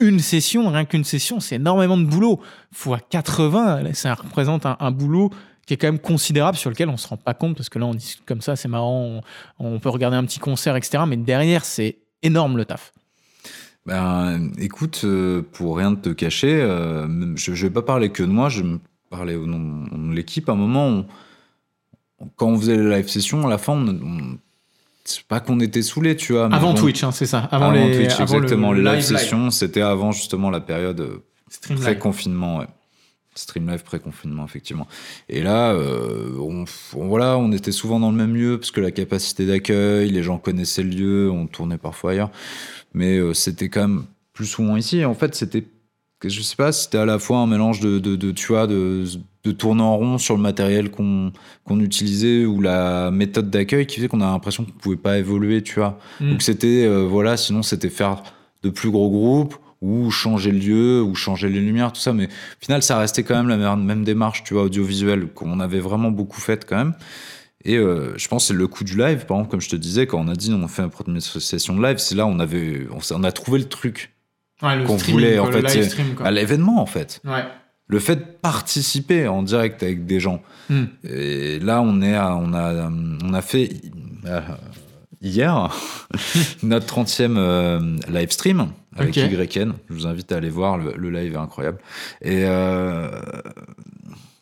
une 0.00 0.18
session 0.18 0.68
rien 0.70 0.84
qu'une 0.84 1.04
session 1.04 1.40
c'est 1.40 1.56
énormément 1.56 1.96
de 1.96 2.04
boulot 2.04 2.40
fois 2.72 2.98
80 3.10 3.92
ça 3.94 4.14
représente 4.14 4.66
un, 4.66 4.90
boulot 4.90 5.30
qui 5.66 5.74
est 5.74 5.76
quand 5.76 5.88
même 5.88 5.98
considérable 5.98 6.56
sur 6.56 6.70
lequel 6.70 6.88
on 6.88 6.96
se 6.96 7.06
rend 7.06 7.16
pas 7.16 7.34
compte 7.34 7.56
parce 7.56 7.68
que 7.68 7.78
là 7.78 7.86
on 7.86 7.94
discute 7.94 8.24
comme 8.26 8.40
ça 8.40 8.56
c'est 8.56 8.68
marrant 8.68 9.20
on, 9.58 9.78
peut 9.78 9.90
regarder 9.90 10.16
un 10.16 10.24
petit 10.24 10.40
concert 10.40 10.76
etc 10.76 11.04
mais 11.06 11.16
derrière 11.16 11.64
c'est 11.64 11.98
énorme 12.22 12.56
le 12.56 12.64
taf 12.64 12.92
Ben, 13.86 14.50
écoute, 14.58 15.02
euh, 15.04 15.42
pour 15.52 15.78
rien 15.78 15.94
te 15.94 16.10
cacher, 16.10 16.60
euh, 16.60 17.34
je 17.36 17.50
ne 17.52 17.56
vais 17.56 17.70
pas 17.70 17.82
parler 17.82 18.10
que 18.10 18.22
de 18.22 18.28
moi, 18.28 18.50
je 18.50 18.62
parler 19.10 19.34
au 19.34 19.46
nom 19.46 20.08
de 20.08 20.14
l'équipe. 20.14 20.48
À 20.48 20.52
un 20.52 20.56
moment, 20.56 21.04
quand 22.36 22.46
on 22.46 22.58
faisait 22.58 22.76
les 22.76 22.88
live 22.88 23.08
sessions, 23.08 23.46
à 23.46 23.50
la 23.50 23.58
fin, 23.58 23.72
on, 23.74 23.88
on- 23.88 24.38
c'est 25.16 25.24
pas 25.26 25.40
qu'on 25.40 25.60
était 25.60 25.82
saoulés, 25.82 26.16
tu 26.16 26.32
vois. 26.34 26.46
avant 26.54 26.72
bon, 26.72 26.78
Twitch 26.80 27.02
hein, 27.04 27.12
c'est 27.12 27.26
ça 27.26 27.40
avant, 27.50 27.70
Avant, 27.70 27.72
les 27.86 27.96
Twitch, 27.96 28.20
avant 28.20 28.38
le 28.38 28.44
exactement. 28.44 28.72
les 28.72 28.82
live, 28.82 29.00
sessions, 29.02 29.50
c'était 29.50 29.80
avant 29.82 30.12
justement 30.12 30.50
la 30.50 30.60
période 30.60 31.00
euh, 31.00 31.22
Stream 31.48 31.76
live. 31.76 31.84
pré-confinement, 31.84 32.58
ouais. 32.58 32.66
Stream 33.36 33.68
live 33.70 33.82
pré-confinement, 33.84 34.44
effectivement. 34.44 34.86
Et 35.28 35.42
là, 35.42 35.70
euh, 35.72 36.30
on, 36.38 36.64
on- 36.96 37.06
voilà, 37.08 37.38
on 37.38 37.52
était 37.52 37.70
souvent 37.72 38.00
dans 38.00 38.10
le 38.10 38.16
même 38.16 38.34
lieu 38.34 38.58
parce 38.58 38.70
que 38.72 38.80
la 38.80 38.90
capacité 38.90 39.46
d'accueil, 39.46 40.10
les 40.10 40.22
gens 40.22 40.38
connaissaient 40.38 40.82
le 40.82 40.90
lieu, 40.90 41.30
on 41.30 41.46
tournait 41.46 41.78
parfois 41.78 42.10
ailleurs. 42.12 42.30
Mais 42.92 43.18
euh, 43.18 43.32
c'était 43.32 43.68
quand 43.68 43.82
même 43.82 44.04
plus 44.32 44.46
souvent 44.46 44.76
ici. 44.76 45.04
En 45.04 45.14
fait, 45.14 45.34
c'était, 45.36 45.64
je 46.28 46.42
sais 46.42 46.56
pas, 46.56 46.72
c'était 46.72 46.98
à 46.98 47.06
la 47.06 47.18
fois 47.18 47.38
un 47.38 47.46
mélange 47.46 47.80
de, 47.80 47.98
de, 47.98 48.16
de, 48.16 48.30
tu 48.30 48.48
vois, 48.48 48.66
de, 48.66 49.04
de 49.44 49.52
tourner 49.52 49.82
en 49.82 49.96
rond 49.96 50.18
sur 50.18 50.36
le 50.36 50.42
matériel 50.42 50.90
qu'on 50.90 51.32
qu'on 51.64 51.80
utilisait 51.80 52.44
ou 52.44 52.60
la 52.60 53.10
méthode 53.10 53.48
d'accueil 53.48 53.86
qui 53.86 53.96
faisait 53.96 54.08
qu'on 54.08 54.20
a 54.20 54.26
l'impression 54.26 54.64
qu'on 54.64 54.72
pouvait 54.72 54.96
pas 54.96 55.18
évoluer, 55.18 55.62
tu 55.62 55.76
vois. 55.76 55.98
Mm. 56.20 56.30
Donc 56.30 56.42
c'était, 56.42 56.84
euh, 56.84 57.06
voilà, 57.06 57.36
sinon 57.36 57.62
c'était 57.62 57.88
faire 57.88 58.22
de 58.62 58.70
plus 58.70 58.90
gros 58.90 59.10
groupes 59.10 59.54
ou 59.80 60.10
changer 60.10 60.50
le 60.50 60.58
lieu 60.58 61.02
ou 61.02 61.14
changer 61.14 61.48
les 61.48 61.60
lumières, 61.60 61.92
tout 61.92 62.00
ça. 62.00 62.12
Mais 62.12 62.26
au 62.26 62.64
final, 62.64 62.82
ça 62.82 62.98
restait 62.98 63.22
quand 63.22 63.34
même 63.34 63.48
la 63.48 63.76
même, 63.76 64.04
démarche, 64.04 64.44
tu 64.44 64.54
vois, 64.54 64.64
audiovisuelle 64.64 65.26
qu'on 65.28 65.58
avait 65.60 65.80
vraiment 65.80 66.10
beaucoup 66.10 66.40
faite 66.40 66.66
quand 66.68 66.76
même. 66.76 66.94
Et 67.64 67.76
euh, 67.76 68.12
je 68.16 68.28
pense 68.28 68.44
que 68.44 68.48
c'est 68.48 68.58
le 68.58 68.66
coup 68.66 68.84
du 68.84 68.96
live, 68.96 69.26
par 69.26 69.38
exemple, 69.38 69.50
comme 69.50 69.60
je 69.60 69.68
te 69.68 69.76
disais, 69.76 70.06
quand 70.06 70.18
on 70.18 70.28
a 70.28 70.34
dit 70.34 70.52
on 70.52 70.68
fait 70.68 70.82
une 70.82 70.90
première 70.90 71.22
session 71.22 71.76
de 71.76 71.82
live, 71.82 71.98
c'est 71.98 72.14
là 72.14 72.26
on 72.26 72.38
avait, 72.40 72.86
on 73.10 73.24
a 73.24 73.32
trouvé 73.32 73.58
le 73.58 73.66
truc 73.66 74.12
Ouais, 74.62 74.84
qu'on 74.84 74.96
voulait, 74.96 75.38
en 75.38 75.46
fait, 75.46 75.84
stream, 75.84 76.16
à 76.24 76.30
l'événement 76.30 76.80
en 76.82 76.86
fait. 76.86 77.20
Ouais. 77.24 77.44
Le 77.88 77.98
fait 77.98 78.16
de 78.16 78.24
participer 78.42 79.26
en 79.26 79.42
direct 79.42 79.82
avec 79.82 80.06
des 80.06 80.20
gens. 80.20 80.42
Hmm. 80.68 80.84
Et 81.02 81.58
là, 81.60 81.82
on 81.82 82.00
est, 82.02 82.14
à- 82.14 82.36
on 82.36 82.52
a, 82.54 82.88
on 83.24 83.32
a 83.34 83.42
fait 83.42 83.70
euh, 84.26 84.40
hier 85.20 85.74
notre 86.62 86.86
30e 87.02 87.34
euh, 87.36 87.96
live 88.08 88.30
stream 88.30 88.68
avec 88.96 89.16
Ok. 89.16 89.56
YN. 89.56 89.72
Je 89.88 89.94
vous 89.94 90.06
invite 90.06 90.30
à 90.30 90.36
aller 90.36 90.50
voir, 90.50 90.78
le, 90.78 90.94
le 90.96 91.10
live 91.10 91.34
est 91.34 91.38
incroyable. 91.38 91.78
Et 92.22 92.44
euh, 92.44 93.10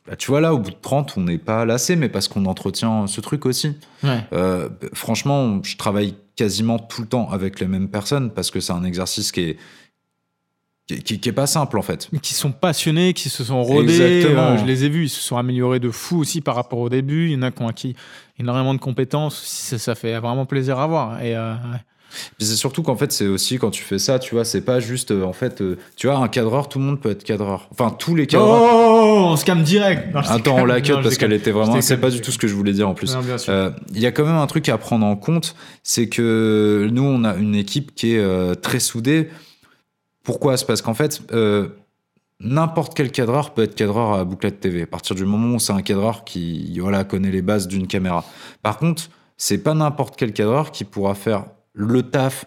bah, 0.06 0.16
tu 0.16 0.30
vois, 0.30 0.40
là, 0.40 0.52
au 0.54 0.58
bout 0.58 0.70
de 0.70 0.76
30, 0.80 1.14
on 1.16 1.22
n'est 1.22 1.38
pas 1.38 1.64
lassé, 1.64 1.96
mais 1.96 2.08
parce 2.08 2.28
qu'on 2.28 2.44
entretient 2.46 3.06
ce 3.06 3.20
truc 3.20 3.46
aussi. 3.46 3.76
Ouais. 4.02 4.20
Euh, 4.32 4.68
franchement, 4.92 5.62
je 5.62 5.76
travaille 5.76 6.14
quasiment 6.36 6.78
tout 6.78 7.02
le 7.02 7.08
temps 7.08 7.30
avec 7.30 7.60
les 7.60 7.66
mêmes 7.66 7.88
personnes 7.88 8.30
parce 8.30 8.50
que 8.50 8.60
c'est 8.60 8.72
un 8.72 8.84
exercice 8.84 9.32
qui 9.32 9.40
est, 9.40 9.56
qui, 10.88 11.02
qui- 11.02 11.20
qui 11.20 11.28
est 11.28 11.32
pas 11.32 11.46
simple 11.46 11.78
en 11.78 11.82
fait. 11.82 12.08
qui 12.22 12.34
sont 12.34 12.50
passionnés, 12.50 13.12
qui 13.12 13.28
se 13.28 13.44
sont 13.44 13.62
rodés. 13.62 14.00
Exactement. 14.00 14.42
Euh, 14.48 14.58
je 14.58 14.64
les 14.64 14.84
ai 14.84 14.88
vus, 14.88 15.04
ils 15.04 15.08
se 15.10 15.20
sont 15.20 15.36
améliorés 15.36 15.80
de 15.80 15.90
fou 15.90 16.18
aussi 16.18 16.40
par 16.40 16.54
rapport 16.56 16.78
au 16.80 16.88
début. 16.88 17.26
Il 17.26 17.32
y 17.32 17.36
en 17.36 17.42
a 17.42 17.50
qui 17.50 17.62
ont 17.62 17.68
acquis 17.68 17.94
énormément 18.40 18.74
de 18.74 18.78
compétences. 18.80 19.40
Ça, 19.44 19.78
ça 19.78 19.94
fait 19.94 20.18
vraiment 20.18 20.46
plaisir 20.46 20.78
à 20.78 20.86
voir. 20.86 21.22
Et 21.22 21.36
euh, 21.36 21.52
ouais. 21.52 21.78
Puis 22.38 22.46
c'est 22.46 22.56
surtout 22.56 22.82
qu'en 22.82 22.96
fait, 22.96 23.12
c'est 23.12 23.26
aussi 23.26 23.58
quand 23.58 23.70
tu 23.70 23.82
fais 23.82 23.98
ça, 23.98 24.18
tu 24.18 24.34
vois, 24.34 24.46
c'est 24.46 24.62
pas 24.62 24.80
juste 24.80 25.10
euh, 25.10 25.24
en 25.24 25.34
fait, 25.34 25.62
tu 25.94 26.06
vois, 26.06 26.16
un 26.16 26.28
cadreur, 26.28 26.70
tout 26.70 26.78
le 26.78 26.86
monde 26.86 26.98
peut 27.02 27.10
être 27.10 27.22
cadreur. 27.22 27.68
Enfin, 27.70 27.90
tous 27.90 28.14
les 28.14 28.22
Oh, 28.22 28.26
cadreurs. 28.26 28.62
on 28.62 29.36
se 29.36 29.44
calme 29.44 29.62
direct. 29.62 30.14
Non, 30.14 30.20
Attends, 30.20 30.56
on 30.56 30.64
la 30.64 30.80
cut 30.80 30.92
Non, 30.92 31.02
parce 31.02 31.18
qu'elle 31.18 31.34
était 31.34 31.50
vraiment. 31.50 31.78
C'est 31.82 31.98
pas 31.98 32.08
du 32.08 32.22
tout 32.22 32.30
ce 32.30 32.38
que 32.38 32.48
je 32.48 32.54
voulais 32.54 32.72
dire 32.72 32.88
en 32.88 32.94
plus. 32.94 33.14
Euh, 33.50 33.70
Il 33.94 34.00
y 34.00 34.06
a 34.06 34.10
quand 34.12 34.24
même 34.24 34.36
un 34.36 34.46
truc 34.46 34.70
à 34.70 34.78
prendre 34.78 35.04
en 35.04 35.16
compte, 35.16 35.54
c'est 35.82 36.08
que 36.08 36.88
nous, 36.90 37.02
on 37.04 37.24
a 37.24 37.34
une 37.34 37.54
équipe 37.54 37.94
qui 37.94 38.14
est 38.14 38.18
euh, 38.20 38.54
très 38.54 38.80
soudée. 38.80 39.28
Pourquoi? 40.28 40.58
C'est 40.58 40.66
parce 40.66 40.82
qu'en 40.82 40.92
fait, 40.92 41.22
euh, 41.32 41.68
n'importe 42.38 42.94
quel 42.94 43.10
cadreur 43.10 43.54
peut 43.54 43.62
être 43.62 43.74
cadreur 43.74 44.12
à 44.12 44.26
Bouclette 44.26 44.60
TV. 44.60 44.82
À 44.82 44.86
partir 44.86 45.16
du 45.16 45.24
moment 45.24 45.54
où 45.54 45.58
c'est 45.58 45.72
un 45.72 45.80
cadreur 45.80 46.24
qui 46.24 46.78
voilà, 46.80 47.04
connaît 47.04 47.30
les 47.30 47.40
bases 47.40 47.66
d'une 47.66 47.86
caméra. 47.86 48.26
Par 48.62 48.76
contre, 48.76 49.04
c'est 49.38 49.56
pas 49.56 49.72
n'importe 49.72 50.16
quel 50.18 50.34
cadreur 50.34 50.70
qui 50.70 50.84
pourra 50.84 51.14
faire 51.14 51.46
le 51.72 52.02
taf 52.02 52.44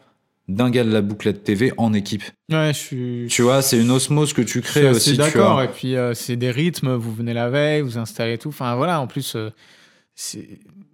d'un 0.48 0.70
gars 0.70 0.84
de 0.84 0.91
la 0.91 1.02
Bouclette 1.02 1.44
TV 1.44 1.74
en 1.78 1.91
équipe. 1.94 2.22
Ouais, 2.52 2.72
je 2.72 2.78
suis. 2.78 3.26
Tu 3.32 3.41
vois, 3.41 3.63
c'est 3.63 3.82
une 3.82 3.89
osmose 3.89 4.34
que 4.34 4.44
tu 4.44 4.48
je 4.48 4.52
suis 4.52 4.62
crées 4.62 4.88
aussi. 4.88 5.17
d'accord. 5.17 5.63
Et 5.63 5.70
puis, 5.70 5.96
euh, 5.96 6.13
c'est 6.13 6.36
des 6.36 6.52
rythmes. 6.52 6.94
Vous 6.94 7.12
venez 7.15 7.34
la 7.34 7.50
veille, 7.50 7.82
vous 7.82 7.98
installez 7.98 8.38
tout. 8.38 8.50
Enfin, 8.50 8.76
voilà. 8.76 9.02
En 9.02 9.08
plus, 9.08 9.36
euh. 9.36 9.50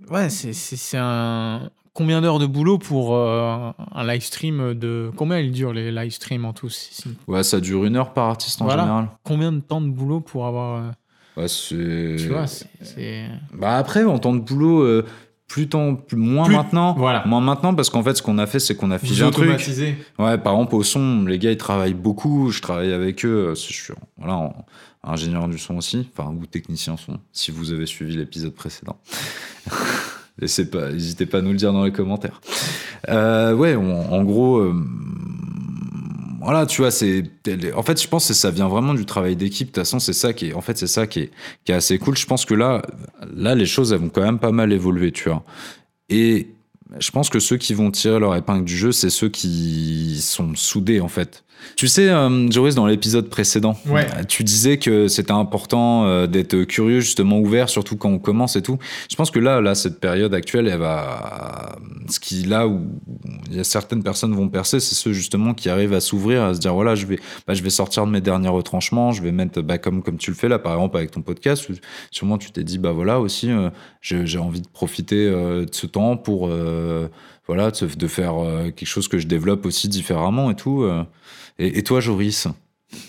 Ouais, 0.09 0.29
c'est- 0.29 0.53
un. 0.97 1.69
Combien 1.93 2.21
d'heures 2.21 2.37
de 2.37 2.45
boulot 2.45 2.77
pour 2.77 3.15
euh, 3.15 3.71
un 3.93 4.07
live 4.07 4.21
stream 4.23 4.73
de. 4.75 5.11
Combien 5.15 5.39
ils 5.39 5.51
durent 5.51 5.73
les 5.73 5.91
live 5.91 6.11
streams 6.11 6.45
en 6.45 6.53
tout 6.53 6.69
Ouais, 7.27 7.41
ça 7.43 7.59
dure 7.59 7.85
une 7.85 7.95
heure 7.95 8.13
par 8.13 8.25
artiste 8.29 8.61
en 8.61 8.65
Voilà. 8.65 8.83
général. 8.83 9.09
Combien 9.23 9.51
de 9.51 9.59
temps 9.59 9.81
de 9.81 9.89
boulot 9.89 10.19
pour 10.19 10.45
avoir. 10.45 10.83
euh, 10.83 10.91
Ouais, 11.41 11.47
c'est. 11.47 12.15
Tu 12.19 12.27
vois, 12.29 12.45
c'est- 12.47 12.67
c'est. 12.81 13.25
Bah 13.53 13.77
après, 13.77 14.03
en 14.03 14.17
temps 14.19 14.33
de 14.35 14.39
boulot, 14.41 14.81
euh, 14.81 15.05
plus 15.47 15.69
temps, 15.69 15.95
plus- 15.95 16.17
moins 16.17 16.45
Plus- 16.45 16.55
maintenant. 16.55 16.93
voilà. 16.97 17.23
Moins 17.25 17.41
maintenant 17.41 17.73
parce 17.73 17.89
qu'en 17.89 18.03
fait, 18.03 18.13
ce 18.15 18.21
qu'on 18.21 18.37
a 18.37 18.45
fait, 18.47 18.59
c'est 18.59 18.75
qu'on 18.75 18.91
a 18.91 18.99
figé 18.99 19.23
un 19.23 19.31
truc. 19.31 19.49
Ouais, 20.19 20.37
par 20.37 20.53
exemple, 20.53 20.75
au 20.75 20.83
son, 20.83 21.23
les 21.25 21.39
gars, 21.39 21.51
ils 21.51 21.57
travaillent 21.57 21.93
beaucoup. 21.93 22.51
Je 22.51 22.61
travaille 22.61 22.91
avec 22.93 23.23
eux. 23.25 23.49
euh, 23.49 23.55
Je 23.55 23.61
suis 23.61 23.93
voilà, 24.17 24.35
en- 24.35 24.65
ingénieur 25.03 25.47
du 25.47 25.57
son 25.57 25.77
aussi, 25.77 26.09
enfin, 26.17 26.29
ou 26.31 26.45
technicien 26.45 26.97
son, 26.97 27.17
si 27.31 27.51
vous 27.51 27.71
avez 27.71 27.85
suivi 27.85 28.17
l'épisode 28.17 28.53
précédent. 28.53 28.97
Laissez 30.39 30.69
pas, 30.69 30.91
n'hésitez 30.91 31.25
pas 31.25 31.39
à 31.39 31.41
nous 31.41 31.51
le 31.51 31.57
dire 31.57 31.73
dans 31.73 31.83
les 31.85 31.91
commentaires. 31.91 32.41
Euh, 33.09 33.53
ouais, 33.55 33.75
en 33.75 34.23
gros, 34.23 34.57
euh, 34.57 34.73
voilà, 36.39 36.65
tu 36.65 36.81
vois, 36.81 36.91
c'est, 36.91 37.23
en 37.75 37.83
fait, 37.83 38.01
je 38.01 38.07
pense 38.07 38.27
que 38.27 38.33
ça 38.33 38.51
vient 38.51 38.67
vraiment 38.67 38.93
du 38.93 39.05
travail 39.05 39.35
d'équipe. 39.35 39.67
De 39.67 39.71
toute 39.71 39.81
façon, 39.81 39.99
c'est 39.99 40.13
ça 40.13 40.33
qui 40.33 40.47
est, 40.47 40.53
en 40.53 40.61
fait, 40.61 40.77
c'est 40.77 40.87
ça 40.87 41.07
qui 41.07 41.21
est, 41.21 41.31
qui 41.65 41.73
assez 41.73 41.97
cool. 41.97 42.15
Je 42.15 42.25
pense 42.25 42.45
que 42.45 42.53
là, 42.53 42.81
là, 43.33 43.55
les 43.55 43.65
choses, 43.65 43.91
elles 43.91 43.99
vont 43.99 44.09
quand 44.09 44.21
même 44.21 44.39
pas 44.39 44.51
mal 44.51 44.71
évoluer, 44.71 45.11
tu 45.11 45.29
vois. 45.29 45.43
Et 46.09 46.47
je 46.99 47.11
pense 47.11 47.29
que 47.29 47.39
ceux 47.39 47.57
qui 47.57 47.73
vont 47.73 47.91
tirer 47.91 48.19
leur 48.19 48.35
épingle 48.35 48.65
du 48.65 48.77
jeu, 48.77 48.91
c'est 48.91 49.09
ceux 49.09 49.29
qui 49.29 50.19
sont 50.21 50.53
soudés, 50.55 50.99
en 50.99 51.07
fait. 51.07 51.43
Tu 51.75 51.87
sais, 51.87 52.09
euh, 52.09 52.49
Joris, 52.49 52.73
dans 52.75 52.87
l'épisode 52.87 53.29
précédent, 53.29 53.77
Ouais. 53.87 54.07
euh, 54.17 54.23
tu 54.27 54.43
disais 54.43 54.77
que 54.77 55.07
c'était 55.07 55.31
important 55.31 56.05
euh, 56.05 56.25
d'être 56.25 56.63
curieux, 56.63 57.01
justement 57.01 57.37
ouvert, 57.39 57.69
surtout 57.69 57.97
quand 57.97 58.09
on 58.09 58.17
commence 58.19 58.55
et 58.55 58.61
tout. 58.63 58.79
Je 59.11 59.15
pense 59.15 59.29
que 59.29 59.37
là, 59.39 59.61
là, 59.61 59.75
cette 59.75 59.99
période 59.99 60.33
actuelle, 60.33 60.67
elle 60.67 60.79
va, 60.79 61.75
ce 62.09 62.19
qui 62.19 62.43
là 62.43 62.67
où 62.67 62.81
il 63.51 63.57
y 63.57 63.59
a 63.59 63.63
certaines 63.63 64.01
personnes 64.01 64.33
vont 64.33 64.49
percer, 64.49 64.79
c'est 64.79 64.95
ceux 64.95 65.13
justement 65.13 65.53
qui 65.53 65.69
arrivent 65.69 65.93
à 65.93 65.99
s'ouvrir, 65.99 66.43
à 66.43 66.53
se 66.55 66.59
dire 66.59 66.73
voilà, 66.73 66.95
je 66.95 67.05
vais, 67.05 67.19
bah, 67.47 67.53
je 67.53 67.61
vais 67.61 67.69
sortir 67.69 68.05
de 68.07 68.11
mes 68.11 68.21
derniers 68.21 68.49
retranchements, 68.49 69.11
je 69.11 69.21
vais 69.21 69.31
mettre, 69.31 69.61
bah, 69.61 69.77
comme 69.77 70.01
comme 70.01 70.17
tu 70.17 70.31
le 70.31 70.35
fais 70.35 70.47
là, 70.49 70.57
par 70.59 70.73
exemple 70.73 70.97
avec 70.97 71.11
ton 71.11 71.21
podcast, 71.21 71.69
où 71.69 71.73
sûrement 72.11 72.37
tu 72.39 72.49
t'es 72.51 72.63
dit 72.63 72.77
bah 72.79 72.91
voilà 72.91 73.19
aussi, 73.19 73.51
euh, 73.51 73.69
j'ai 74.01 74.39
envie 74.39 74.61
de 74.61 74.67
profiter 74.67 75.29
de 75.29 75.67
ce 75.71 75.85
temps 75.85 76.17
pour 76.17 76.49
voilà, 77.47 77.71
de, 77.71 77.95
de 77.95 78.07
faire 78.07 78.33
quelque 78.75 78.85
chose 78.87 79.07
que 79.07 79.17
je 79.19 79.27
développe 79.27 79.65
aussi 79.65 79.87
différemment 79.87 80.49
et 80.51 80.55
tout. 80.55 80.85
Euh. 81.59 81.63
Et, 81.63 81.79
et 81.79 81.83
toi, 81.83 81.99
Joris, 81.99 82.47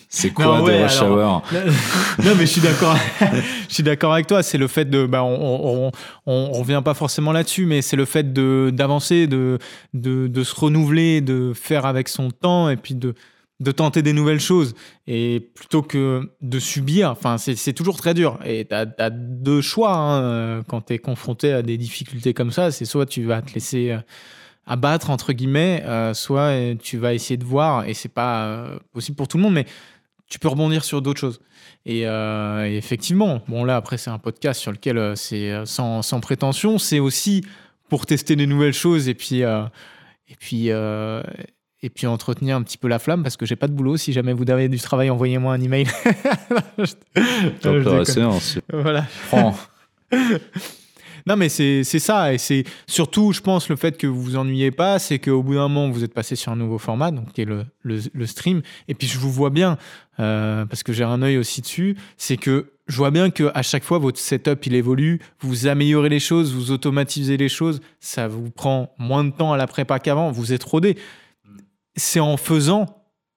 c'est 0.09 0.31
quoi 0.31 0.47
Non, 0.47 0.59
de 0.59 0.63
ouais, 0.65 0.83
Rush 0.83 1.03
alors, 1.03 1.43
Hour 1.43 1.43
non, 2.25 2.35
mais 2.37 2.47
je 2.47 2.53
suis 2.53 2.61
d'accord. 2.61 2.97
je 3.69 3.75
suis 3.75 3.83
d'accord 3.83 4.13
avec 4.13 4.27
toi. 4.27 4.43
C'est 4.43 4.59
le 4.59 4.67
fait 4.67 4.87
de, 4.87 5.07
bah, 5.07 5.23
on, 5.23 5.87
on, 5.87 5.87
on, 5.89 5.93
on 6.27 6.53
revient 6.53 6.83
pas 6.85 6.95
forcément 6.95 7.33
là-dessus, 7.33 7.67
mais 7.67 7.83
c'est 7.83 7.97
le 7.97 8.05
fait 8.05 8.33
de 8.33 8.71
d'avancer, 8.73 9.27
de, 9.27 9.59
de 9.95 10.27
de 10.27 10.45
se 10.45 10.55
renouveler, 10.55 11.21
de 11.21 11.53
faire 11.55 11.85
avec 11.87 12.09
son 12.09 12.31
temps 12.31 12.71
et 12.71 12.77
puis 12.77 12.95
de 12.95 13.15
de 13.61 13.73
tenter 13.73 14.03
des 14.03 14.13
nouvelles 14.13 14.41
choses 14.41 14.75
et 15.07 15.51
plutôt 15.55 15.83
que 15.83 16.31
de 16.41 16.59
subir. 16.59 17.11
Enfin, 17.11 17.39
c'est 17.39 17.73
toujours 17.73 17.97
très 17.97 18.15
dur. 18.15 18.39
Et 18.45 18.65
tu 18.65 18.75
as, 18.75 19.11
deux 19.11 19.61
choix 19.61 19.95
hein, 19.95 20.23
euh, 20.23 20.63
quand 20.67 20.87
tu 20.87 20.95
es 20.95 20.99
confronté 20.99 21.53
à 21.53 21.63
des 21.63 21.77
difficultés 21.77 22.35
comme 22.35 22.53
ça. 22.53 22.71
C'est 22.71 22.85
soit 22.85 23.07
tu 23.07 23.25
vas 23.25 23.43
te 23.43 23.53
laisser 23.55 23.97
euh, 24.69 24.73
abattre 24.73 25.11
entre 25.11 25.33
guillemets, 25.33 25.83
euh, 25.87 26.15
soit 26.15 26.41
euh, 26.51 26.75
tu 26.81 26.99
vas 26.99 27.15
essayer 27.15 27.37
de 27.37 27.45
voir 27.45 27.85
et 27.87 27.95
c'est 27.95 28.09
pas 28.13 28.45
euh, 28.47 28.79
possible 28.93 29.17
pour 29.17 29.29
tout 29.29 29.37
le 29.37 29.43
monde, 29.43 29.55
mais 29.55 29.67
tu 30.29 30.39
peux 30.39 30.49
rebondir 30.49 30.85
sur 30.85 31.01
d'autres 31.03 31.21
choses. 31.21 31.41
Et, 31.87 32.07
euh, 32.07 32.67
et 32.69 32.77
effectivement, 32.77 33.41
bon 33.49 33.65
là 33.65 33.77
après 33.77 33.97
c'est 33.99 34.11
un 34.11 34.19
podcast 34.19 34.61
sur 34.61 34.73
lequel 34.73 35.17
c'est 35.17 35.53
sans, 35.65 36.03
sans 36.03 36.21
prétention, 36.21 36.79
c'est 36.79 36.99
aussi 37.01 37.45
pour 37.89 38.05
tester 38.07 38.37
des 38.37 38.47
nouvelles 38.47 38.75
choses 38.75 39.09
et 39.09 39.15
puis 39.15 39.41
et 39.41 40.37
puis 40.39 40.69
et 41.81 41.91
puis 41.91 42.07
entretenir 42.09 42.57
un 42.57 42.63
petit 42.63 42.77
peu 42.77 42.89
la 42.89 42.99
flamme 42.99 43.23
parce 43.23 43.37
que 43.37 43.47
j'ai 43.47 43.55
pas 43.57 43.69
de 43.69 43.73
boulot. 43.73 43.97
Si 43.97 44.13
jamais 44.13 44.33
vous 44.33 44.51
avez 44.51 44.69
du 44.69 44.79
travail, 44.79 45.09
envoyez-moi 45.11 45.55
un 45.55 45.61
email. 45.61 45.87
Déconne. 47.15 47.79
Intéressant, 47.81 48.41
c'est- 48.41 48.63
voilà. 48.73 49.07
Prends. 49.29 49.57
Non, 51.29 51.37
mais 51.37 51.51
c'est 51.51 51.85
ça. 51.85 52.33
Et 52.33 52.39
c'est 52.39 52.65
surtout, 52.87 53.33
je 53.33 53.43
pense, 53.43 53.69
le 53.69 53.77
fait 53.77 53.99
que 53.99 54.07
vous 54.07 54.23
vous 54.23 54.37
ennuyez 54.37 54.71
pas, 54.71 54.99
c'est 54.99 55.19
qu'au 55.19 55.43
bout 55.43 55.55
d'un 55.55 55.69
moment, 55.69 55.91
vous 55.91 56.03
êtes 56.03 56.15
passé 56.15 56.37
sur 56.37 56.51
un 56.53 56.57
nouveau 56.57 56.79
format, 56.79 57.11
donc 57.11 57.33
qui 57.33 57.43
est 57.43 57.45
le, 57.45 57.67
le, 57.83 58.01
le 58.15 58.27
stream. 58.27 58.63
Et 58.89 58.95
puis, 58.95 59.07
je 59.07 59.19
vous 59.19 59.31
vois 59.31 59.51
bien, 59.51 59.77
euh, 60.21 60.65
parce 60.65 60.83
que 60.83 60.95
j'ai 60.95 61.05
un 61.05 61.21
œil 61.21 61.37
aussi 61.37 61.61
dessus, 61.61 61.99
c'est 62.17 62.39
que 62.39 62.73
je 62.87 62.97
vois 62.97 63.11
bien 63.11 63.29
que 63.29 63.51
à 63.55 63.61
chaque 63.61 63.85
fois, 63.85 63.99
votre 63.99 64.19
setup, 64.19 64.65
il 64.65 64.75
évolue, 64.75 65.21
vous 65.41 65.67
améliorez 65.67 66.09
les 66.09 66.21
choses, 66.21 66.55
vous 66.55 66.71
automatisez 66.71 67.37
les 67.37 67.51
choses, 67.51 67.83
ça 68.01 68.27
vous 68.27 68.51
prend 68.51 68.95
moins 68.99 69.25
de 69.25 69.31
temps 69.31 69.53
à 69.53 69.59
la 69.59 69.67
prépa 69.67 69.99
qu'avant, 69.99 70.33
vous 70.33 70.55
êtes 70.55 70.65
rodé. 70.65 70.97
C'est 71.95 72.21
en 72.21 72.39
faisant 72.39 72.87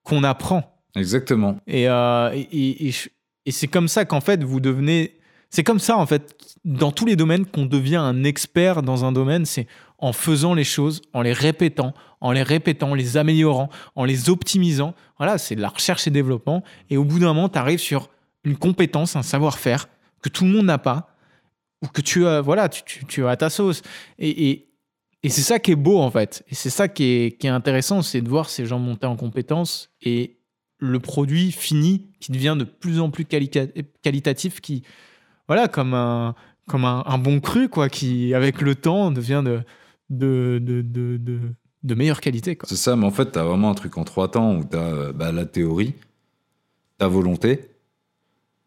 qu'on 0.04 0.24
apprend. 0.24 0.82
Exactement. 0.96 1.58
Et, 1.68 1.90
euh, 1.90 2.32
et, 2.34 2.94
et 3.46 3.52
c'est 3.52 3.68
comme 3.68 3.90
ça 3.90 4.06
qu'en 4.06 4.22
fait, 4.22 4.44
vous 4.44 4.62
devenez. 4.62 5.18
C'est 5.52 5.64
comme 5.64 5.80
ça, 5.80 5.98
en 5.98 6.06
fait, 6.06 6.34
dans 6.64 6.94
tous 6.94 7.06
les 7.06 7.18
domaines, 7.18 7.46
qu'on 7.46 7.66
devient 7.66 7.98
un 7.98 8.24
expert 8.24 8.82
dans 8.82 9.04
un 9.04 9.12
domaine. 9.12 9.46
C'est 9.46 9.68
en 10.00 10.14
faisant 10.14 10.54
les 10.54 10.64
choses, 10.64 11.02
en 11.14 11.22
les 11.22 11.34
répétant, 11.34 11.94
en 12.22 12.32
les 12.32 12.42
répétant, 12.42 12.92
en 12.92 12.96
les 12.96 13.18
améliorant, 13.18 13.70
en 13.96 14.06
les 14.06 14.30
optimisant. 14.30 14.96
Voilà, 15.18 15.38
c'est 15.38 15.56
de 15.56 15.62
la 15.62 15.68
recherche 15.68 16.08
et 16.08 16.10
développement. 16.10 16.64
Et 16.90 16.96
au 16.96 17.04
bout 17.04 17.20
d'un 17.20 17.34
moment, 17.34 17.50
tu 17.50 17.60
arrives 17.60 17.80
sur 17.80 18.10
une 18.46 18.56
compétence, 18.56 19.18
un 19.18 19.24
savoir-faire 19.24 19.90
que 20.22 20.30
tout 20.30 20.46
le 20.46 20.52
monde 20.52 20.66
n'a 20.66 20.78
pas, 20.78 21.16
ou 21.84 21.88
que 21.88 22.02
tu 22.02 22.26
as, 22.26 22.40
voilà, 22.42 22.70
tu, 22.70 22.84
tu, 22.84 23.06
tu 23.06 23.24
ta 23.38 23.50
sauce. 23.50 23.82
Et, 24.18 24.68
c'est 25.24 25.42
ça 25.42 25.60
qui 25.60 25.72
est 25.72 25.76
beau, 25.76 26.00
en 26.00 26.10
fait. 26.10 26.44
Et 26.50 26.56
c'est 26.56 26.70
ça 26.70 26.88
qui 26.88 27.04
est, 27.04 27.38
qui 27.38 27.48
est 27.48 27.52
intéressant, 27.52 28.02
c'est 28.02 28.22
de 28.22 28.30
voir 28.30 28.50
ces 28.50 28.66
gens 28.66 28.80
monter 28.80 29.06
en 29.06 29.18
compétences 29.18 29.92
et 30.02 30.38
le 30.80 31.00
produit 31.00 31.52
fini 31.52 32.10
qui 32.20 32.32
devient 32.32 32.56
de 32.58 32.64
plus 32.64 33.00
en 33.00 33.12
plus 33.12 33.26
qualitatif, 33.26 34.62
qui, 34.62 34.84
voilà, 35.52 35.68
comme 35.68 35.94
un, 35.94 36.34
comme 36.70 36.86
un, 36.86 37.04
un 37.06 37.18
bon 37.18 37.42
cru, 37.42 37.68
quoi, 37.68 37.90
qui, 37.90 38.34
avec 38.34 38.62
le 38.62 38.74
temps, 38.76 39.12
devient 39.12 39.42
de, 39.44 39.60
de, 40.10 40.60
de, 40.62 40.82
de, 40.82 41.18
de, 41.18 41.40
de 41.84 41.96
meilleure 41.96 42.22
qualité. 42.22 42.58
C'est 42.64 42.78
ça, 42.78 42.96
mais 42.96 43.06
en 43.06 43.12
fait, 43.12 43.32
t'as 43.34 43.44
vraiment 43.44 43.70
un 43.70 43.74
truc 43.74 43.98
en 43.98 44.06
trois 44.06 44.32
temps 44.32 44.56
où 44.56 44.64
t'as 44.64 44.78
euh, 44.78 45.12
bah, 45.12 45.34
la 45.34 45.46
théorie, 45.46 45.94
ta 46.98 47.08
volonté 47.10 47.66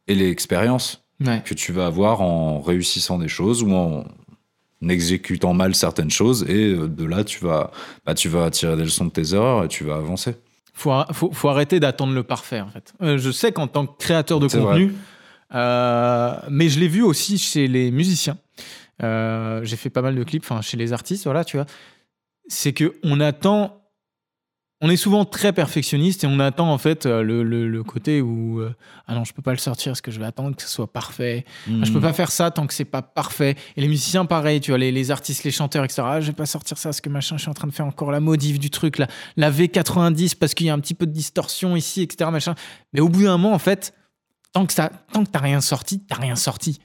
et 0.08 0.14
l'expérience 0.14 1.00
Ouais. 1.24 1.42
que 1.46 1.54
tu 1.54 1.72
vas 1.72 1.86
avoir 1.86 2.20
en 2.22 2.60
réussissant 2.60 3.18
des 3.18 3.28
choses 3.28 3.62
ou 3.62 3.72
en 3.72 4.04
exécutant 4.86 5.54
mal 5.54 5.74
certaines 5.74 6.10
choses. 6.10 6.44
Et 6.48 6.74
euh, 6.74 6.88
de 6.88 7.04
là, 7.04 7.22
tu 7.24 7.38
vas, 7.44 7.70
bah, 8.04 8.14
tu 8.14 8.28
vas 8.28 8.50
tirer 8.50 8.76
des 8.76 8.82
leçons 8.82 9.06
de 9.06 9.10
tes 9.10 9.32
erreurs 9.32 9.64
et 9.64 9.68
tu 9.68 9.84
vas 9.84 9.94
avancer. 9.94 10.34
faut, 10.74 10.92
faut, 11.12 11.30
faut 11.32 11.48
arrêter 11.48 11.78
d'attendre 11.80 12.12
le 12.12 12.24
parfait, 12.24 12.60
en 12.60 12.68
fait. 12.68 12.92
Euh, 13.00 13.16
je 13.16 13.30
sais 13.30 13.52
qu'en 13.52 13.68
tant 13.68 13.86
que 13.86 13.96
créateur 13.96 14.40
de 14.40 14.48
contenu, 14.48 14.92
mais 15.52 16.68
je 16.68 16.80
l'ai 16.80 16.88
vu 16.88 17.02
aussi 17.02 17.38
chez 17.38 17.68
les 17.68 17.90
musiciens. 17.90 18.36
Euh, 19.02 19.60
J'ai 19.64 19.76
fait 19.76 19.90
pas 19.90 20.02
mal 20.02 20.14
de 20.14 20.22
clips, 20.24 20.44
enfin 20.44 20.60
chez 20.62 20.76
les 20.76 20.92
artistes, 20.92 21.24
voilà, 21.24 21.44
tu 21.44 21.56
vois. 21.56 21.66
C'est 22.48 22.72
que 22.72 22.94
on 23.02 23.20
attend. 23.20 23.80
On 24.80 24.90
est 24.90 24.96
souvent 24.96 25.24
très 25.24 25.52
perfectionniste 25.54 26.24
et 26.24 26.26
on 26.26 26.40
attend 26.40 26.70
en 26.70 26.76
fait 26.76 27.06
euh, 27.06 27.22
le, 27.22 27.42
le- 27.42 27.68
le 27.68 27.82
côté 27.84 28.20
où 28.20 28.60
euh, 28.60 28.74
ah 29.06 29.14
non 29.14 29.24
je 29.24 29.32
peux 29.32 29.40
pas 29.40 29.52
le 29.52 29.56
sortir 29.58 29.92
parce 29.92 30.02
que 30.02 30.10
je 30.10 30.18
vais 30.18 30.26
attendre 30.26 30.54
que 30.54 30.60
ce 30.62 30.68
soit 30.68 30.92
parfait 30.92 31.46
Ah, 31.68 31.70
je 31.84 31.92
peux 31.92 32.00
pas 32.00 32.12
faire 32.12 32.30
ça 32.30 32.50
tant 32.50 32.66
que 32.66 32.74
c'est 32.74 32.84
pas 32.84 33.00
parfait. 33.00 33.56
Et 33.76 33.80
les 33.80 33.88
musiciens, 33.88 34.26
pareil, 34.26 34.60
tu 34.60 34.72
vois, 34.72 34.78
les, 34.78 34.92
les 34.92 35.10
artistes, 35.10 35.44
les 35.44 35.52
chanteurs, 35.52 35.84
etc. 35.84 36.02
Ah, 36.04 36.20
je 36.20 36.26
vais 36.26 36.32
pas 36.34 36.44
sortir 36.44 36.76
ça 36.76 36.90
parce 36.90 37.00
que 37.00 37.08
machin, 37.08 37.36
je 37.38 37.42
suis 37.42 37.50
en 37.50 37.54
train 37.54 37.68
de 37.68 37.72
faire 37.72 37.86
encore 37.86 38.10
la 38.12 38.20
modif 38.20 38.58
du 38.58 38.68
truc, 38.68 38.98
la, 38.98 39.06
la 39.36 39.50
V90 39.50 40.36
parce 40.36 40.52
qu'il 40.52 40.66
y 40.66 40.70
a 40.70 40.74
un 40.74 40.80
petit 40.80 40.94
peu 40.94 41.06
de 41.06 41.12
distorsion 41.12 41.76
ici, 41.76 42.02
etc. 42.02 42.28
Machin. 42.30 42.54
Mais 42.92 43.00
au 43.00 43.08
bout 43.08 43.22
d'un 43.22 43.38
moment, 43.38 43.54
en 43.54 43.58
fait, 43.58 43.94
tant 44.54 44.64
que 44.64 44.72
ça, 44.72 44.90
tant 45.12 45.24
que 45.24 45.30
t'as 45.30 45.40
rien 45.40 45.60
sorti, 45.60 46.00
t'as 46.00 46.16
rien 46.16 46.36
sorti. 46.36 46.78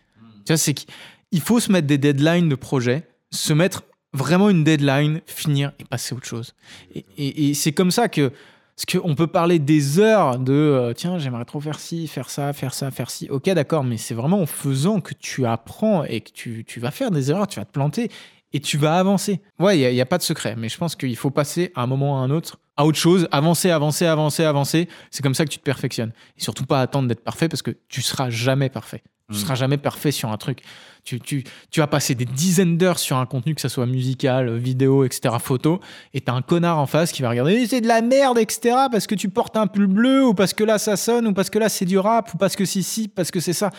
Tu 0.46 0.52
vois, 0.52 0.58
c'est 0.58 0.74
qu'il 0.74 1.40
faut 1.42 1.62
se 1.62 1.72
mettre 1.72 1.88
des 1.88 1.98
deadlines 1.98 2.50
de 2.50 2.56
projet, 2.56 3.08
se 3.32 3.54
mettre 3.54 3.84
vraiment 4.12 4.50
une 4.50 4.64
deadline, 4.66 5.22
finir 5.28 5.72
et 5.80 5.86
passer 5.86 6.14
à 6.14 6.18
autre 6.18 6.26
chose. 6.28 6.54
Et, 6.94 7.06
et- 7.18 7.50
et 7.50 7.54
c'est 7.54 7.72
comme 7.72 7.92
ça 7.92 8.10
que 8.10 8.32
parce 8.76 8.98
qu'on 9.04 9.14
peut 9.14 9.28
parler 9.28 9.60
des 9.60 10.00
heures 10.00 10.40
de 10.40 10.54
euh, 10.54 10.94
tiens, 10.94 11.20
j'aimerais 11.20 11.44
trop 11.46 11.60
faire 11.60 11.80
ci, 11.80 12.08
faire 12.08 12.30
ça, 12.30 12.54
faire 12.54 12.74
ça, 12.74 12.90
faire 12.92 13.12
ci. 13.12 13.28
Ok, 13.30 13.50
d'accord, 13.50 13.84
mais 13.84 13.98
c'est 13.98 14.14
vraiment 14.16 14.42
en 14.42 14.46
faisant 14.46 15.02
que 15.02 15.14
tu 15.14 15.46
apprends 15.46 16.04
et 16.06 16.22
que 16.22 16.32
tu, 16.32 16.64
tu 16.66 16.80
vas 16.80 16.90
faire 16.90 17.12
des 17.12 17.30
erreurs, 17.30 17.48
tu 17.48 17.60
vas 17.60 17.66
te 17.66 17.72
planter 17.74 18.10
et 18.54 18.60
tu 18.60 18.78
vas 18.78 18.98
avancer. 18.98 19.42
Ouais, 19.60 19.80
il 19.80 19.94
n'y 19.94 20.02
a, 20.02 20.06
pas 20.06 20.18
de 20.18 20.24
secret, 20.24 20.56
mais 20.58 20.70
je 20.70 20.78
pense 20.78 20.96
qu'il 20.96 21.16
faut 21.16 21.30
passer 21.30 21.72
à 21.76 21.84
un 21.84 21.88
moment 21.88 22.14
ou 22.14 22.16
à 22.16 22.20
un 22.20 22.30
autre 22.32 22.60
à 22.78 22.86
autre 22.86 22.98
chose, 22.98 23.28
avancer, 23.34 23.72
avancer, 23.72 24.06
avancer, 24.06 24.46
avancer. 24.46 24.88
C'est 25.12 25.22
comme 25.22 25.34
ça 25.34 25.44
que 25.44 25.50
tu 25.50 25.60
te 25.60 25.64
perfectionnes. 25.64 26.14
Et 26.38 26.42
surtout 26.42 26.66
pas 26.66 26.80
attendre 26.80 27.10
d'être 27.10 27.26
parfait 27.26 27.50
parce 27.50 27.62
que 27.62 27.72
tu 27.90 28.02
seras 28.02 28.30
jamais 28.30 28.70
parfait. 28.70 29.04
Tu 29.30 29.36
Mm. 29.36 29.40
seras 29.42 29.56
jamais 29.56 29.78
parfait 29.78 30.12
sur 30.12 30.32
un 30.32 30.38
truc. 30.38 30.62
Tu, 31.04 31.20
tu, 31.20 31.44
tu 31.72 31.82
vas 31.82 31.88
passer 31.88 32.16
des 32.16 32.26
dizaines 32.26 32.78
d'heures 32.78 32.98
sur 33.00 33.18
un 33.18 33.26
contenu, 33.26 33.54
que 33.54 33.62
ça 33.62 33.70
soit 33.70 33.86
musical, 33.86 34.58
vidéo, 34.58 35.04
etc., 35.04 35.36
photo, 35.40 35.82
et 36.14 36.22
t'as 36.22 36.34
un 36.34 36.42
connard 36.42 36.78
en 36.80 36.86
face 36.88 37.12
qui 37.12 37.22
va 37.22 37.30
regarder 37.30 37.54
Eh, 37.54 37.68
c'est 37.68 37.82
de 37.82 37.88
la 37.88 38.02
merde, 38.02 38.38
etc., 38.38 38.76
parce 38.92 39.08
que 39.08 39.16
tu 39.16 39.30
portes 39.30 39.58
un 39.58 39.68
pull 39.68 39.88
bleu, 39.88 40.26
ou 40.28 40.34
parce 40.34 40.54
que 40.54 40.64
là 40.64 40.78
ça 40.78 40.96
sonne, 40.98 41.28
ou 41.28 41.34
parce 41.34 41.50
que 41.50 41.60
là 41.60 41.70
c'est 41.70 41.86
du 41.86 41.98
rap, 41.98 42.34
ou 42.34 42.38
parce 42.38 42.56
que 42.56 42.66
c'est 42.66 42.82
ci, 42.82 43.08
parce 43.08 43.30
que 43.30 43.40
c'est 43.40 43.54
ça. 43.54 43.72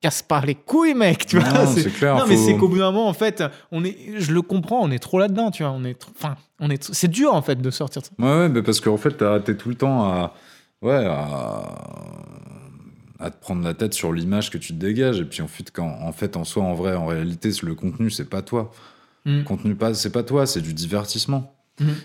Casse 0.00 0.22
pas 0.22 0.40
les 0.40 0.54
couilles, 0.54 0.94
mec, 0.94 1.26
tu 1.26 1.38
vois. 1.38 1.52
Non, 1.52 1.66
c'est 1.66 1.90
clair, 1.92 2.16
Non, 2.16 2.24
mais 2.26 2.34
faut- 2.36 2.46
c'est 2.46 2.56
qu'au 2.56 2.68
bout 2.68 2.78
d'un 2.78 2.90
moment, 2.90 3.06
en 3.08 3.12
fait, 3.12 3.44
on 3.70 3.84
est, 3.84 3.96
je 4.18 4.32
le 4.32 4.40
comprends, 4.40 4.80
on 4.80 4.90
est 4.90 4.98
trop 4.98 5.18
là-dedans, 5.18 5.50
tu 5.50 5.62
vois. 5.62 5.72
On 5.72 5.84
est, 5.84 5.92
trop- 5.98 6.12
enfin, 6.16 6.36
on 6.58 6.70
est, 6.70 6.82
c'est 6.94 7.08
dur 7.08 7.34
en 7.34 7.42
fait 7.42 7.60
de 7.60 7.70
sortir. 7.70 8.00
Ouais, 8.18 8.24
ouais, 8.24 8.48
mais 8.48 8.62
parce 8.62 8.80
qu'en 8.80 8.96
fait, 8.96 9.22
t'es 9.44 9.56
tout 9.56 9.68
le 9.68 9.74
temps 9.74 10.04
à, 10.04 10.34
ouais, 10.80 11.04
à, 11.06 11.64
à 13.18 13.30
te 13.30 13.38
prendre 13.40 13.62
la 13.62 13.74
tête 13.74 13.92
sur 13.92 14.12
l'image 14.12 14.50
que 14.50 14.56
tu 14.58 14.68
te 14.72 14.78
dégages. 14.78 15.20
Et 15.20 15.24
puis 15.26 15.42
en 15.42 15.48
fait, 15.48 15.70
quand, 15.70 15.98
en 16.00 16.12
fait, 16.12 16.36
en 16.36 16.44
soi, 16.44 16.62
en 16.62 16.74
vrai, 16.74 16.94
en 16.94 17.06
réalité, 17.06 17.50
le 17.62 17.74
contenu, 17.74 18.10
c'est 18.10 18.28
pas 18.28 18.40
toi. 18.42 18.70
Mm. 19.26 19.38
Le 19.38 19.44
contenu, 19.44 19.74
pas, 19.74 19.92
c'est 19.92 20.10
pas 20.12 20.22
toi, 20.22 20.46
c'est 20.46 20.62
du 20.62 20.72
divertissement. 20.72 21.54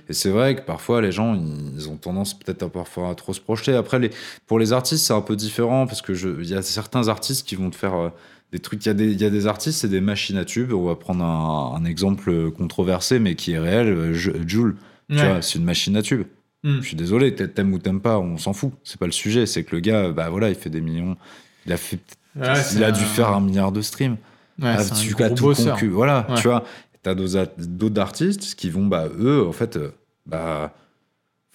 Et 0.10 0.14
c'est 0.14 0.30
vrai 0.30 0.56
que 0.56 0.62
parfois 0.62 1.02
les 1.02 1.12
gens, 1.12 1.36
ils 1.76 1.90
ont 1.90 1.98
tendance 1.98 2.34
peut-être 2.38 2.64
à 2.64 2.70
parfois 2.70 3.10
à 3.10 3.16
trop 3.16 3.34
se 3.34 3.42
projeter. 3.42 3.74
Après, 3.74 4.00
les, 4.00 4.12
pour 4.48 4.58
les 4.60 4.72
artistes, 4.74 5.06
c'est 5.06 5.14
un 5.14 5.22
peu 5.22 5.36
différent 5.36 5.86
parce 5.88 6.02
que 6.02 6.14
il 6.42 6.48
y 6.48 6.54
a 6.56 6.62
certains 6.62 7.08
artistes 7.08 7.48
qui 7.48 7.56
vont 7.56 7.70
te 7.70 7.76
faire 7.76 7.96
euh, 7.96 8.10
des 8.52 8.60
trucs. 8.60 8.86
Il 8.86 8.88
y, 8.88 8.92
a 8.92 8.94
des- 8.94 9.14
y 9.14 9.26
a 9.26 9.30
des 9.30 9.48
artistes, 9.48 9.80
c'est 9.82 9.90
des 9.90 10.02
machines 10.02 10.38
à 10.38 10.46
tubes. 10.46 10.72
On 10.72 10.86
va 10.86 10.96
prendre 10.96 11.24
un, 11.24 11.76
un 11.76 11.86
exemple 11.86 12.52
controversé, 12.52 13.20
mais 13.20 13.36
qui 13.36 13.52
est 13.54 13.60
réel. 13.60 13.88
euh, 13.88 14.14
Je- 14.14 14.32
Jul, 14.48 14.76
tu 15.10 15.18
Ouais. 15.18 15.28
vois, 15.28 15.42
c'est 15.42 15.60
une 15.60 15.66
machine 15.66 15.96
à 15.98 16.02
tubes. 16.02 16.24
Mm. 16.64 16.78
Je 16.82 16.88
suis 16.88 16.96
désolé, 16.96 17.36
t'a- 17.36 17.48
t'aimes 17.48 17.74
ou 17.74 17.80
t'aimes 17.80 18.02
pas, 18.02 18.18
on 18.20 18.38
s'en 18.38 18.54
fout. 18.54 18.72
C'est 18.84 19.00
pas 19.00 19.06
le 19.08 19.12
sujet. 19.12 19.46
C'est 19.46 19.64
que 19.64 19.76
le 19.76 19.82
gars, 19.82 20.10
bah 20.12 20.30
voilà, 20.30 20.50
il 20.50 20.56
fait 20.56 20.70
des 20.70 20.82
millions. 20.82 21.16
Il 21.66 21.74
a 21.74 21.78
fait, 21.78 22.00
Ouais, 22.36 22.48
il 22.76 22.84
a 22.84 22.88
un- 22.88 22.92
dû 22.92 23.04
faire 23.04 23.30
un 23.30 23.42
milliard 23.42 23.72
de 23.72 23.82
streams. 23.82 24.18
Ouais, 24.62 24.70
Ah, 24.78 24.84
tu 24.86 25.22
as 25.22 25.30
tout 25.32 25.54
concu. 25.54 25.90
Voilà, 25.90 26.26
Ouais. 26.30 26.36
tu 26.38 26.48
vois. 26.48 26.64
T'as 27.06 27.14
d'autres 27.14 28.02
artistes 28.02 28.56
qui 28.56 28.72
vont, 28.72 28.88
bah, 28.88 29.08
eux, 29.20 29.46
en 29.48 29.52
fait, 29.52 29.78
euh, 29.78 29.92
bah, 30.26 30.74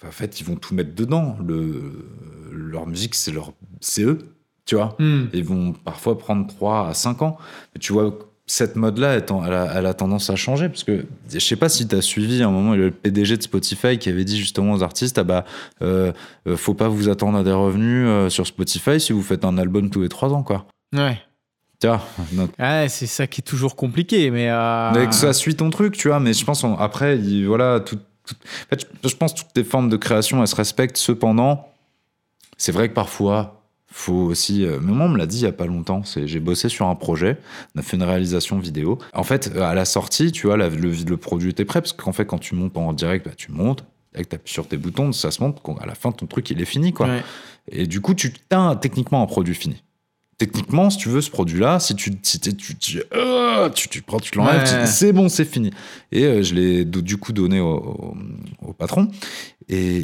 en 0.01 0.11
fait, 0.11 0.39
ils 0.39 0.45
vont 0.45 0.55
tout 0.55 0.73
mettre 0.73 0.95
dedans. 0.95 1.35
Le, 1.45 2.07
leur 2.53 2.87
musique, 2.87 3.15
c'est 3.15 3.33
leur, 3.33 3.51
c'est 3.81 4.03
eux, 4.03 4.19
tu 4.65 4.75
vois. 4.75 4.95
Hmm. 4.97 5.25
Ils 5.33 5.43
vont 5.43 5.73
parfois 5.73 6.17
prendre 6.17 6.47
3 6.47 6.87
à 6.87 6.93
5 6.93 7.21
ans. 7.21 7.37
Mais 7.75 7.79
tu 7.81 7.91
vois, 7.91 8.17
cette 8.45 8.77
mode-là, 8.77 9.17
elle, 9.17 9.85
a, 9.85 9.93
tendance 9.93 10.29
à 10.29 10.37
changer. 10.37 10.69
Parce 10.69 10.85
que 10.85 11.03
je 11.29 11.39
sais 11.39 11.57
pas 11.57 11.67
si 11.67 11.85
tu 11.85 11.97
as 11.97 12.01
suivi 12.01 12.41
à 12.41 12.47
un 12.47 12.51
moment 12.51 12.73
le 12.73 12.89
PDG 12.89 13.35
de 13.35 13.43
Spotify 13.43 13.97
qui 13.97 14.07
avait 14.07 14.23
dit 14.23 14.37
justement 14.37 14.71
aux 14.71 14.83
artistes 14.83 15.17
Ah 15.17 15.25
bah, 15.25 15.43
euh, 15.81 16.13
euh, 16.47 16.55
faut 16.55 16.75
pas 16.75 16.87
vous 16.87 17.09
attendre 17.09 17.37
à 17.37 17.43
des 17.43 17.51
revenus 17.51 18.31
sur 18.31 18.47
Spotify 18.47 19.01
si 19.01 19.11
vous 19.11 19.21
faites 19.21 19.43
un 19.43 19.57
album 19.57 19.89
tous 19.89 20.01
les 20.01 20.07
3 20.07 20.31
ans, 20.33 20.43
quoi. 20.43 20.65
Ouais. 20.95 21.19
Tu 21.81 21.87
vois, 21.87 22.01
c'est 22.89 23.07
ça 23.07 23.27
qui 23.27 23.41
est 23.41 23.43
toujours 23.43 23.75
compliqué, 23.75 24.31
mais. 24.31 24.49
euh, 24.49 24.91
que 25.07 25.15
ça 25.15 25.33
suit 25.33 25.55
ton 25.55 25.69
truc, 25.69 25.97
tu 25.97 26.07
vois. 26.07 26.19
Mais 26.19 26.33
je 26.33 26.45
pense, 26.45 26.63
on- 26.63 26.77
après, 26.77 27.17
il- 27.17 27.45
voilà, 27.47 27.79
tout, 27.79 27.97
tout- 28.25 28.35
en 28.35 28.69
fait, 28.69 28.87
je, 29.03 29.09
je 29.09 29.15
pense 29.15 29.33
que 29.33 29.39
toutes 29.39 29.55
les 29.55 29.63
formes 29.63 29.89
de 29.89 29.97
création, 29.97 30.41
elles 30.41 30.47
se 30.47 30.55
respectent. 30.55 30.97
Cependant, 30.97 31.67
c'est 32.57 32.71
vrai 32.71 32.89
que 32.89 32.93
parfois, 32.93 33.57
faut 33.93 34.13
aussi. 34.13 34.63
euh, 34.65 34.79
on 34.79 35.09
me 35.09 35.17
l'a 35.17 35.25
dit 35.25 35.39
il 35.39 35.43
y 35.43 35.47
a 35.47 35.51
pas 35.51 35.65
longtemps. 35.65 36.03
C'est, 36.03 36.27
j'ai 36.27 36.39
bossé 36.39 36.69
sur 36.69 36.87
un 36.87 36.95
projet, 36.95 37.37
on 37.75 37.79
a 37.79 37.81
fait 37.83 37.97
une 37.97 38.03
réalisation 38.03 38.57
vidéo. 38.59 38.99
En 39.13 39.23
fait, 39.23 39.51
à 39.57 39.73
la 39.73 39.85
sortie, 39.85 40.31
tu 40.31 40.47
vois, 40.47 40.57
la- 40.57 40.69
le, 40.69 40.91
le 40.91 41.17
produit 41.17 41.49
était 41.49 41.65
prêt 41.65 41.81
parce 41.81 41.93
qu'en 41.93 42.13
fait, 42.13 42.25
quand 42.25 42.37
tu 42.39 42.55
montes 42.55 42.77
en 42.77 42.93
direct, 42.93 43.25
bah, 43.25 43.33
tu 43.35 43.51
montes. 43.51 43.83
Avec 44.13 44.27
t'appuies 44.27 44.51
sur 44.51 44.67
tes 44.67 44.75
boutons, 44.77 45.13
ça 45.13 45.31
se 45.31 45.41
monte. 45.41 45.61
À 45.81 45.85
la 45.85 45.95
fin, 45.95 46.11
ton 46.11 46.25
truc, 46.27 46.49
il 46.49 46.61
est 46.61 46.65
fini, 46.65 46.91
quoi. 46.91 47.07
ouais. 47.07 47.23
Et 47.71 47.87
du 47.87 48.01
coup, 48.01 48.13
tu 48.13 48.33
as 48.49 48.75
techniquement 48.81 49.21
un 49.23 49.25
produit 49.25 49.55
fini. 49.55 49.81
Techniquement, 50.41 50.89
si 50.89 50.97
tu 50.97 51.07
veux 51.07 51.21
ce 51.21 51.29
produit-là, 51.29 51.79
si 51.79 51.93
tu 51.95 52.11
si 52.23 52.39
t'es- 52.39 52.53
tu, 52.53 52.75
tu, 52.75 53.03
euh, 53.13 53.69
tu, 53.69 53.87
tu 53.89 54.01
prends, 54.01 54.19
tu 54.19 54.35
l'enlèves, 54.35 54.61
Ouais. 54.63 54.85
tu- 54.85 54.91
c'est 54.91 55.13
bon, 55.13 55.29
c'est 55.29 55.45
fini. 55.45 55.69
Et 56.11 56.23
euh, 56.25 56.41
je 56.41 56.55
l'ai 56.55 56.83
du 56.83 57.17
coup 57.17 57.31
donné 57.31 57.59
au, 57.59 57.75
au- 57.75 58.17
au 58.69 58.73
patron. 58.73 59.07
Et, 59.69 59.97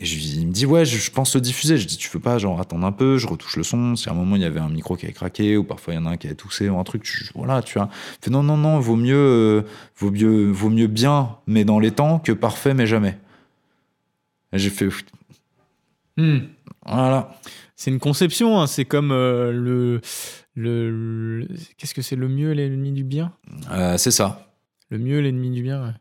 et 0.00 0.04
je 0.06 0.16
il 0.38 0.46
me 0.46 0.52
dit 0.52 0.64
ouais, 0.64 0.86
je, 0.86 0.96
je 0.96 1.10
pense 1.10 1.34
le 1.34 1.42
diffuser. 1.42 1.76
Je 1.76 1.86
dis 1.86 1.98
tu 1.98 2.08
veux 2.08 2.18
pas 2.18 2.38
genre 2.38 2.58
attendre 2.62 2.86
un 2.86 2.92
peu, 2.92 3.18
je 3.18 3.26
retouche 3.26 3.56
le 3.58 3.62
son. 3.62 3.94
Si 3.94 4.08
à 4.08 4.12
un 4.12 4.14
moment 4.14 4.36
il 4.36 4.42
y 4.42 4.46
avait 4.46 4.58
un 4.58 4.70
micro 4.70 4.96
qui 4.96 5.04
avait 5.04 5.12
craqué 5.12 5.58
ou 5.58 5.64
parfois 5.64 5.92
il 5.92 5.98
y 5.98 6.00
en 6.00 6.06
a 6.06 6.10
un 6.12 6.16
qui 6.16 6.28
avait 6.28 6.34
toussé 6.36 6.70
ou 6.70 6.78
un 6.78 6.84
truc, 6.84 7.02
tu, 7.02 7.28
voilà, 7.34 7.60
tu 7.60 7.74
vois. 7.78 7.90
Fait 8.22 8.30
non 8.30 8.42
non 8.42 8.56
non, 8.56 8.80
vaut 8.80 8.96
mieux 8.96 9.14
euh, 9.14 9.62
vaut 9.98 10.10
mieux 10.10 10.50
vaut 10.50 10.70
mieux 10.70 10.86
bien 10.88 11.36
mais 11.46 11.66
dans 11.66 11.78
les 11.78 11.90
temps 11.90 12.18
que 12.20 12.32
parfait 12.32 12.72
mais 12.72 12.86
jamais. 12.86 13.18
J'ai 14.54 14.70
fait 14.70 14.88
Hmm. 16.16 16.38
voilà. 16.86 17.38
C'est 17.82 17.90
une 17.90 17.98
conception, 17.98 18.60
hein, 18.60 18.68
c'est 18.68 18.84
comme 18.84 19.10
euh, 19.10 19.50
le. 19.50 20.00
le, 20.54 21.38
le- 21.40 21.48
Qu'est-ce 21.76 21.94
que 21.94 22.02
c'est 22.02 22.14
le 22.14 22.28
mieux, 22.28 22.52
l'ennemi 22.52 22.92
du 22.92 23.02
bien? 23.02 23.32
Euh, 23.72 23.96
c'est 23.98 24.12
ça. 24.12 24.54
Le 24.90 24.98
mieux, 24.98 25.18
l'ennemi 25.18 25.50
du 25.50 25.62
bien, 25.64 25.82
ouais. 25.84 25.92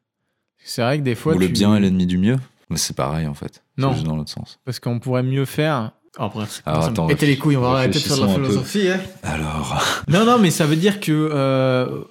C'est 0.63 0.83
vrai 0.83 0.99
que 0.99 1.03
des 1.03 1.15
fois. 1.15 1.33
Ou 1.33 1.39
le 1.39 1.47
bien 1.47 1.75
est 1.75 1.79
l'ennemi 1.79 2.05
du 2.05 2.19
mieux. 2.19 2.37
Mais 2.69 2.77
c'est 2.77 2.95
pareil 2.95 3.25
en 3.25 3.33
fait. 3.33 3.63
C'est 3.75 3.81
Non. 3.81 3.93
juste 3.93 4.05
dans 4.05 4.15
l'autre 4.15 4.29
sens. 4.29 4.59
Parce 4.63 4.79
qu'on 4.79 4.99
pourrait 4.99 5.23
mieux 5.23 5.45
faire. 5.45 5.93
Oh, 6.19 6.29
bref, 6.31 6.61
Alors, 6.67 6.85
attends, 6.85 7.07
pétait 7.07 7.25
les 7.25 7.39
couilles, 7.39 7.57
on 7.57 7.61
va 7.61 7.69
arrêter 7.69 7.97
de 7.97 8.03
faire 8.03 8.17
de 8.17 8.25
la 8.27 8.33
philosophie. 8.35 8.87
hein. 8.89 8.99
Alors. 9.23 9.83
Non, 10.07 10.23
non, 10.23 10.37
mais 10.37 10.51
ça 10.51 10.67
veut 10.67 10.75
dire 10.75 10.99
que. 10.99 11.11
euh, 11.11 12.03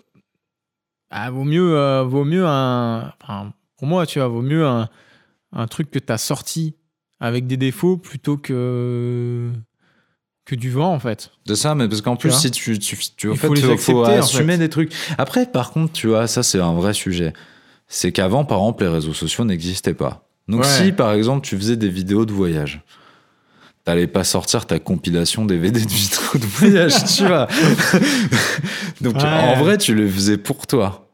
ah, 1.10 1.30
vaut 1.30 1.44
mieux, 1.44 1.76
euh, 1.78 2.02
vaut 2.02 2.24
mieux 2.24 2.44
un. 2.44 3.12
Enfin, 3.22 3.52
pour 3.78 3.86
moi, 3.86 4.04
tu 4.04 4.18
vois, 4.18 4.26
vaut 4.26 4.42
mieux 4.42 4.66
un, 4.66 4.88
un 5.52 5.66
truc 5.68 5.92
que 5.92 6.00
tu 6.00 6.12
as 6.12 6.18
sorti 6.18 6.74
avec 7.20 7.46
des 7.46 7.56
défauts 7.56 7.96
plutôt 7.96 8.36
que. 8.36 9.50
que 10.46 10.54
du 10.54 10.70
vent, 10.70 10.92
en 10.92 10.98
fait. 10.98 11.30
De 11.46 11.54
ça, 11.54 11.74
mais 11.74 11.86
parce 11.88 12.00
qu'en 12.00 12.16
plus, 12.16 12.32
si 12.32 12.50
tu, 12.50 12.78
tu, 12.78 12.96
tu 13.16 13.28
en 13.28 13.32
Il 13.32 13.38
fait, 13.38 13.46
faut 13.46 13.54
les 13.54 13.60
faut, 13.62 13.72
accepter, 13.72 14.00
en 14.00 14.04
assumer 14.06 14.52
fait. 14.54 14.58
des 14.58 14.68
trucs. 14.68 14.92
Après, 15.18 15.46
par 15.46 15.70
contre, 15.70 15.92
tu 15.92 16.08
vois, 16.08 16.26
ça, 16.26 16.42
c'est 16.42 16.60
un 16.60 16.72
vrai 16.74 16.92
sujet. 16.94 17.32
C'est 17.86 18.12
qu'avant, 18.12 18.44
par 18.44 18.58
exemple, 18.58 18.84
les 18.84 18.88
réseaux 18.90 19.12
sociaux 19.14 19.44
n'existaient 19.44 19.94
pas. 19.94 20.26
Donc, 20.48 20.62
Ouais. 20.62 20.66
si, 20.68 20.92
par 20.92 21.12
exemple, 21.12 21.46
tu 21.46 21.56
faisais 21.56 21.76
des 21.76 21.88
vidéos 21.88 22.24
de 22.24 22.32
voyage, 22.32 22.80
t'allais 23.84 24.06
pas 24.06 24.24
sortir 24.24 24.66
ta 24.66 24.78
compilation 24.78 25.44
DVD 25.44 25.80
de 25.80 25.88
vidéos 25.88 26.38
de 26.38 26.46
voyage, 26.46 27.04
tu 27.16 27.26
vois. 27.26 27.46
Donc, 29.00 29.16
Ouais. 29.16 29.22
en 29.24 29.56
vrai, 29.62 29.78
tu 29.78 29.94
le 29.94 30.08
faisais 30.08 30.36
pour 30.38 30.66
toi. 30.66 31.09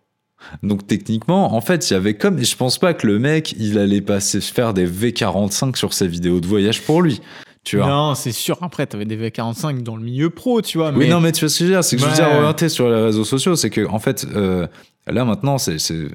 Donc 0.62 0.86
techniquement, 0.86 1.55
en 1.55 1.61
fait, 1.61 1.90
il 1.90 1.94
y 1.94 1.97
avait 1.97 2.14
comme, 2.14 2.38
et 2.38 2.44
je 2.44 2.57
pense 2.57 2.78
pas 2.78 2.94
que 2.94 3.07
le 3.07 3.18
mec, 3.18 3.55
il 3.59 3.78
allait 3.78 4.01
passer 4.01 4.40
faire 4.40 4.74
des 4.74 4.86
V45 4.88 5.76
sur 5.76 5.92
ses 5.92 6.09
vidéos 6.09 6.40
de 6.40 6.47
voyage 6.47 6.82
pour 6.82 7.03
lui, 7.03 7.20
tu 7.64 7.76
vois. 7.78 7.86
Non, 7.88 8.14
c'est 8.14 8.32
sûr. 8.32 8.59
Après, 8.62 8.86
tu 8.86 8.97
avais 8.97 9.05
des 9.05 9.16
V45 9.16 9.82
dans 9.82 9.97
le 9.97 10.03
milieu 10.03 10.30
pro, 10.30 10.62
tu 10.62 10.78
vois. 10.78 10.90
Oui, 10.90 10.97
mais... 10.99 11.09
non, 11.09 11.20
mais 11.20 11.32
tu 11.32 11.40
vois 11.40 11.49
ce 11.49 11.59
que 11.59 11.64
je 11.64 11.68
veux 11.68 11.74
dire, 11.74 11.84
c'est 11.84 11.97
que 11.97 12.03
je 12.03 12.07
veux 12.09 12.14
dire 12.14 12.28
orienté 12.30 12.68
sur 12.68 12.88
les 12.88 13.01
réseaux 13.03 13.24
sociaux, 13.24 13.57
c'est 13.57 13.70
que 13.70 13.86
en 13.86 13.99
fait, 13.99 14.26
euh, 14.34 14.66
là 15.07 15.24
maintenant, 15.24 15.59
c'est, 15.59 15.78
c'est- 15.78 16.09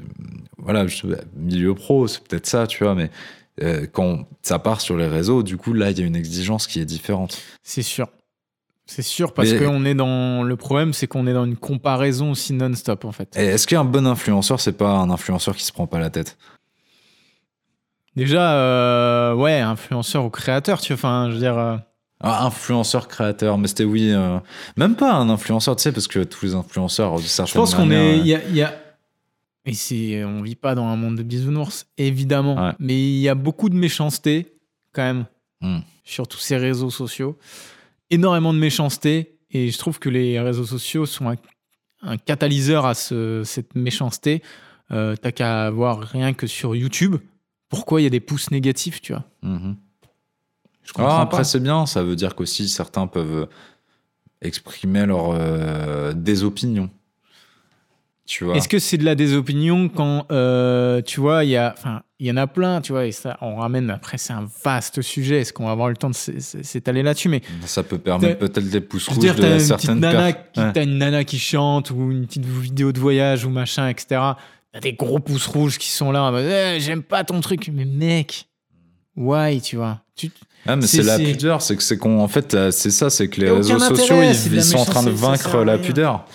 voilà, 0.57 0.87
je- 0.87 1.07
milieu 1.37 1.73
pro, 1.73 2.07
c'est 2.07 2.23
peut-être 2.23 2.45
ça, 2.47 2.67
tu 2.67 2.83
vois, 2.83 2.95
mais 2.95 3.09
euh, 3.63 3.85
quand 3.91 4.25
ça 4.41 4.59
part 4.59 4.79
sur 4.81 4.95
les 4.97 5.07
réseaux, 5.07 5.43
du 5.43 5.57
coup, 5.57 5.73
là, 5.73 5.91
il 5.91 5.99
y 5.99 6.03
a 6.03 6.05
une 6.05 6.15
exigence 6.15 6.67
qui 6.67 6.79
est 6.79 6.85
différente. 6.85 7.37
C'est 7.63 7.81
sûr. 7.83 8.07
C'est 8.85 9.01
sûr, 9.03 9.33
parce 9.33 9.53
qu'on 9.53 9.85
est 9.85 9.93
dans. 9.95 10.43
Le 10.43 10.55
problème, 10.57 10.91
c'est 10.93 11.07
qu'on 11.07 11.25
est 11.27 11.33
dans 11.33 11.45
une 11.45 11.55
comparaison 11.55 12.31
aussi 12.31 12.51
non-stop, 12.53 13.05
en 13.05 13.11
fait. 13.11 13.35
Est-ce 13.37 13.65
qu'un 13.67 13.85
bon 13.85 14.05
influenceur, 14.05 14.59
c'est 14.59 14.73
pas 14.73 14.89
un 14.97 15.09
influenceur 15.09 15.55
qui 15.55 15.63
se 15.63 15.71
prend 15.71 15.87
pas 15.87 15.99
la 15.99 16.09
tête? 16.09 16.37
Déjà, 18.15 18.53
euh, 18.55 19.33
ouais, 19.33 19.59
influenceur 19.59 20.25
ou 20.25 20.29
créateur, 20.29 20.81
tu 20.81 20.93
vois. 20.93 20.95
Enfin, 20.95 21.27
je 21.29 21.35
veux 21.35 21.39
dire. 21.39 21.57
euh, 21.57 21.77
Un 22.23 22.45
influenceur 22.47 23.07
créateur, 23.07 23.57
mais 23.57 23.67
c'était 23.67 23.85
oui, 23.85 24.11
euh, 24.11 24.37
même 24.75 24.95
pas 24.95 25.13
un 25.13 25.29
influenceur, 25.29 25.75
tu 25.77 25.83
sais, 25.83 25.91
parce 25.93 26.07
que 26.07 26.19
tous 26.23 26.45
les 26.45 26.53
influenceurs, 26.55 27.15
de 27.15 27.21
Je 27.21 27.53
pense 27.53 27.73
qu'on 27.73 27.89
est. 27.91 28.19
y 28.19 28.35
a, 28.35 28.43
y 28.49 28.61
a- 28.61 28.75
Et 29.65 29.73
c'est, 29.73 30.23
on 30.25 30.41
vit 30.41 30.55
pas 30.55 30.75
dans 30.75 30.85
un 30.87 30.95
monde 30.97 31.15
de 31.15 31.23
bisounours, 31.23 31.85
évidemment. 31.97 32.55
Ouais. 32.67 32.73
Mais 32.79 32.95
il 32.99 33.19
y 33.19 33.29
a 33.29 33.35
beaucoup 33.35 33.69
de 33.69 33.75
méchanceté, 33.75 34.57
quand 34.91 35.03
même, 35.03 35.25
Hmm. 35.61 35.79
sur 36.03 36.27
tous 36.27 36.39
ces 36.39 36.57
réseaux 36.57 36.89
sociaux. 36.89 37.37
Énormément 38.11 38.53
de 38.53 38.59
méchanceté. 38.59 39.39
Et 39.49 39.69
je 39.71 39.77
trouve 39.77 39.97
que 39.99 40.09
les 40.09 40.39
réseaux 40.39 40.65
sociaux 40.65 41.05
sont 41.05 41.29
un, 41.29 41.35
un 42.03 42.17
catalyseur 42.17 42.85
à 42.85 42.93
ce- 42.93 43.41
cette 43.43 43.75
méchanceté. 43.75 44.43
Euh, 44.91 45.15
T'as 45.15 45.31
qu'à 45.31 45.69
voir 45.71 45.99
rien 45.99 46.33
que 46.33 46.45
sur 46.47 46.75
YouTube. 46.75 47.15
Pourquoi 47.69 47.99
il 48.01 48.03
y 48.03 48.07
a 48.07 48.09
des 48.11 48.19
pouces 48.19 48.51
négatifs, 48.51 49.01
tu 49.01 49.13
vois? 49.13 49.23
Mhm. 49.41 49.75
Je 50.83 50.93
comprends 50.93 51.17
Ah, 51.17 51.21
après, 51.21 51.43
c'est 51.43 51.59
bien, 51.59 51.85
ça 51.85 52.03
veut 52.03 52.15
dire 52.15 52.35
qu'aussi 52.35 52.67
certains 52.69 53.07
peuvent 53.07 53.47
exprimer 54.41 55.05
leur 55.05 55.29
euh, 55.31 56.13
désopinion. 56.13 56.89
Tu 58.31 58.45
vois 58.45 58.55
Est-ce 58.55 58.69
que 58.69 58.79
c'est 58.79 58.95
de 58.97 59.03
la 59.03 59.15
désopinion 59.15 59.89
quand, 59.89 60.25
euh, 60.31 61.01
tu 61.01 61.19
vois, 61.19 61.43
il 61.43 61.49
y, 61.49 61.57
a- 61.57 61.73
enfin, 61.77 62.01
il 62.17 62.27
y 62.27 62.31
en 62.31 62.37
a 62.37 62.47
plein, 62.47 62.79
tu 62.79 62.93
vois, 62.93 63.05
et 63.05 63.11
ça, 63.11 63.37
on 63.41 63.57
ramène, 63.57 63.89
après, 63.89 64.17
c'est 64.17 64.31
un 64.31 64.47
vaste 64.63 65.01
sujet, 65.01 65.41
est-ce 65.41 65.51
qu'on 65.51 65.65
va 65.65 65.71
avoir 65.71 65.89
le 65.89 65.97
temps 65.97 66.09
de 66.09 66.15
s'étaler 66.15 67.03
là-dessus 67.03 67.27
Mais 67.27 67.41
Ça 67.65 67.83
peut 67.83 67.97
permettre 67.97 68.39
peut-être 68.39 68.69
des 68.69 68.79
pouces 68.79 69.09
rouges 69.09 69.19
dire, 69.19 69.35
de 69.35 69.41
petite 69.41 69.59
certaines 69.67 69.99
nana, 69.99 70.31
per- 70.31 70.39
qui, 70.53 70.61
Ouais. 70.61 70.71
t'as 70.71 70.83
une 70.83 70.97
nana 70.97 71.25
qui 71.25 71.39
chante 71.39 71.91
ou 71.91 72.09
une 72.09 72.25
petite 72.25 72.45
vidéo 72.45 72.93
de 72.93 72.99
voyage 73.01 73.43
ou 73.43 73.49
machin, 73.49 73.89
etc. 73.89 74.21
T'as 74.71 74.79
des 74.79 74.93
gros 74.93 75.19
pouces 75.19 75.47
rouges 75.47 75.77
qui 75.77 75.89
sont 75.89 76.13
là, 76.13 76.23
en 76.23 76.31
mode, 76.31 76.45
Eh, 76.45 76.79
j'aime 76.79 77.03
pas 77.03 77.25
ton 77.25 77.41
truc. 77.41 77.69
Mais 77.73 77.83
mec, 77.83 78.45
why, 79.17 79.59
tu 79.59 79.75
vois? 79.75 79.99
Tu, 80.15 80.31
Ah, 80.67 80.75
mais 80.75 80.85
C'est- 80.87 81.01
la 81.03 81.17
pudeur, 81.17 81.61
c'est 81.61 81.75
que 81.75 81.81
c'est 81.83 81.97
qu'on, 81.97 82.19
en 82.21 82.27
fait, 82.27 82.53
euh, 82.53 82.69
c'est 82.71 82.91
ça, 82.91 83.09
c'est 83.09 83.27
que 83.27 83.41
les 83.41 83.49
réseaux 83.49 83.79
sociaux, 83.79 84.21
ils, 84.21 84.63
sont 84.63 84.77
en 84.77 84.85
train 84.85 85.03
de 85.03 85.09
vaincre 85.09 85.57
la 85.65 85.77
pudeur. 85.79 86.25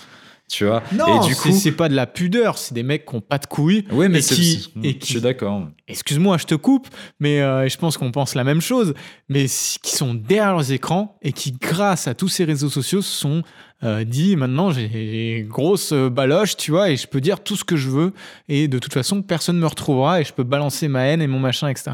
Tu 0.49 0.65
vois 0.65 0.81
Non, 0.93 1.21
Et 1.21 1.27
du 1.27 1.33
c'est- 1.33 1.41
coup, 1.41 1.51
c'est 1.51 1.71
pas 1.73 1.89
de 1.89 1.93
la 1.95 2.07
pudeur, 2.07 2.57
c'est 2.57 2.73
des 2.73 2.81
mecs 2.83 3.05
qui 3.05 3.15
ont 3.15 3.19
pas 3.21 3.37
de 3.37 3.45
couilles. 3.47 3.83
oui, 3.91 4.07
mais 4.07 4.19
et 4.19 4.21
qui- 4.21 4.71
et 4.81 4.91
je 4.91 4.95
qui- 4.97 5.07
suis 5.13 5.21
d'accord. 5.21 5.67
excuse-moi, 5.89 6.37
je 6.37 6.45
te 6.45 6.55
coupe, 6.55 6.87
mais 7.19 7.41
euh, 7.41 7.67
je 7.67 7.77
pense 7.77 7.97
qu'on 7.97 8.11
pense 8.11 8.33
la 8.33 8.45
même 8.45 8.61
chose, 8.61 8.93
mais 9.27 9.45
qui 9.45 9.91
sont 9.95 10.13
derrière 10.13 10.53
leurs 10.53 10.71
écrans 10.71 11.17
et 11.21 11.33
qui, 11.33 11.51
grâce 11.51 12.07
à 12.07 12.13
tous 12.13 12.29
ces 12.29 12.45
réseaux 12.45 12.69
sociaux, 12.69 13.01
se 13.01 13.11
sont 13.13 13.43
euh, 13.83 14.05
dit 14.05 14.35
maintenant 14.37 14.71
j'ai 14.71 15.45
grosse 15.47 15.91
euh, 15.91 16.09
baloche, 16.09 16.55
tu 16.57 16.71
vois, 16.71 16.89
et 16.91 16.95
je 16.97 17.07
peux 17.07 17.21
dire 17.21 17.41
tout 17.43 17.55
ce 17.57 17.63
que 17.65 17.75
je 17.75 17.89
veux, 17.89 18.13
et 18.47 18.67
de 18.69 18.79
toute 18.79 18.93
façon, 18.93 19.21
personne 19.21 19.57
ne 19.57 19.61
me 19.61 19.67
retrouvera, 19.67 20.21
et 20.21 20.23
je 20.23 20.31
peux 20.33 20.43
balancer 20.43 20.87
ma 20.87 21.01
haine 21.03 21.21
et 21.21 21.27
mon 21.27 21.39
machin, 21.39 21.67
etc. 21.67 21.91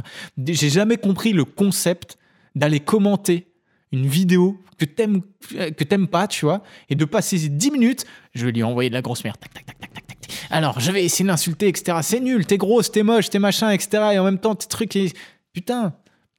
J'ai 0.47 0.69
jamais 0.69 0.97
compris 0.97 1.33
le 1.33 1.43
concept 1.43 2.17
d'aller 2.55 2.79
commenter 2.79 3.47
une 3.93 4.07
vidéo 4.07 4.59
que 4.77 4.83
t'aimes 4.83 5.21
euh, 5.55 5.71
que 5.71 5.85
t'aimes 5.85 6.07
pas, 6.07 6.27
tu 6.27 6.45
vois, 6.45 6.63
et 6.89 6.95
de 6.95 7.05
passer 7.05 7.37
10 7.37 7.71
minutes, 7.71 8.05
je 8.35 8.45
vais 8.45 8.51
lui 8.51 8.63
envoyer 8.63 8.89
de 8.89 8.95
la 8.95 9.01
grosse 9.01 9.23
merde, 9.23 9.37
tac, 9.39 9.53
tac, 9.53 9.65
tac, 9.65 9.79
tac, 9.79 10.07
tac. 10.07 10.17
Alors, 10.49 10.79
je 10.79 10.91
vais 10.91 11.05
essayer 11.05 11.23
de 11.23 11.29
l'insulter, 11.29 11.67
etc. 11.67 11.99
C'est 12.01 12.19
nul, 12.19 12.45
t'es 12.45 12.57
grosse, 12.57 12.91
t'es 12.91 13.03
moche, 13.03 13.29
t'es 13.29 13.39
machin, 13.39 13.69
etc. 13.71 14.03
Et 14.13 14.19
en 14.19 14.25
même 14.25 14.39
temps, 14.39 14.55
tes 14.55 14.67
trucs. 14.67 14.95
Et... 14.95 15.11
Putain, 15.53 15.93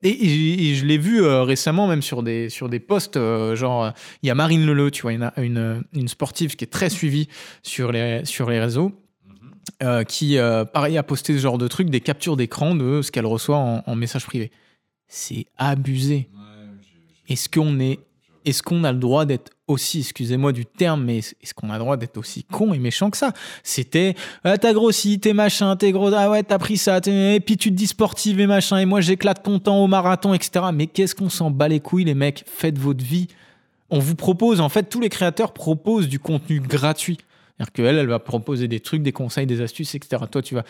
et, 0.04 0.70
et 0.70 0.74
je 0.74 0.84
l'ai 0.84 0.98
vu 0.98 1.22
euh, 1.22 1.42
récemment, 1.42 1.86
même 1.86 2.02
sur 2.02 2.22
des, 2.22 2.50
sur 2.50 2.68
des 2.68 2.80
posts, 2.80 3.16
euh, 3.16 3.56
genre, 3.56 3.92
il 4.22 4.26
y 4.26 4.30
a 4.30 4.34
Marine 4.34 4.66
Leleu, 4.66 4.90
tu 4.90 5.02
vois, 5.02 5.12
a 5.12 5.40
une, 5.40 5.82
une 5.94 6.08
sportive 6.08 6.56
qui 6.56 6.64
est 6.64 6.68
très 6.68 6.90
suivie 6.90 7.28
sur 7.62 7.90
les, 7.90 8.24
sur 8.24 8.50
les 8.50 8.60
réseaux, 8.60 8.92
euh, 9.82 10.04
qui, 10.04 10.36
pareil, 10.72 10.98
a 10.98 11.02
posté 11.02 11.32
ce 11.32 11.38
genre 11.38 11.58
de 11.58 11.68
truc, 11.68 11.88
des 11.88 12.00
captures 12.00 12.36
d'écran 12.36 12.74
de 12.74 13.00
ce 13.00 13.10
qu'elle 13.10 13.26
reçoit 13.26 13.56
en, 13.56 13.82
en 13.86 13.94
message 13.94 14.26
privé. 14.26 14.50
C'est 15.08 15.46
abusé. 15.56 16.28
Est-ce 17.28 17.48
qu'on 17.48 17.80
est, 17.80 18.00
est-ce 18.44 18.62
a 18.84 18.92
le 18.92 18.98
droit 18.98 19.24
d'être 19.24 19.52
aussi, 19.66 20.00
excusez-moi 20.00 20.52
du 20.52 20.66
terme, 20.66 21.04
mais 21.04 21.18
est-ce 21.18 21.54
qu'on 21.54 21.70
a 21.70 21.74
le 21.74 21.78
droit 21.78 21.96
d'être 21.96 22.18
aussi 22.18 22.44
con 22.44 22.74
et 22.74 22.78
méchant 22.78 23.10
que 23.10 23.16
ça? 23.16 23.32
C'était 23.62 24.14
ah, 24.44 24.58
t'as 24.58 24.74
grossi, 24.74 25.18
t'es 25.18 25.32
machin, 25.32 25.76
t'es 25.76 25.92
gros, 25.92 26.12
ah 26.12 26.30
ouais, 26.30 26.42
t'as 26.42 26.58
pris 26.58 26.76
ça, 26.76 27.00
et 27.06 27.40
puis 27.40 27.56
tu 27.56 27.70
te 27.70 27.74
dis 27.74 27.86
sportive 27.86 28.40
et 28.40 28.46
machin, 28.46 28.78
et 28.78 28.84
moi 28.84 29.00
j'éclate 29.00 29.42
ton 29.42 29.58
temps 29.58 29.82
au 29.82 29.86
marathon, 29.86 30.34
etc. 30.34 30.66
Mais 30.74 30.86
qu'est-ce 30.86 31.14
qu'on 31.14 31.30
s'en 31.30 31.50
bat 31.50 31.68
les 31.68 31.80
couilles, 31.80 32.04
les 32.04 32.14
mecs? 32.14 32.44
Faites 32.46 32.78
votre 32.78 33.04
vie. 33.04 33.28
On 33.90 33.98
vous 33.98 34.14
propose, 34.14 34.60
en 34.60 34.68
fait, 34.68 34.84
tous 34.84 35.00
les 35.00 35.08
créateurs 35.08 35.52
proposent 35.52 36.08
du 36.08 36.18
contenu 36.18 36.60
gratuit. 36.60 37.18
C'est-à-dire 37.56 37.72
qu'elle, 37.72 37.98
elle 37.98 38.08
va 38.08 38.18
proposer 38.18 38.66
des 38.66 38.80
trucs, 38.80 39.02
des 39.02 39.12
conseils, 39.12 39.46
des 39.46 39.60
astuces, 39.60 39.94
etc. 39.94 40.22
Toi, 40.30 40.42
tu 40.42 40.54
vas 40.56 40.64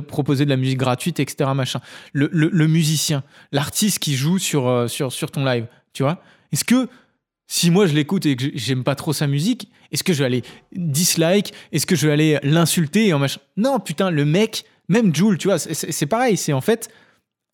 proposer 0.00 0.44
de 0.44 0.50
la 0.50 0.56
musique 0.56 0.78
gratuite, 0.78 1.20
etc. 1.20 1.50
Machin. 1.54 1.80
Le, 2.12 2.30
le, 2.32 2.66
musicien, 2.66 3.22
l'artiste 3.52 3.98
qui 3.98 4.14
joue 4.14 4.38
sur, 4.38 4.68
euh, 4.68 4.88
sur, 4.88 5.12
sur 5.12 5.30
ton 5.30 5.44
live, 5.44 5.66
tu 5.92 6.02
vois 6.02 6.22
Est-ce 6.52 6.64
que 6.64 6.88
si 7.46 7.70
moi 7.70 7.86
je 7.86 7.94
l'écoute 7.94 8.24
et 8.26 8.36
que 8.36 8.46
j'aime 8.54 8.84
pas 8.84 8.94
trop 8.94 9.12
sa 9.12 9.26
musique, 9.26 9.70
est-ce 9.92 10.04
que 10.04 10.12
je 10.12 10.20
vais 10.20 10.26
aller 10.26 10.42
dislike 10.72 11.52
Est-ce 11.72 11.86
que 11.86 11.96
je 11.96 12.06
vais 12.06 12.12
aller 12.12 12.38
l'insulter 12.42 13.12
en 13.12 13.18
machin? 13.18 13.40
Non, 13.56 13.78
putain, 13.78 14.10
le 14.10 14.24
mec, 14.24 14.64
même 14.88 15.14
Jules, 15.14 15.38
tu 15.38 15.48
vois, 15.48 15.58
c'est 15.58 16.06
pareil. 16.06 16.36
C'est 16.36 16.52
en 16.52 16.60
fait 16.60 16.90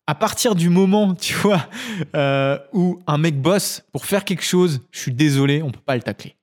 à 0.07 0.15
partir 0.15 0.55
du 0.55 0.69
moment, 0.69 1.15
tu 1.15 1.33
vois, 1.33 1.67
euh, 2.15 2.57
où 2.73 2.99
un 3.07 3.17
mec 3.17 3.41
bosse 3.41 3.83
pour 3.91 4.05
faire 4.05 4.23
quelque 4.23 4.43
chose, 4.43 4.81
je 4.91 4.99
suis 4.99 5.11
désolé, 5.11 5.61
on 5.61 5.71
peut 5.71 5.79
pas 5.85 5.95
le 5.95 6.03
tacler. 6.03 6.35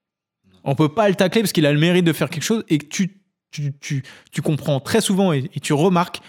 On 0.64 0.74
peut 0.74 0.88
pas 0.88 1.08
le 1.08 1.14
tacler 1.14 1.42
parce 1.42 1.52
qu'il 1.52 1.66
a 1.66 1.72
le 1.72 1.78
mérite 1.78 2.04
de 2.04 2.12
faire 2.12 2.30
quelque 2.30 2.44
chose 2.44 2.64
et 2.68 2.78
que 2.78 2.86
tu, 2.86 3.20
tu, 3.50 3.72
tu, 3.80 4.02
tu 4.30 4.42
comprends 4.42 4.80
très 4.80 5.00
souvent 5.00 5.32
et 5.32 5.48
tu 5.60 5.72
remarques 5.72 6.20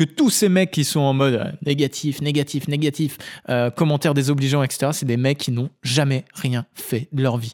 que 0.00 0.04
tous 0.04 0.30
ces 0.30 0.48
mecs 0.48 0.70
qui 0.70 0.84
sont 0.84 1.00
en 1.00 1.12
mode 1.12 1.34
euh, 1.34 1.52
négatif, 1.66 2.22
négatif, 2.22 2.68
négatif, 2.68 3.18
euh, 3.50 3.68
commentaires 3.70 4.14
désobligeants, 4.14 4.62
etc., 4.62 4.92
c'est 4.94 5.04
des 5.04 5.18
mecs 5.18 5.36
qui 5.36 5.52
n'ont 5.52 5.68
jamais 5.82 6.24
rien 6.32 6.64
fait 6.72 7.08
de 7.12 7.22
leur 7.22 7.36
vie. 7.36 7.52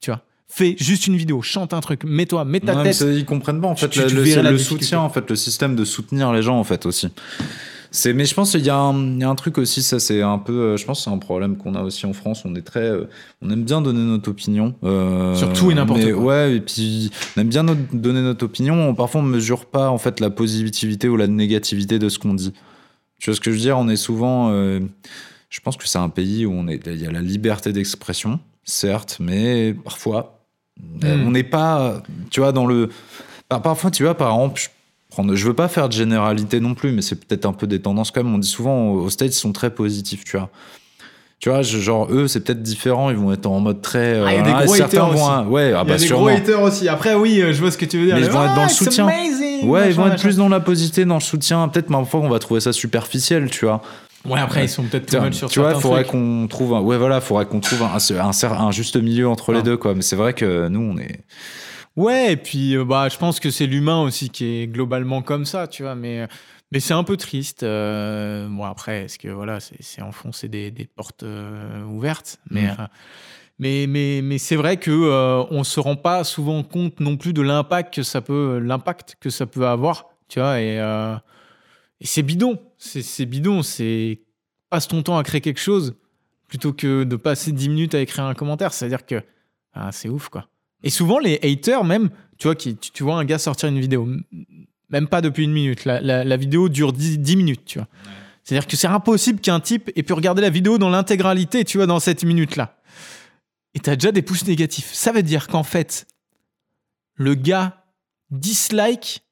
Tu 0.00 0.10
vois? 0.10 0.22
Fais 0.48 0.74
juste 0.78 1.06
une 1.06 1.16
vidéo, 1.16 1.42
chante 1.42 1.74
un 1.74 1.80
truc, 1.80 2.04
mets-toi, 2.04 2.46
mets 2.46 2.60
ta 2.60 2.82
tête. 2.82 3.00
Ils 3.02 3.26
comprennent 3.26 3.60
pas 3.60 3.68
en 3.68 3.76
fait 3.76 3.94
le, 3.94 4.56
soutien, 4.56 5.00
en 5.00 5.10
fait, 5.10 5.28
le 5.28 5.36
système 5.36 5.76
de 5.76 5.84
soutenir 5.84 6.32
les 6.32 6.40
gens 6.40 6.58
en 6.58 6.64
fait 6.64 6.86
aussi. 6.86 7.08
C'est, 7.92 8.12
mais 8.12 8.24
je 8.24 8.34
pense 8.34 8.52
qu'il 8.52 8.64
y, 8.64 8.70
a 8.70 8.76
un 8.78 9.34
truc 9.34 9.58
aussi, 9.58 9.82
ça 9.82 9.98
c'est 9.98 10.22
un 10.22 10.38
peu, 10.38 10.52
euh, 10.52 10.76
je 10.76 10.84
pense 10.84 11.04
c'est 11.04 11.10
un 11.10 11.18
problème 11.18 11.56
qu'on 11.56 11.74
a 11.74 11.82
aussi 11.82 12.06
en 12.06 12.12
France. 12.12 12.44
On 12.44 12.54
est 12.54 12.62
très, 12.62 12.84
euh, 12.84 13.08
on 13.42 13.50
aime 13.50 13.64
bien 13.64 13.82
donner 13.82 14.04
notre 14.04 14.30
opinion. 14.30 14.74
Euh, 14.84 15.34
Sur 15.34 15.52
tout 15.52 15.72
et 15.72 15.74
n'importe 15.74 16.12
quoi. 16.12 16.22
Ouais, 16.22 16.56
et 16.56 16.60
puis 16.60 17.10
on 17.36 17.40
aime 17.40 17.48
bien 17.48 17.64
donner 17.64 18.22
notre 18.22 18.44
opinion. 18.44 18.94
Parfois 18.94 19.20
on 19.20 19.24
mesure 19.24 19.66
pas 19.66 19.90
en 19.90 19.98
fait 19.98 20.20
la 20.20 20.30
positivité 20.30 21.08
ou 21.08 21.16
la 21.16 21.26
négativité 21.26 21.98
de 21.98 22.08
ce 22.08 22.20
qu'on 22.20 22.34
dit. 22.34 22.52
Tu 23.18 23.30
vois 23.30 23.34
ce 23.34 23.40
que 23.40 23.50
je 23.50 23.56
veux 23.56 23.62
dire? 23.62 23.76
On 23.76 23.88
est 23.88 23.96
souvent, 23.96 24.50
je 24.52 25.60
pense 25.62 25.76
que 25.76 25.88
c'est 25.88 25.98
un 25.98 26.08
pays 26.08 26.46
où 26.46 26.52
on 26.52 26.68
est, 26.68 26.86
il 26.86 27.02
y 27.02 27.06
a 27.06 27.10
la 27.10 27.22
liberté 27.22 27.72
d'expression, 27.72 28.38
certes, 28.64 29.16
mais 29.20 29.74
parfois 29.74 30.40
hmm. 30.80 31.26
on 31.26 31.32
n'est 31.32 31.42
pas, 31.42 32.02
tu 32.30 32.38
vois, 32.38 32.52
dans 32.52 32.66
le, 32.66 32.88
parfois 33.48 33.90
tu 33.90 34.04
vois 34.04 34.14
par 34.14 34.32
exemple 34.32 34.70
prendre. 35.10 35.34
Je 35.34 35.46
veux 35.46 35.54
pas 35.54 35.68
faire 35.68 35.88
de 35.88 35.94
généralité 35.94 36.60
non 36.60 36.74
plus, 36.74 36.92
mais 36.92 37.02
c'est 37.02 37.16
peut-être 37.16 37.46
un 37.46 37.52
peu 37.52 37.66
des 37.66 37.80
tendances 37.80 38.10
quand 38.10 38.22
même. 38.22 38.34
On 38.34 38.38
dit 38.38 38.48
souvent 38.48 38.90
aux 38.90 39.10
States, 39.10 39.34
ils 39.34 39.38
sont 39.38 39.52
très 39.52 39.70
positifs, 39.70 40.24
tu 40.24 40.36
vois. 40.36 40.50
Tu 41.40 41.48
vois, 41.48 41.62
genre 41.62 42.06
eux, 42.10 42.28
c'est 42.28 42.40
peut-être 42.40 42.62
différent. 42.62 43.08
Ils 43.08 43.16
vont 43.16 43.32
être 43.32 43.46
en 43.46 43.60
mode 43.60 43.80
très. 43.80 44.20
Ah, 44.20 44.32
il 44.32 44.36
y 44.36 44.38
a 44.38 44.42
des 44.42 44.50
euh, 44.50 44.64
gros 44.64 44.74
haters 44.74 45.08
aussi. 45.08 45.48
Ouais, 45.48 45.62
ah, 45.62 45.68
il 45.68 45.70
y 45.70 45.74
a 45.74 45.84
bah, 45.84 45.96
des 45.96 46.08
gros 46.08 46.28
haters 46.28 46.62
aussi. 46.62 46.88
Après, 46.88 47.14
oui, 47.14 47.40
euh, 47.40 47.54
je 47.54 47.60
vois 47.60 47.70
ce 47.70 47.78
que 47.78 47.86
tu 47.86 47.98
veux 47.98 48.06
dire. 48.06 48.16
Mais 48.16 48.26
ils 48.26 48.30
vont 48.30 48.44
être 48.44 48.54
dans 48.54 48.64
le 48.64 48.68
soutien. 48.68 49.06
Ouais, 49.06 49.88
ils 49.88 49.94
vont 49.94 50.06
être 50.08 50.20
plus 50.20 50.36
dans 50.36 50.50
la 50.50 50.60
positivité, 50.60 51.06
dans 51.06 51.14
le 51.14 51.20
soutien. 51.20 51.66
Peut-être, 51.68 51.88
parfois, 51.88 52.20
on 52.20 52.28
va 52.28 52.38
trouver 52.38 52.60
ça 52.60 52.74
superficiel, 52.74 53.50
tu 53.50 53.64
vois. 53.64 53.80
Ouais, 54.26 54.38
après, 54.38 54.66
ils 54.66 54.68
sont 54.68 54.82
peut-être 54.82 55.06
too 55.06 55.20
much 55.22 55.32
sur 55.32 55.48
Tu 55.48 55.60
vois, 55.60 55.72
il 55.74 55.80
faudrait 55.80 56.04
qu'on 56.04 56.46
trouve 56.46 56.74
un, 56.74 56.80
ouais, 56.80 56.98
voilà, 56.98 57.22
faudrait 57.22 57.46
qu'on 57.46 57.60
trouve 57.60 57.84
un, 57.84 57.96
un, 57.96 58.52
un, 58.52 58.70
juste 58.70 58.96
milieu 58.96 59.26
entre 59.26 59.52
les 59.52 59.62
deux, 59.62 59.78
quoi. 59.78 59.94
Mais 59.94 60.02
c'est 60.02 60.16
vrai 60.16 60.34
que 60.34 60.68
nous, 60.68 60.80
on 60.80 60.98
est, 60.98 61.20
Ouais, 62.00 62.32
et 62.32 62.36
puis 62.38 62.78
euh, 62.78 62.84
bah, 62.86 63.10
je 63.10 63.18
pense 63.18 63.40
que 63.40 63.50
c'est 63.50 63.66
l'humain 63.66 64.00
aussi 64.00 64.30
qui 64.30 64.46
est 64.46 64.66
globalement 64.66 65.20
comme 65.20 65.44
ça, 65.44 65.68
tu 65.68 65.82
vois, 65.82 65.94
mais, 65.94 66.26
mais 66.72 66.80
c'est 66.80 66.94
un 66.94 67.04
peu 67.04 67.18
triste. 67.18 67.62
Euh, 67.62 68.48
bon, 68.48 68.64
après, 68.64 69.04
est-ce 69.04 69.18
que 69.18 69.28
voilà, 69.28 69.58
c'est 69.60 70.00
enfoncer 70.00 70.48
des, 70.48 70.70
des 70.70 70.86
portes 70.86 71.24
euh, 71.24 71.84
ouvertes, 71.84 72.40
mais, 72.48 72.68
mmh. 72.68 72.88
mais, 73.58 73.86
mais, 73.86 74.20
mais 74.22 74.38
c'est 74.38 74.56
vrai 74.56 74.78
que 74.78 74.90
on 75.50 75.62
se 75.62 75.78
rend 75.78 75.96
pas 75.96 76.24
souvent 76.24 76.62
compte 76.62 77.00
non 77.00 77.18
plus 77.18 77.34
de 77.34 77.42
l'impact 77.42 77.92
que 77.92 78.02
ça 78.02 78.22
peut, 78.22 78.58
l'impact 78.60 79.16
que 79.20 79.28
ça 79.28 79.44
peut 79.44 79.66
avoir, 79.66 80.06
tu 80.28 80.40
vois, 80.40 80.58
et, 80.58 80.76
et 82.00 82.06
c'est 82.06 82.22
bidon, 82.22 82.58
c'est 82.78 83.26
bidon, 83.26 83.62
c'est 83.62 84.22
passe 84.70 84.88
ton 84.88 85.02
temps 85.02 85.18
à 85.18 85.22
créer 85.22 85.42
quelque 85.42 85.60
chose 85.60 85.96
plutôt 86.48 86.72
que 86.72 87.04
de 87.04 87.16
passer 87.16 87.52
10 87.52 87.68
minutes 87.68 87.94
à 87.94 88.00
écrire 88.00 88.24
un 88.24 88.32
commentaire, 88.32 88.72
c'est-à-dire 88.72 89.04
que 89.04 89.22
ah, 89.74 89.92
c'est 89.92 90.08
ouf, 90.08 90.30
quoi. 90.30 90.48
Et 90.82 90.90
souvent, 90.90 91.18
les 91.18 91.38
haters, 91.42 91.84
même, 91.84 92.10
tu 92.38 92.48
vois, 92.48 92.54
qui, 92.54 92.76
tu, 92.76 93.02
vois 93.02 93.16
un 93.16 93.24
gars 93.24 93.38
sortir 93.38 93.68
une 93.68 93.80
vidéo, 93.80 94.08
même 94.88 95.08
pas 95.08 95.20
depuis 95.20 95.44
une 95.44 95.52
minute, 95.52 95.84
la, 95.84 96.36
vidéo 96.36 96.68
dure 96.68 96.92
10, 96.92 97.36
minutes, 97.36 97.64
tu 97.64 97.78
vois. 97.78 97.88
C'est-à-dire 98.42 98.66
que 98.66 98.76
c'est 98.76 98.88
impossible 98.88 99.40
qu'un 99.40 99.60
type 99.60 99.90
ait 99.94 100.02
pu 100.02 100.12
regarder 100.12 100.42
la 100.42 100.50
vidéo 100.50 100.78
dans 100.78 100.88
l'intégralité, 100.88 101.64
tu 101.64 101.76
vois, 101.76 101.86
dans 101.86 102.00
cette 102.00 102.24
minute-là. 102.24 102.76
Et 103.74 103.80
t'as 103.80 103.94
déjà 103.94 104.10
des 104.10 104.22
pouces 104.22 104.46
négatifs. 104.46 104.90
Ça 104.92 105.12
veut 105.12 105.22
dire 105.22 105.46
qu'en 105.46 105.62
fait, 105.62 106.06
le 107.14 107.34
gars 107.34 107.84
dislike 108.30 109.22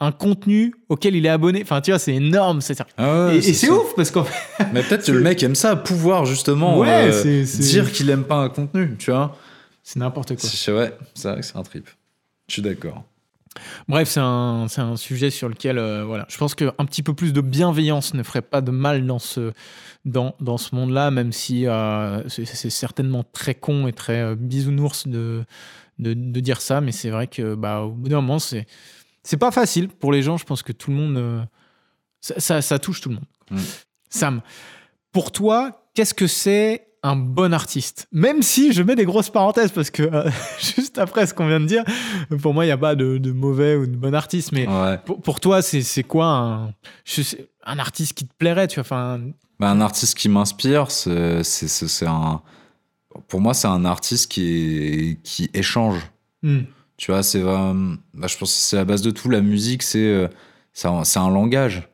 un 0.00 0.12
contenu 0.12 0.74
auquel 0.88 1.16
il 1.16 1.26
est 1.26 1.30
abonné. 1.30 1.60
Enfin, 1.62 1.80
tu 1.80 1.90
vois, 1.90 1.98
c'est 1.98 2.14
énorme. 2.14 2.60
Ah 2.98 3.30
et 3.32 3.40
c'est 3.40 3.70
ouf 3.70 3.94
parce 3.96 4.10
qu'en 4.10 4.24
fait. 4.24 4.66
Mais 4.72 4.82
peut-être 4.82 5.06
que 5.06 5.12
le 5.18 5.20
mec 5.20 5.42
aime 5.42 5.54
ça, 5.54 5.74
pouvoir 5.76 6.24
justement 6.24 6.84
euh, 6.84 7.44
dire 7.44 7.90
qu'il 7.90 8.10
aime 8.10 8.24
pas 8.24 8.36
un 8.36 8.48
contenu, 8.48 8.96
tu 8.98 9.10
vois. 9.10 9.36
C'est 9.88 10.00
n'importe 10.00 10.36
quoi. 10.36 10.50
Ouais, 10.74 10.94
c'est 11.14 11.28
vrai 11.30 11.40
que 11.40 11.46
c'est 11.46 11.56
un 11.56 11.62
trip. 11.62 11.88
Je 12.46 12.52
suis 12.52 12.60
d'accord. 12.60 13.04
Bref, 13.88 14.06
c'est 14.06 14.20
un, 14.20 14.66
un, 14.76 14.96
sujet 14.96 15.30
sur 15.30 15.48
lequel, 15.48 15.78
euh, 15.78 16.04
voilà, 16.04 16.26
je 16.28 16.36
pense 16.36 16.54
qu'un 16.54 16.84
petit 16.84 17.02
peu 17.02 17.14
plus 17.14 17.32
de 17.32 17.40
bienveillance 17.40 18.12
ne 18.12 18.22
ferait 18.22 18.42
pas 18.42 18.60
de 18.60 18.70
mal 18.70 19.06
dans 19.06 19.18
ce, 19.18 19.54
dans, 20.04 20.34
dans 20.40 20.58
ce 20.58 20.74
monde-là, 20.74 21.10
même 21.10 21.32
si 21.32 21.66
euh, 21.66 22.28
c'est 22.28 22.68
certainement 22.68 23.24
très 23.32 23.54
con 23.54 23.86
et 23.86 23.94
très 23.94 24.20
euh, 24.20 24.34
bisounours 24.34 25.08
de, 25.08 25.46
de, 25.98 26.12
de, 26.12 26.40
dire 26.40 26.60
ça, 26.60 26.82
mais 26.82 26.92
c'est 26.92 27.08
vrai 27.08 27.26
que, 27.26 27.54
bah, 27.54 27.80
au 27.80 27.92
bout 27.92 28.10
d'un 28.10 28.20
moment, 28.20 28.38
c'est, 28.38 28.66
c'est 29.22 29.38
pas 29.38 29.50
facile 29.50 29.88
pour 29.88 30.12
les 30.12 30.20
gens. 30.20 30.36
Je 30.36 30.44
pense 30.44 30.62
que 30.62 30.72
tout 30.72 30.90
le 30.90 30.98
monde, 30.98 31.48
ça, 32.20 32.60
ça, 32.60 32.78
touche 32.78 33.00
tout 33.00 33.08
le 33.08 33.14
monde. 33.14 33.26
Mm. 33.52 33.58
Sam, 34.10 34.42
pour 35.12 35.32
toi, 35.32 35.88
qu'est-ce 35.94 36.12
que 36.12 36.26
c'est 36.26 36.87
un 37.02 37.16
bon 37.16 37.52
artiste. 37.52 38.08
Même 38.12 38.42
si 38.42 38.72
je 38.72 38.82
mets 38.82 38.96
des 38.96 39.04
grosses 39.04 39.30
parenthèses 39.30 39.70
parce 39.70 39.90
que 39.90 40.02
euh, 40.02 40.30
juste 40.60 40.98
après 40.98 41.26
ce 41.26 41.34
qu'on 41.34 41.46
vient 41.46 41.60
de 41.60 41.66
dire, 41.66 41.84
pour 42.42 42.54
moi, 42.54 42.64
il 42.64 42.68
n'y 42.68 42.72
a 42.72 42.78
pas 42.78 42.94
de, 42.94 43.32
mauvais 43.32 43.76
ou 43.76 43.86
de 43.86 43.96
bon 43.96 44.14
artiste. 44.14 44.52
Mais 44.52 44.66
pour, 45.22 45.40
toi, 45.40 45.62
c'est 45.62 46.02
quoi 46.02 46.26
un, 46.26 46.74
un 47.64 47.78
artiste 47.78 48.14
qui 48.14 48.26
te 48.26 48.34
plairait 48.36 48.68
tu 48.68 48.76
vois, 48.76 48.82
enfin, 48.82 49.20
bah, 49.58 49.70
Un 49.70 49.80
artiste 49.80 50.16
qui 50.16 50.28
m'inspire, 50.28 50.90
c'est 50.90 52.06
un. 52.06 52.42
Pour 53.26 53.40
moi, 53.40 53.54
c'est 53.54 53.68
un 53.68 53.84
artiste 53.84 54.30
qui, 54.30 55.18
qui 55.24 55.50
échange. 55.54 56.00
Hmm. 56.42 56.60
Tu 56.96 57.10
vois, 57.10 57.22
c'est. 57.22 57.42
Bah, 57.42 57.74
je 58.26 58.36
pense 58.38 58.52
que 58.52 58.60
c'est 58.60 58.76
la 58.76 58.84
base 58.84 59.02
de 59.02 59.10
tout. 59.10 59.28
La 59.28 59.40
musique, 59.40 59.82
c'est 59.82 59.98
euh, 59.98 60.28
un, 60.84 61.02
un 61.16 61.30
langage. 61.30 61.88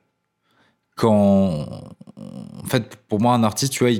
Quand 0.96 1.66
en 2.16 2.66
fait, 2.66 2.96
pour 3.08 3.20
moi, 3.20 3.34
un 3.34 3.42
artiste, 3.42 3.72
tu 3.72 3.84
vois, 3.84 3.92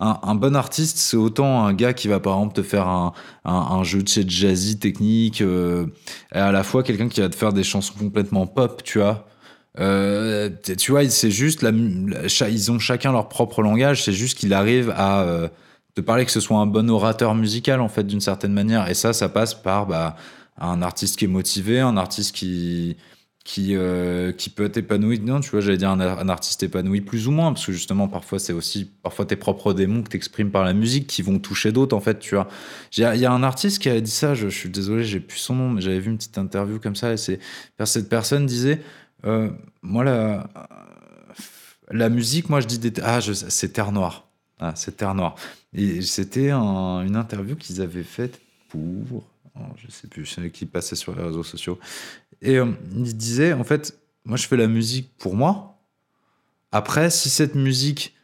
un, 0.00 0.34
bon 0.34 0.56
artiste, 0.56 0.98
c'est 0.98 1.16
autant 1.16 1.64
un 1.64 1.72
gars 1.72 1.92
qui 1.92 2.08
va, 2.08 2.18
par 2.18 2.34
exemple, 2.34 2.54
te 2.54 2.62
faire 2.62 2.88
un, 2.88 3.12
un, 3.44 3.84
jeu 3.84 4.02
de 4.02 4.08
chez 4.08 4.24
jazzy 4.26 4.78
technique, 4.78 5.40
euh, 5.40 5.86
et 6.34 6.38
à 6.38 6.50
la 6.50 6.64
fois 6.64 6.82
quelqu'un 6.82 7.08
qui 7.08 7.20
va 7.20 7.28
te 7.28 7.36
faire 7.36 7.52
des 7.52 7.62
chansons 7.62 7.94
complètement 7.96 8.46
pop, 8.46 8.82
tu 8.82 8.98
vois. 8.98 9.28
Euh, 9.78 10.50
tu 10.76 10.90
vois, 10.90 11.08
c'est 11.08 11.30
juste, 11.30 11.62
la, 11.62 11.70
ils 11.70 12.72
ont 12.72 12.78
chacun 12.78 13.12
leur 13.12 13.28
propre 13.28 13.62
langage, 13.62 14.02
c'est 14.02 14.12
juste 14.12 14.36
qu'il 14.36 14.52
arrive 14.52 14.92
à 14.96 15.22
euh, 15.22 15.48
te 15.94 16.00
parler 16.00 16.24
que 16.24 16.32
ce 16.32 16.40
soit 16.40 16.58
un 16.58 16.66
bon 16.66 16.90
orateur 16.90 17.34
musical, 17.36 17.80
en 17.80 17.88
fait, 17.88 18.04
d'une 18.04 18.20
certaine 18.20 18.52
manière. 18.52 18.90
Et 18.90 18.94
ça, 18.94 19.12
ça 19.12 19.28
passe 19.28 19.54
par 19.54 19.86
bah, 19.86 20.16
un 20.58 20.82
artiste 20.82 21.18
qui 21.18 21.26
est 21.26 21.28
motivé, 21.28 21.78
un 21.80 21.96
artiste 21.96 22.34
qui 22.34 22.96
qui, 23.44 23.74
euh, 23.74 24.32
qui 24.32 24.50
peut 24.50 24.64
être 24.64 24.76
épanoui. 24.76 25.18
Non, 25.20 25.40
tu 25.40 25.50
vois, 25.50 25.60
j'allais 25.60 25.76
dire 25.76 25.90
un, 25.90 26.28
artiste 26.28 26.62
épanoui 26.62 27.00
plus 27.00 27.26
ou 27.28 27.32
moins, 27.32 27.52
parce 27.52 27.66
que 27.66 27.72
justement, 27.72 28.08
parfois, 28.08 28.38
c'est 28.38 28.52
aussi 28.52 28.84
parfois 29.02 29.26
tes 29.26 29.36
propres 29.36 29.72
démons 29.72 30.02
que 30.02 30.10
tu 30.10 30.16
exprimes 30.16 30.50
par 30.50 30.64
la 30.64 30.72
musique 30.72 31.06
qui 31.06 31.22
vont 31.22 31.38
toucher 31.38 31.72
d'autres, 31.72 31.96
en 31.96 32.00
fait, 32.00 32.18
tu 32.18 32.34
vois. 32.34 32.48
Il 32.96 33.00
y 33.00 33.26
a 33.26 33.32
un 33.32 33.42
artiste 33.42 33.80
qui 33.80 33.88
a 33.88 34.00
dit 34.00 34.10
ça, 34.10 34.34
je, 34.34 34.48
suis 34.48 34.68
désolé, 34.68 35.04
j'ai 35.04 35.20
plus 35.20 35.38
son 35.38 35.54
nom, 35.56 35.70
mais 35.70 35.80
j'avais 35.80 36.00
vu 36.00 36.10
une 36.10 36.18
petite 36.18 36.38
interview 36.38 36.78
comme 36.78 36.96
ça, 36.96 37.12
et 37.12 37.16
cette 37.16 38.08
personne 38.08 38.46
disait, 38.46 38.80
euh, 39.24 39.50
moi, 39.82 40.04
la, 40.04 40.48
la 41.90 42.08
musique, 42.08 42.48
moi, 42.48 42.60
je 42.60 42.66
dis, 42.66 42.78
des, 42.78 42.92
ah, 43.02 43.20
c'est 43.20 43.72
Terre 43.72 43.92
Noire. 43.92 44.28
Ah, 44.60 44.72
c'est 44.76 44.96
Terre 44.96 45.14
Noire. 45.14 45.34
Et 45.74 46.02
c'était 46.02 46.50
un, 46.50 47.02
une 47.02 47.16
interview 47.16 47.56
qu'ils 47.56 47.80
avaient 47.80 48.04
faite 48.04 48.40
pour 48.68 49.24
oh, 49.56 49.60
je 49.76 49.90
sais 49.90 50.08
plus, 50.08 50.50
qui 50.52 50.66
passait 50.66 50.96
sur 50.96 51.14
les 51.14 51.22
réseaux 51.22 51.42
sociaux. 51.42 51.78
Et 52.42 52.58
euh, 52.58 52.66
il 52.94 53.16
disait, 53.16 53.52
en 53.52 53.64
fait, 53.64 53.98
moi 54.24 54.36
je 54.36 54.46
fais 54.46 54.56
la 54.56 54.66
musique 54.66 55.16
pour 55.16 55.34
moi. 55.34 55.78
Après, 56.72 57.10
si 57.10 57.30
cette 57.30 57.54
musique, 57.54 58.14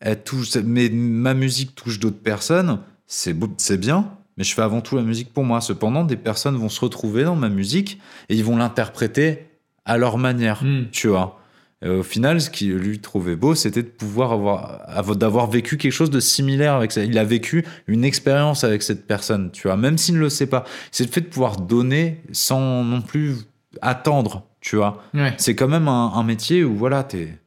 elle 0.00 0.22
touche, 0.22 0.56
mais 0.56 0.88
ma 0.90 1.34
musique 1.34 1.74
touche 1.74 1.98
d'autres 1.98 2.20
personnes, 2.20 2.80
c'est 3.06 3.34
c'est 3.56 3.78
bien, 3.78 4.12
mais 4.36 4.44
je 4.44 4.54
fais 4.54 4.62
avant 4.62 4.80
tout 4.80 4.96
la 4.96 5.02
musique 5.02 5.32
pour 5.32 5.44
moi. 5.44 5.60
Cependant, 5.60 6.04
des 6.04 6.16
personnes 6.16 6.56
vont 6.56 6.68
se 6.68 6.80
retrouver 6.80 7.24
dans 7.24 7.36
ma 7.36 7.48
musique 7.48 8.00
et 8.28 8.36
ils 8.36 8.44
vont 8.44 8.56
l'interpréter 8.56 9.46
à 9.84 9.96
leur 9.96 10.18
manière, 10.18 10.62
hmm. 10.62 10.88
tu 10.90 11.08
vois. 11.08 11.40
Au 11.84 12.02
final, 12.02 12.40
ce 12.40 12.48
qui 12.48 12.68
lui 12.68 13.00
trouvait 13.00 13.36
beau, 13.36 13.54
c'était 13.54 13.82
de 13.82 13.88
pouvoir 13.88 14.32
avoir, 14.32 15.14
d'avoir 15.14 15.50
vécu 15.50 15.76
quelque 15.76 15.92
chose 15.92 16.10
de 16.10 16.20
similaire 16.20 16.74
avec 16.74 16.90
ça. 16.90 17.04
Il 17.04 17.18
a 17.18 17.24
vécu 17.24 17.66
une 17.86 18.02
expérience 18.02 18.64
avec 18.64 18.82
cette 18.82 19.06
personne, 19.06 19.50
tu 19.52 19.68
vois, 19.68 19.76
même 19.76 19.98
s'il 19.98 20.14
ne 20.14 20.20
le 20.20 20.30
sait 20.30 20.46
pas. 20.46 20.64
C'est 20.90 21.04
le 21.04 21.10
fait 21.10 21.20
de 21.20 21.26
pouvoir 21.26 21.60
donner 21.60 22.22
sans 22.32 22.82
non 22.82 23.02
plus 23.02 23.36
attendre, 23.82 24.46
tu 24.60 24.76
vois. 24.76 25.02
C'est 25.36 25.54
quand 25.54 25.68
même 25.68 25.86
un, 25.86 26.22
métier 26.22 26.64
où, 26.64 26.74
voilà, 26.74 27.04
t'es. 27.04 27.38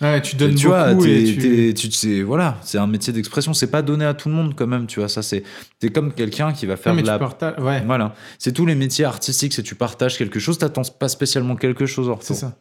Ouais, 0.00 0.22
tu 0.22 0.36
donnes 0.36 0.54
tu 0.54 0.68
beaucoup 0.68 1.00
vois, 1.00 1.08
et 1.08 1.74
tu... 1.74 2.22
voilà, 2.22 2.56
c'est 2.62 2.78
un 2.78 2.86
métier 2.86 3.12
d'expression. 3.12 3.52
C'est 3.54 3.72
pas 3.72 3.82
donné 3.82 4.04
à 4.04 4.14
tout 4.14 4.28
le 4.28 4.36
monde 4.36 4.54
quand 4.54 4.68
même, 4.68 4.86
tu 4.86 5.00
vois. 5.00 5.08
Ça, 5.08 5.22
c'est, 5.22 5.42
t'es 5.80 5.88
comme 5.88 6.12
quelqu'un 6.12 6.52
qui 6.52 6.66
va 6.66 6.76
faire 6.76 6.94
de 6.94 7.02
la. 7.02 7.18
Ouais. 7.58 7.82
Voilà, 7.84 8.14
c'est 8.38 8.52
tous 8.52 8.66
les 8.66 8.76
métiers 8.76 9.04
artistiques. 9.04 9.52
C'est 9.52 9.64
tu 9.64 9.74
partages 9.74 10.16
quelque 10.16 10.38
chose, 10.38 10.58
t'attends 10.58 10.82
pas 10.82 11.08
spécialement 11.08 11.56
quelque 11.56 11.86
chose 11.86 12.14
C'est 12.20 12.34
ça. 12.34 12.56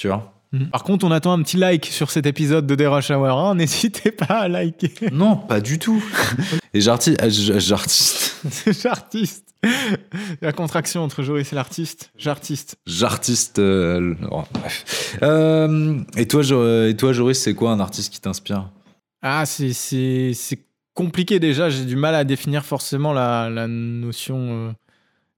Tu 0.00 0.08
vois 0.08 0.32
mhm. 0.52 0.70
Par 0.70 0.82
contre, 0.82 1.04
on 1.04 1.10
attend 1.10 1.32
un 1.32 1.42
petit 1.42 1.58
like 1.58 1.84
sur 1.84 2.10
cet 2.10 2.24
épisode 2.24 2.66
de 2.66 2.86
Rush 2.86 3.10
Hour. 3.10 3.38
Hein. 3.38 3.54
N'hésitez 3.56 4.10
pas 4.10 4.40
à 4.40 4.48
liker. 4.48 4.94
Non, 5.12 5.36
pas 5.36 5.60
du 5.60 5.78
tout. 5.78 6.02
Et 6.74 6.80
j'artiste. 6.80 7.20
J'artiste. 7.58 8.36
j'artiste. 8.82 9.54
La 10.40 10.52
contraction 10.52 11.02
entre 11.02 11.22
Joris 11.22 11.52
et 11.52 11.54
l'artiste. 11.54 12.10
J'artiste. 12.16 12.76
J'artiste. 12.86 13.58
Euh, 13.58 14.14
bref. 14.54 15.18
Euh, 15.22 16.00
et, 16.16 16.26
toi, 16.26 16.42
et 16.88 16.96
toi, 16.96 17.12
Joris, 17.12 17.38
c'est 17.38 17.52
quoi 17.52 17.72
un 17.72 17.80
artiste 17.80 18.10
qui 18.10 18.20
t'inspire? 18.22 18.70
Ah, 19.20 19.44
c'est 19.44 20.34
compliqué 20.94 21.38
déjà. 21.40 21.68
J'ai 21.68 21.84
du 21.84 21.96
mal 21.96 22.14
à 22.14 22.24
définir 22.24 22.64
forcément 22.64 23.12
la, 23.12 23.50
la 23.50 23.68
notion 23.68 24.38
euh, 24.38 24.72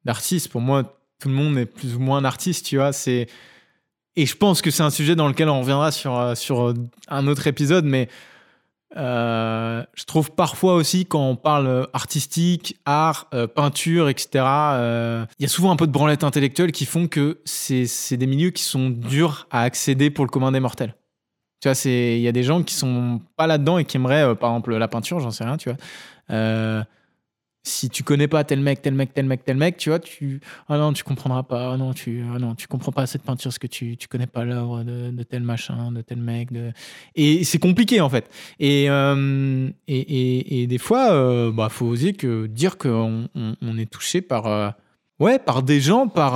d'artiste. 0.04 0.50
Pour 0.50 0.60
moi, 0.60 0.84
tout 1.18 1.28
le 1.28 1.34
monde 1.34 1.58
est 1.58 1.66
plus 1.66 1.96
ou 1.96 1.98
moins 1.98 2.18
un 2.18 2.24
artiste, 2.24 2.66
tu 2.66 2.76
vois. 2.76 2.92
C'est 2.92 3.26
et 4.16 4.26
je 4.26 4.36
pense 4.36 4.62
que 4.62 4.70
c'est 4.70 4.82
un 4.82 4.90
sujet 4.90 5.16
dans 5.16 5.28
lequel 5.28 5.48
on 5.48 5.60
reviendra 5.60 5.90
sur, 5.90 6.18
euh, 6.18 6.34
sur 6.34 6.68
euh, 6.68 6.74
un 7.08 7.26
autre 7.26 7.46
épisode, 7.46 7.84
mais 7.84 8.08
euh, 8.96 9.82
je 9.94 10.04
trouve 10.04 10.32
parfois 10.32 10.74
aussi 10.74 11.06
quand 11.06 11.26
on 11.26 11.36
parle 11.36 11.88
artistique, 11.94 12.76
art, 12.84 13.30
peinture, 13.54 14.10
etc., 14.10 14.28
il 14.34 15.42
y 15.42 15.44
a 15.44 15.48
souvent 15.48 15.70
un 15.70 15.76
peu 15.76 15.86
de 15.86 15.92
branlette 15.92 16.24
intellectuelle 16.24 16.72
qui 16.72 16.84
font 16.84 17.08
que 17.08 17.40
c'est 17.46 18.16
des 18.16 18.26
milieux 18.26 18.50
qui 18.50 18.62
sont 18.62 18.90
durs 18.90 19.46
à 19.50 19.62
accéder 19.62 20.10
pour 20.10 20.26
le 20.26 20.30
commun 20.30 20.52
des 20.52 20.60
mortels. 20.60 20.94
Tu 21.62 21.70
vois, 21.70 21.80
il 21.86 22.20
y 22.20 22.28
a 22.28 22.32
des 22.32 22.42
gens 22.42 22.62
qui 22.62 22.74
sont 22.74 23.22
pas 23.36 23.46
là-dedans 23.46 23.78
et 23.78 23.86
qui 23.86 23.96
aimeraient, 23.96 24.34
par 24.34 24.50
exemple, 24.50 24.76
la 24.76 24.88
peinture, 24.88 25.20
j'en 25.20 25.30
sais 25.30 25.44
rien, 25.44 25.56
tu 25.56 25.70
vois 25.70 26.84
si 27.64 27.88
tu 27.88 28.02
connais 28.02 28.26
pas 28.26 28.42
tel 28.42 28.60
mec, 28.60 28.82
tel 28.82 28.94
mec, 28.94 29.14
tel 29.14 29.24
mec, 29.24 29.44
tel 29.44 29.56
mec, 29.56 29.76
tu 29.76 29.90
vois, 29.90 30.00
tu 30.00 30.40
ah 30.68 30.78
non, 30.78 30.92
tu 30.92 31.04
comprendras 31.04 31.44
pas, 31.44 31.72
ah 31.72 31.76
non, 31.76 31.92
tu 31.92 32.24
ah 32.34 32.38
non, 32.38 32.56
tu 32.56 32.66
comprends 32.66 32.90
pas 32.90 33.06
cette 33.06 33.22
peinture 33.22 33.50
parce 33.50 33.58
que 33.58 33.68
tu 33.68 33.96
tu 33.96 34.08
connais 34.08 34.26
pas 34.26 34.44
l'œuvre 34.44 34.82
de, 34.82 35.22
tel 35.22 35.42
machin, 35.42 35.92
de 35.92 36.00
tel 36.02 36.18
mec, 36.18 36.52
de... 36.52 36.72
et 37.14 37.44
c'est 37.44 37.58
compliqué 37.58 38.00
en 38.00 38.08
fait. 38.08 38.28
Et 38.58 38.90
euh, 38.90 39.68
et, 39.86 40.00
et, 40.00 40.62
et, 40.62 40.66
des 40.66 40.78
fois, 40.78 41.12
euh, 41.12 41.52
bah 41.52 41.68
faut 41.68 41.86
oser 41.86 42.14
que 42.14 42.46
dire 42.46 42.78
qu'on 42.78 43.28
on, 43.34 43.78
est 43.78 43.90
touché 43.90 44.22
par 44.22 44.46
euh, 44.46 44.70
ouais 45.20 45.38
par 45.38 45.62
des 45.62 45.80
gens, 45.80 46.08
par 46.08 46.32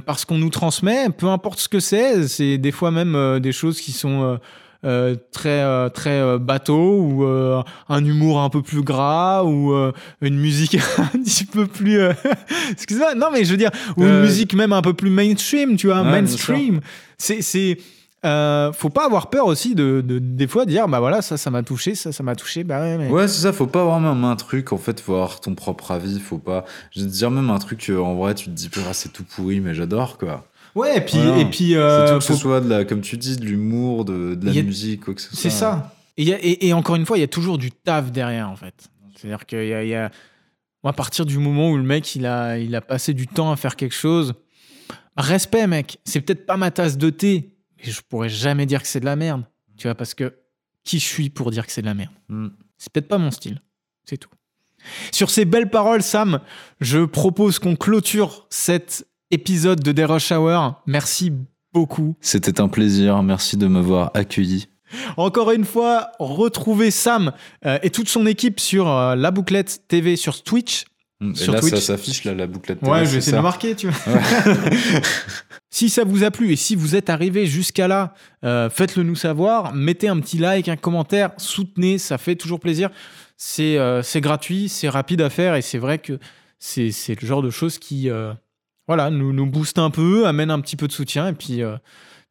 par 0.00 0.18
ce 0.18 0.24
qu'on 0.24 0.38
nous 0.38 0.50
transmet, 0.50 1.10
peu 1.10 1.26
importe 1.26 1.60
ce 1.60 1.68
que 1.68 1.80
c'est. 1.80 2.26
C'est 2.26 2.56
des 2.56 2.72
fois 2.72 2.90
même 2.90 3.38
des 3.40 3.52
choses 3.52 3.82
qui 3.82 3.92
sont 3.92 4.38
euh, 4.84 5.16
très 5.32 5.62
euh, 5.62 5.88
très 5.88 6.20
euh, 6.20 6.38
bateau 6.38 6.98
ou 6.98 7.24
un 7.24 8.04
humour 8.04 8.40
un 8.40 8.50
peu 8.50 8.60
plus 8.60 8.82
gras 8.82 9.42
ou 9.44 9.74
une 10.20 10.38
musique 10.38 10.76
un 10.98 11.18
petit 11.18 11.46
peu 11.46 11.66
plus 11.66 12.00
excuse-moi 12.70 13.14
non 13.14 13.28
mais 13.32 13.44
je 13.44 13.50
veux 13.50 13.56
dire 13.56 13.70
ou 13.96 14.04
une 14.04 14.20
musique 14.20 14.54
même 14.54 14.72
un 14.72 14.82
peu 14.82 14.92
plus 14.92 15.10
mainstream 15.10 15.76
tu 15.76 15.86
vois 15.86 16.02
mainstream. 16.02 16.80
c'est 17.16 17.40
c'est 17.40 17.78
faut 18.22 18.90
pas 18.90 19.06
avoir 19.06 19.30
peur 19.30 19.46
aussi 19.46 19.74
de, 19.74 20.02
de, 20.04 20.18
des 20.18 20.46
fois 20.46 20.66
dire 20.66 20.86
bah 20.88 21.00
voilà 21.00 21.22
ça 21.22 21.36
ça 21.36 21.50
m'a 21.50 21.62
touché 21.62 21.94
ça 21.94 22.12
ça 22.12 22.22
m'a 22.22 22.34
touché 22.34 22.64
bah 22.64 22.80
ouais, 22.80 23.08
ouais 23.08 23.28
c'est 23.28 23.42
ça 23.42 23.52
faut 23.52 23.66
pas 23.66 23.80
avoir 23.80 24.00
même 24.00 24.24
un 24.24 24.36
truc 24.36 24.72
en 24.72 24.78
fait 24.78 25.00
faut 25.00 25.14
avoir 25.14 25.40
ton 25.40 25.54
propre 25.54 25.92
avis 25.92 26.20
faut 26.20 26.38
pas 26.38 26.64
je 26.90 27.00
veux 27.00 27.06
dire 27.06 27.30
même 27.30 27.50
un 27.50 27.58
truc 27.58 27.90
en 27.96 28.14
vrai 28.14 28.34
tu 28.34 28.46
te 28.46 28.50
dis 28.50 28.70
ah, 28.86 28.92
c'est 28.92 29.12
tout 29.12 29.24
pourri 29.24 29.60
mais 29.60 29.74
j'adore 29.74 30.18
quoi 30.18 30.44
Ouais, 30.74 30.98
et 30.98 31.00
puis. 31.00 31.18
Et 31.18 31.44
puis 31.44 31.76
euh, 31.76 32.18
que 32.18 32.24
ce 32.24 32.34
soit, 32.34 32.60
de 32.60 32.68
la, 32.68 32.84
comme 32.84 33.00
tu 33.00 33.16
dis, 33.16 33.36
de 33.36 33.44
l'humour, 33.44 34.04
de, 34.04 34.34
de, 34.34 34.46
la 34.46 34.62
musique, 34.62 35.04
quoi 35.04 35.14
que 35.14 35.20
ce 35.20 35.28
soit. 35.28 35.38
C'est 35.38 35.50
ça. 35.50 35.94
Et, 36.16 36.24
et, 36.28 36.68
et, 36.68 36.72
encore 36.72 36.96
une 36.96 37.06
fois, 37.06 37.18
il 37.18 37.20
y 37.20 37.24
a 37.24 37.28
toujours 37.28 37.58
du 37.58 37.70
taf 37.70 38.12
derrière, 38.12 38.48
en 38.48 38.56
fait. 38.56 38.88
C'est-à-dire 39.16 39.46
qu'il 39.46 39.66
y 39.66 39.74
a, 39.74 39.84
y 39.84 39.94
a. 39.94 40.10
Moi, 40.82 40.90
à 40.90 40.92
partir 40.92 41.24
du 41.24 41.38
moment 41.38 41.70
où 41.70 41.76
le 41.76 41.82
mec, 41.82 42.14
il 42.14 42.26
a, 42.26 42.58
il 42.58 42.74
a 42.74 42.80
passé 42.80 43.14
du 43.14 43.26
temps 43.26 43.50
à 43.50 43.56
faire 43.56 43.76
quelque 43.76 43.94
chose, 43.94 44.34
respect, 45.16 45.66
mec. 45.66 45.98
C'est 46.04 46.20
peut-être 46.20 46.46
pas 46.46 46.56
ma 46.56 46.70
tasse 46.70 46.98
de 46.98 47.10
thé, 47.10 47.56
mais 47.78 47.90
je 47.90 48.00
pourrais 48.02 48.28
jamais 48.28 48.66
dire 48.66 48.82
que 48.82 48.88
c'est 48.88 49.00
de 49.00 49.06
la 49.06 49.16
merde. 49.16 49.44
Tu 49.76 49.86
vois, 49.86 49.94
parce 49.94 50.14
que 50.14 50.34
qui 50.84 50.98
je 50.98 51.04
suis 51.04 51.30
pour 51.30 51.50
dire 51.50 51.66
que 51.66 51.72
c'est 51.72 51.80
de 51.80 51.86
la 51.86 51.94
merde? 51.94 52.12
Hmm. 52.28 52.48
C'est 52.76 52.92
peut-être 52.92 53.08
pas 53.08 53.18
mon 53.18 53.30
style. 53.30 53.62
C'est 54.04 54.18
tout. 54.18 54.30
Sur 55.12 55.30
ces 55.30 55.46
belles 55.46 55.70
paroles, 55.70 56.02
Sam, 56.02 56.40
je 56.80 57.04
propose 57.04 57.58
qu'on 57.58 57.76
clôture 57.76 58.46
cette 58.50 59.06
épisode 59.30 59.80
de 59.80 59.92
The 59.92 60.06
Rush 60.06 60.32
Hour. 60.32 60.82
Merci 60.86 61.32
beaucoup. 61.72 62.16
C'était 62.20 62.60
un 62.60 62.68
plaisir. 62.68 63.22
Merci 63.22 63.56
de 63.56 63.66
m'avoir 63.66 64.10
accueilli. 64.14 64.68
Encore 65.16 65.50
une 65.50 65.64
fois, 65.64 66.12
retrouvez 66.18 66.90
Sam 66.90 67.32
euh, 67.66 67.78
et 67.82 67.90
toute 67.90 68.08
son 68.08 68.26
équipe 68.26 68.60
sur 68.60 68.88
euh, 68.88 69.16
la 69.16 69.30
bouclette 69.30 69.82
TV 69.88 70.16
sur 70.16 70.42
Twitch. 70.42 70.84
Et 71.20 71.46
là, 71.46 71.62
ça 71.62 71.80
s'affiche, 71.80 72.24
la 72.24 72.46
bouclette 72.46 72.80
TV. 72.80 72.90
Ouais, 72.90 73.04
je 73.06 73.12
vais 73.12 73.18
essayer 73.18 73.36
de 73.36 73.42
marquer, 73.42 73.74
tu 73.74 73.88
vois. 73.88 74.20
si 75.70 75.88
ça 75.88 76.04
vous 76.04 76.22
a 76.22 76.30
plu 76.30 76.52
et 76.52 76.56
si 76.56 76.76
vous 76.76 76.96
êtes 76.96 77.08
arrivé 77.08 77.46
jusqu'à 77.46 77.88
là, 77.88 78.14
euh, 78.44 78.68
faites-le 78.68 79.04
nous 79.04 79.16
savoir. 79.16 79.74
Mettez 79.74 80.08
un 80.08 80.20
petit 80.20 80.38
like, 80.38 80.68
un 80.68 80.76
commentaire, 80.76 81.30
soutenez, 81.38 81.98
ça 81.98 82.18
fait 82.18 82.36
toujours 82.36 82.60
plaisir. 82.60 82.90
C'est 83.36 83.78
gratuit, 84.16 84.68
c'est 84.68 84.88
rapide 84.88 85.22
à 85.22 85.30
faire 85.30 85.54
et 85.54 85.62
c'est 85.62 85.78
vrai 85.78 85.98
que 85.98 86.18
c'est 86.58 87.20
le 87.20 87.26
genre 87.26 87.42
de 87.42 87.50
choses 87.50 87.78
qui 87.78 88.08
voilà, 88.86 89.10
nous, 89.10 89.32
nous 89.32 89.46
booste 89.46 89.78
un 89.78 89.90
peu, 89.90 90.26
amène 90.26 90.50
un 90.50 90.60
petit 90.60 90.76
peu 90.76 90.86
de 90.86 90.92
soutien 90.92 91.28
et 91.28 91.32
puis 91.32 91.62
euh, 91.62 91.76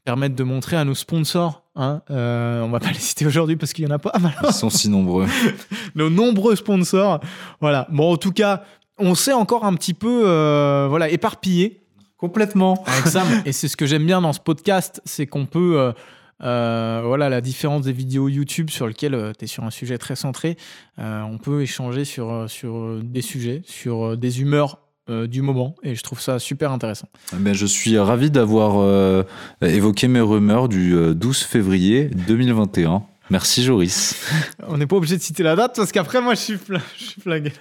permettre 0.05 0.35
de 0.35 0.43
montrer 0.43 0.77
à 0.77 0.85
nos 0.85 0.93
sponsors. 0.93 1.63
Hein, 1.75 2.03
euh, 2.11 2.61
on 2.61 2.69
va 2.69 2.79
pas 2.79 2.91
les 2.91 2.99
citer 2.99 3.25
aujourd'hui 3.25 3.55
parce 3.55 3.73
qu'il 3.73 3.85
y 3.85 3.87
en 3.87 3.95
a 3.95 3.99
pas. 3.99 4.13
Ils 4.43 4.53
sont 4.53 4.69
si 4.69 4.89
nombreux. 4.89 5.25
nos 5.95 6.09
nombreux 6.09 6.55
sponsors. 6.55 7.19
Voilà. 7.59 7.87
Bon, 7.91 8.13
en 8.13 8.17
tout 8.17 8.31
cas, 8.31 8.63
on 8.99 9.15
s'est 9.15 9.33
encore 9.33 9.65
un 9.65 9.73
petit 9.73 9.95
peu 9.95 10.23
euh, 10.25 10.87
voilà 10.89 11.09
éparpillé. 11.09 11.81
Complètement. 12.17 12.83
Avec 12.85 13.07
Sam. 13.07 13.27
et 13.45 13.51
c'est 13.51 13.67
ce 13.67 13.75
que 13.75 13.87
j'aime 13.87 14.05
bien 14.05 14.21
dans 14.21 14.33
ce 14.33 14.39
podcast, 14.39 15.01
c'est 15.05 15.25
qu'on 15.25 15.47
peut 15.47 15.93
voilà, 16.39 17.29
la 17.29 17.41
différence 17.41 17.83
des 17.83 17.93
vidéos 17.93 18.29
YouTube 18.29 18.69
sur 18.69 18.87
lesquelles 18.87 19.33
tu 19.39 19.45
es 19.45 19.47
sur 19.47 19.63
un 19.63 19.71
sujet 19.71 19.97
très 19.97 20.15
centré, 20.15 20.57
on 20.97 21.37
peut 21.41 21.61
échanger 21.61 22.05
sur, 22.05 22.49
sur 22.49 23.01
des 23.01 23.21
sujets, 23.21 23.61
sur 23.65 24.17
des 24.17 24.41
humeurs 24.41 24.77
euh, 25.09 25.27
du 25.27 25.41
moment 25.41 25.75
et 25.83 25.95
je 25.95 26.01
trouve 26.01 26.21
ça 26.21 26.39
super 26.39 26.71
intéressant. 26.71 27.09
Ben, 27.33 27.53
je 27.53 27.65
suis 27.65 27.97
ravi 27.97 28.31
d'avoir 28.31 28.77
euh, 28.77 29.23
évoqué 29.61 30.07
mes 30.07 30.21
rumeurs 30.21 30.69
du 30.69 30.93
12 31.13 31.41
euh, 31.41 31.45
février 31.45 32.05
2021. 32.27 33.03
Merci 33.29 33.63
Joris. 33.63 34.15
On 34.67 34.77
n'est 34.77 34.87
pas 34.87 34.95
obligé 34.95 35.17
de 35.17 35.21
citer 35.21 35.43
la 35.43 35.57
date 35.57 35.75
parce 35.75 35.91
qu'après 35.91 36.21
moi 36.21 36.35
je 36.35 36.39
suis, 36.39 36.57
je 36.97 37.03
suis 37.03 37.21
flingué. 37.21 37.51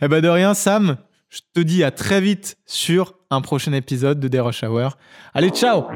eh 0.00 0.08
ben 0.08 0.22
de 0.22 0.28
rien 0.28 0.54
Sam, 0.54 0.96
je 1.28 1.40
te 1.52 1.60
dis 1.60 1.84
à 1.84 1.90
très 1.90 2.22
vite 2.22 2.56
sur 2.64 3.16
un 3.30 3.42
prochain 3.42 3.74
épisode 3.74 4.18
de 4.18 4.28
The 4.28 4.40
Rush 4.40 4.62
Hour. 4.62 4.96
Allez 5.34 5.50
ciao 5.50 5.88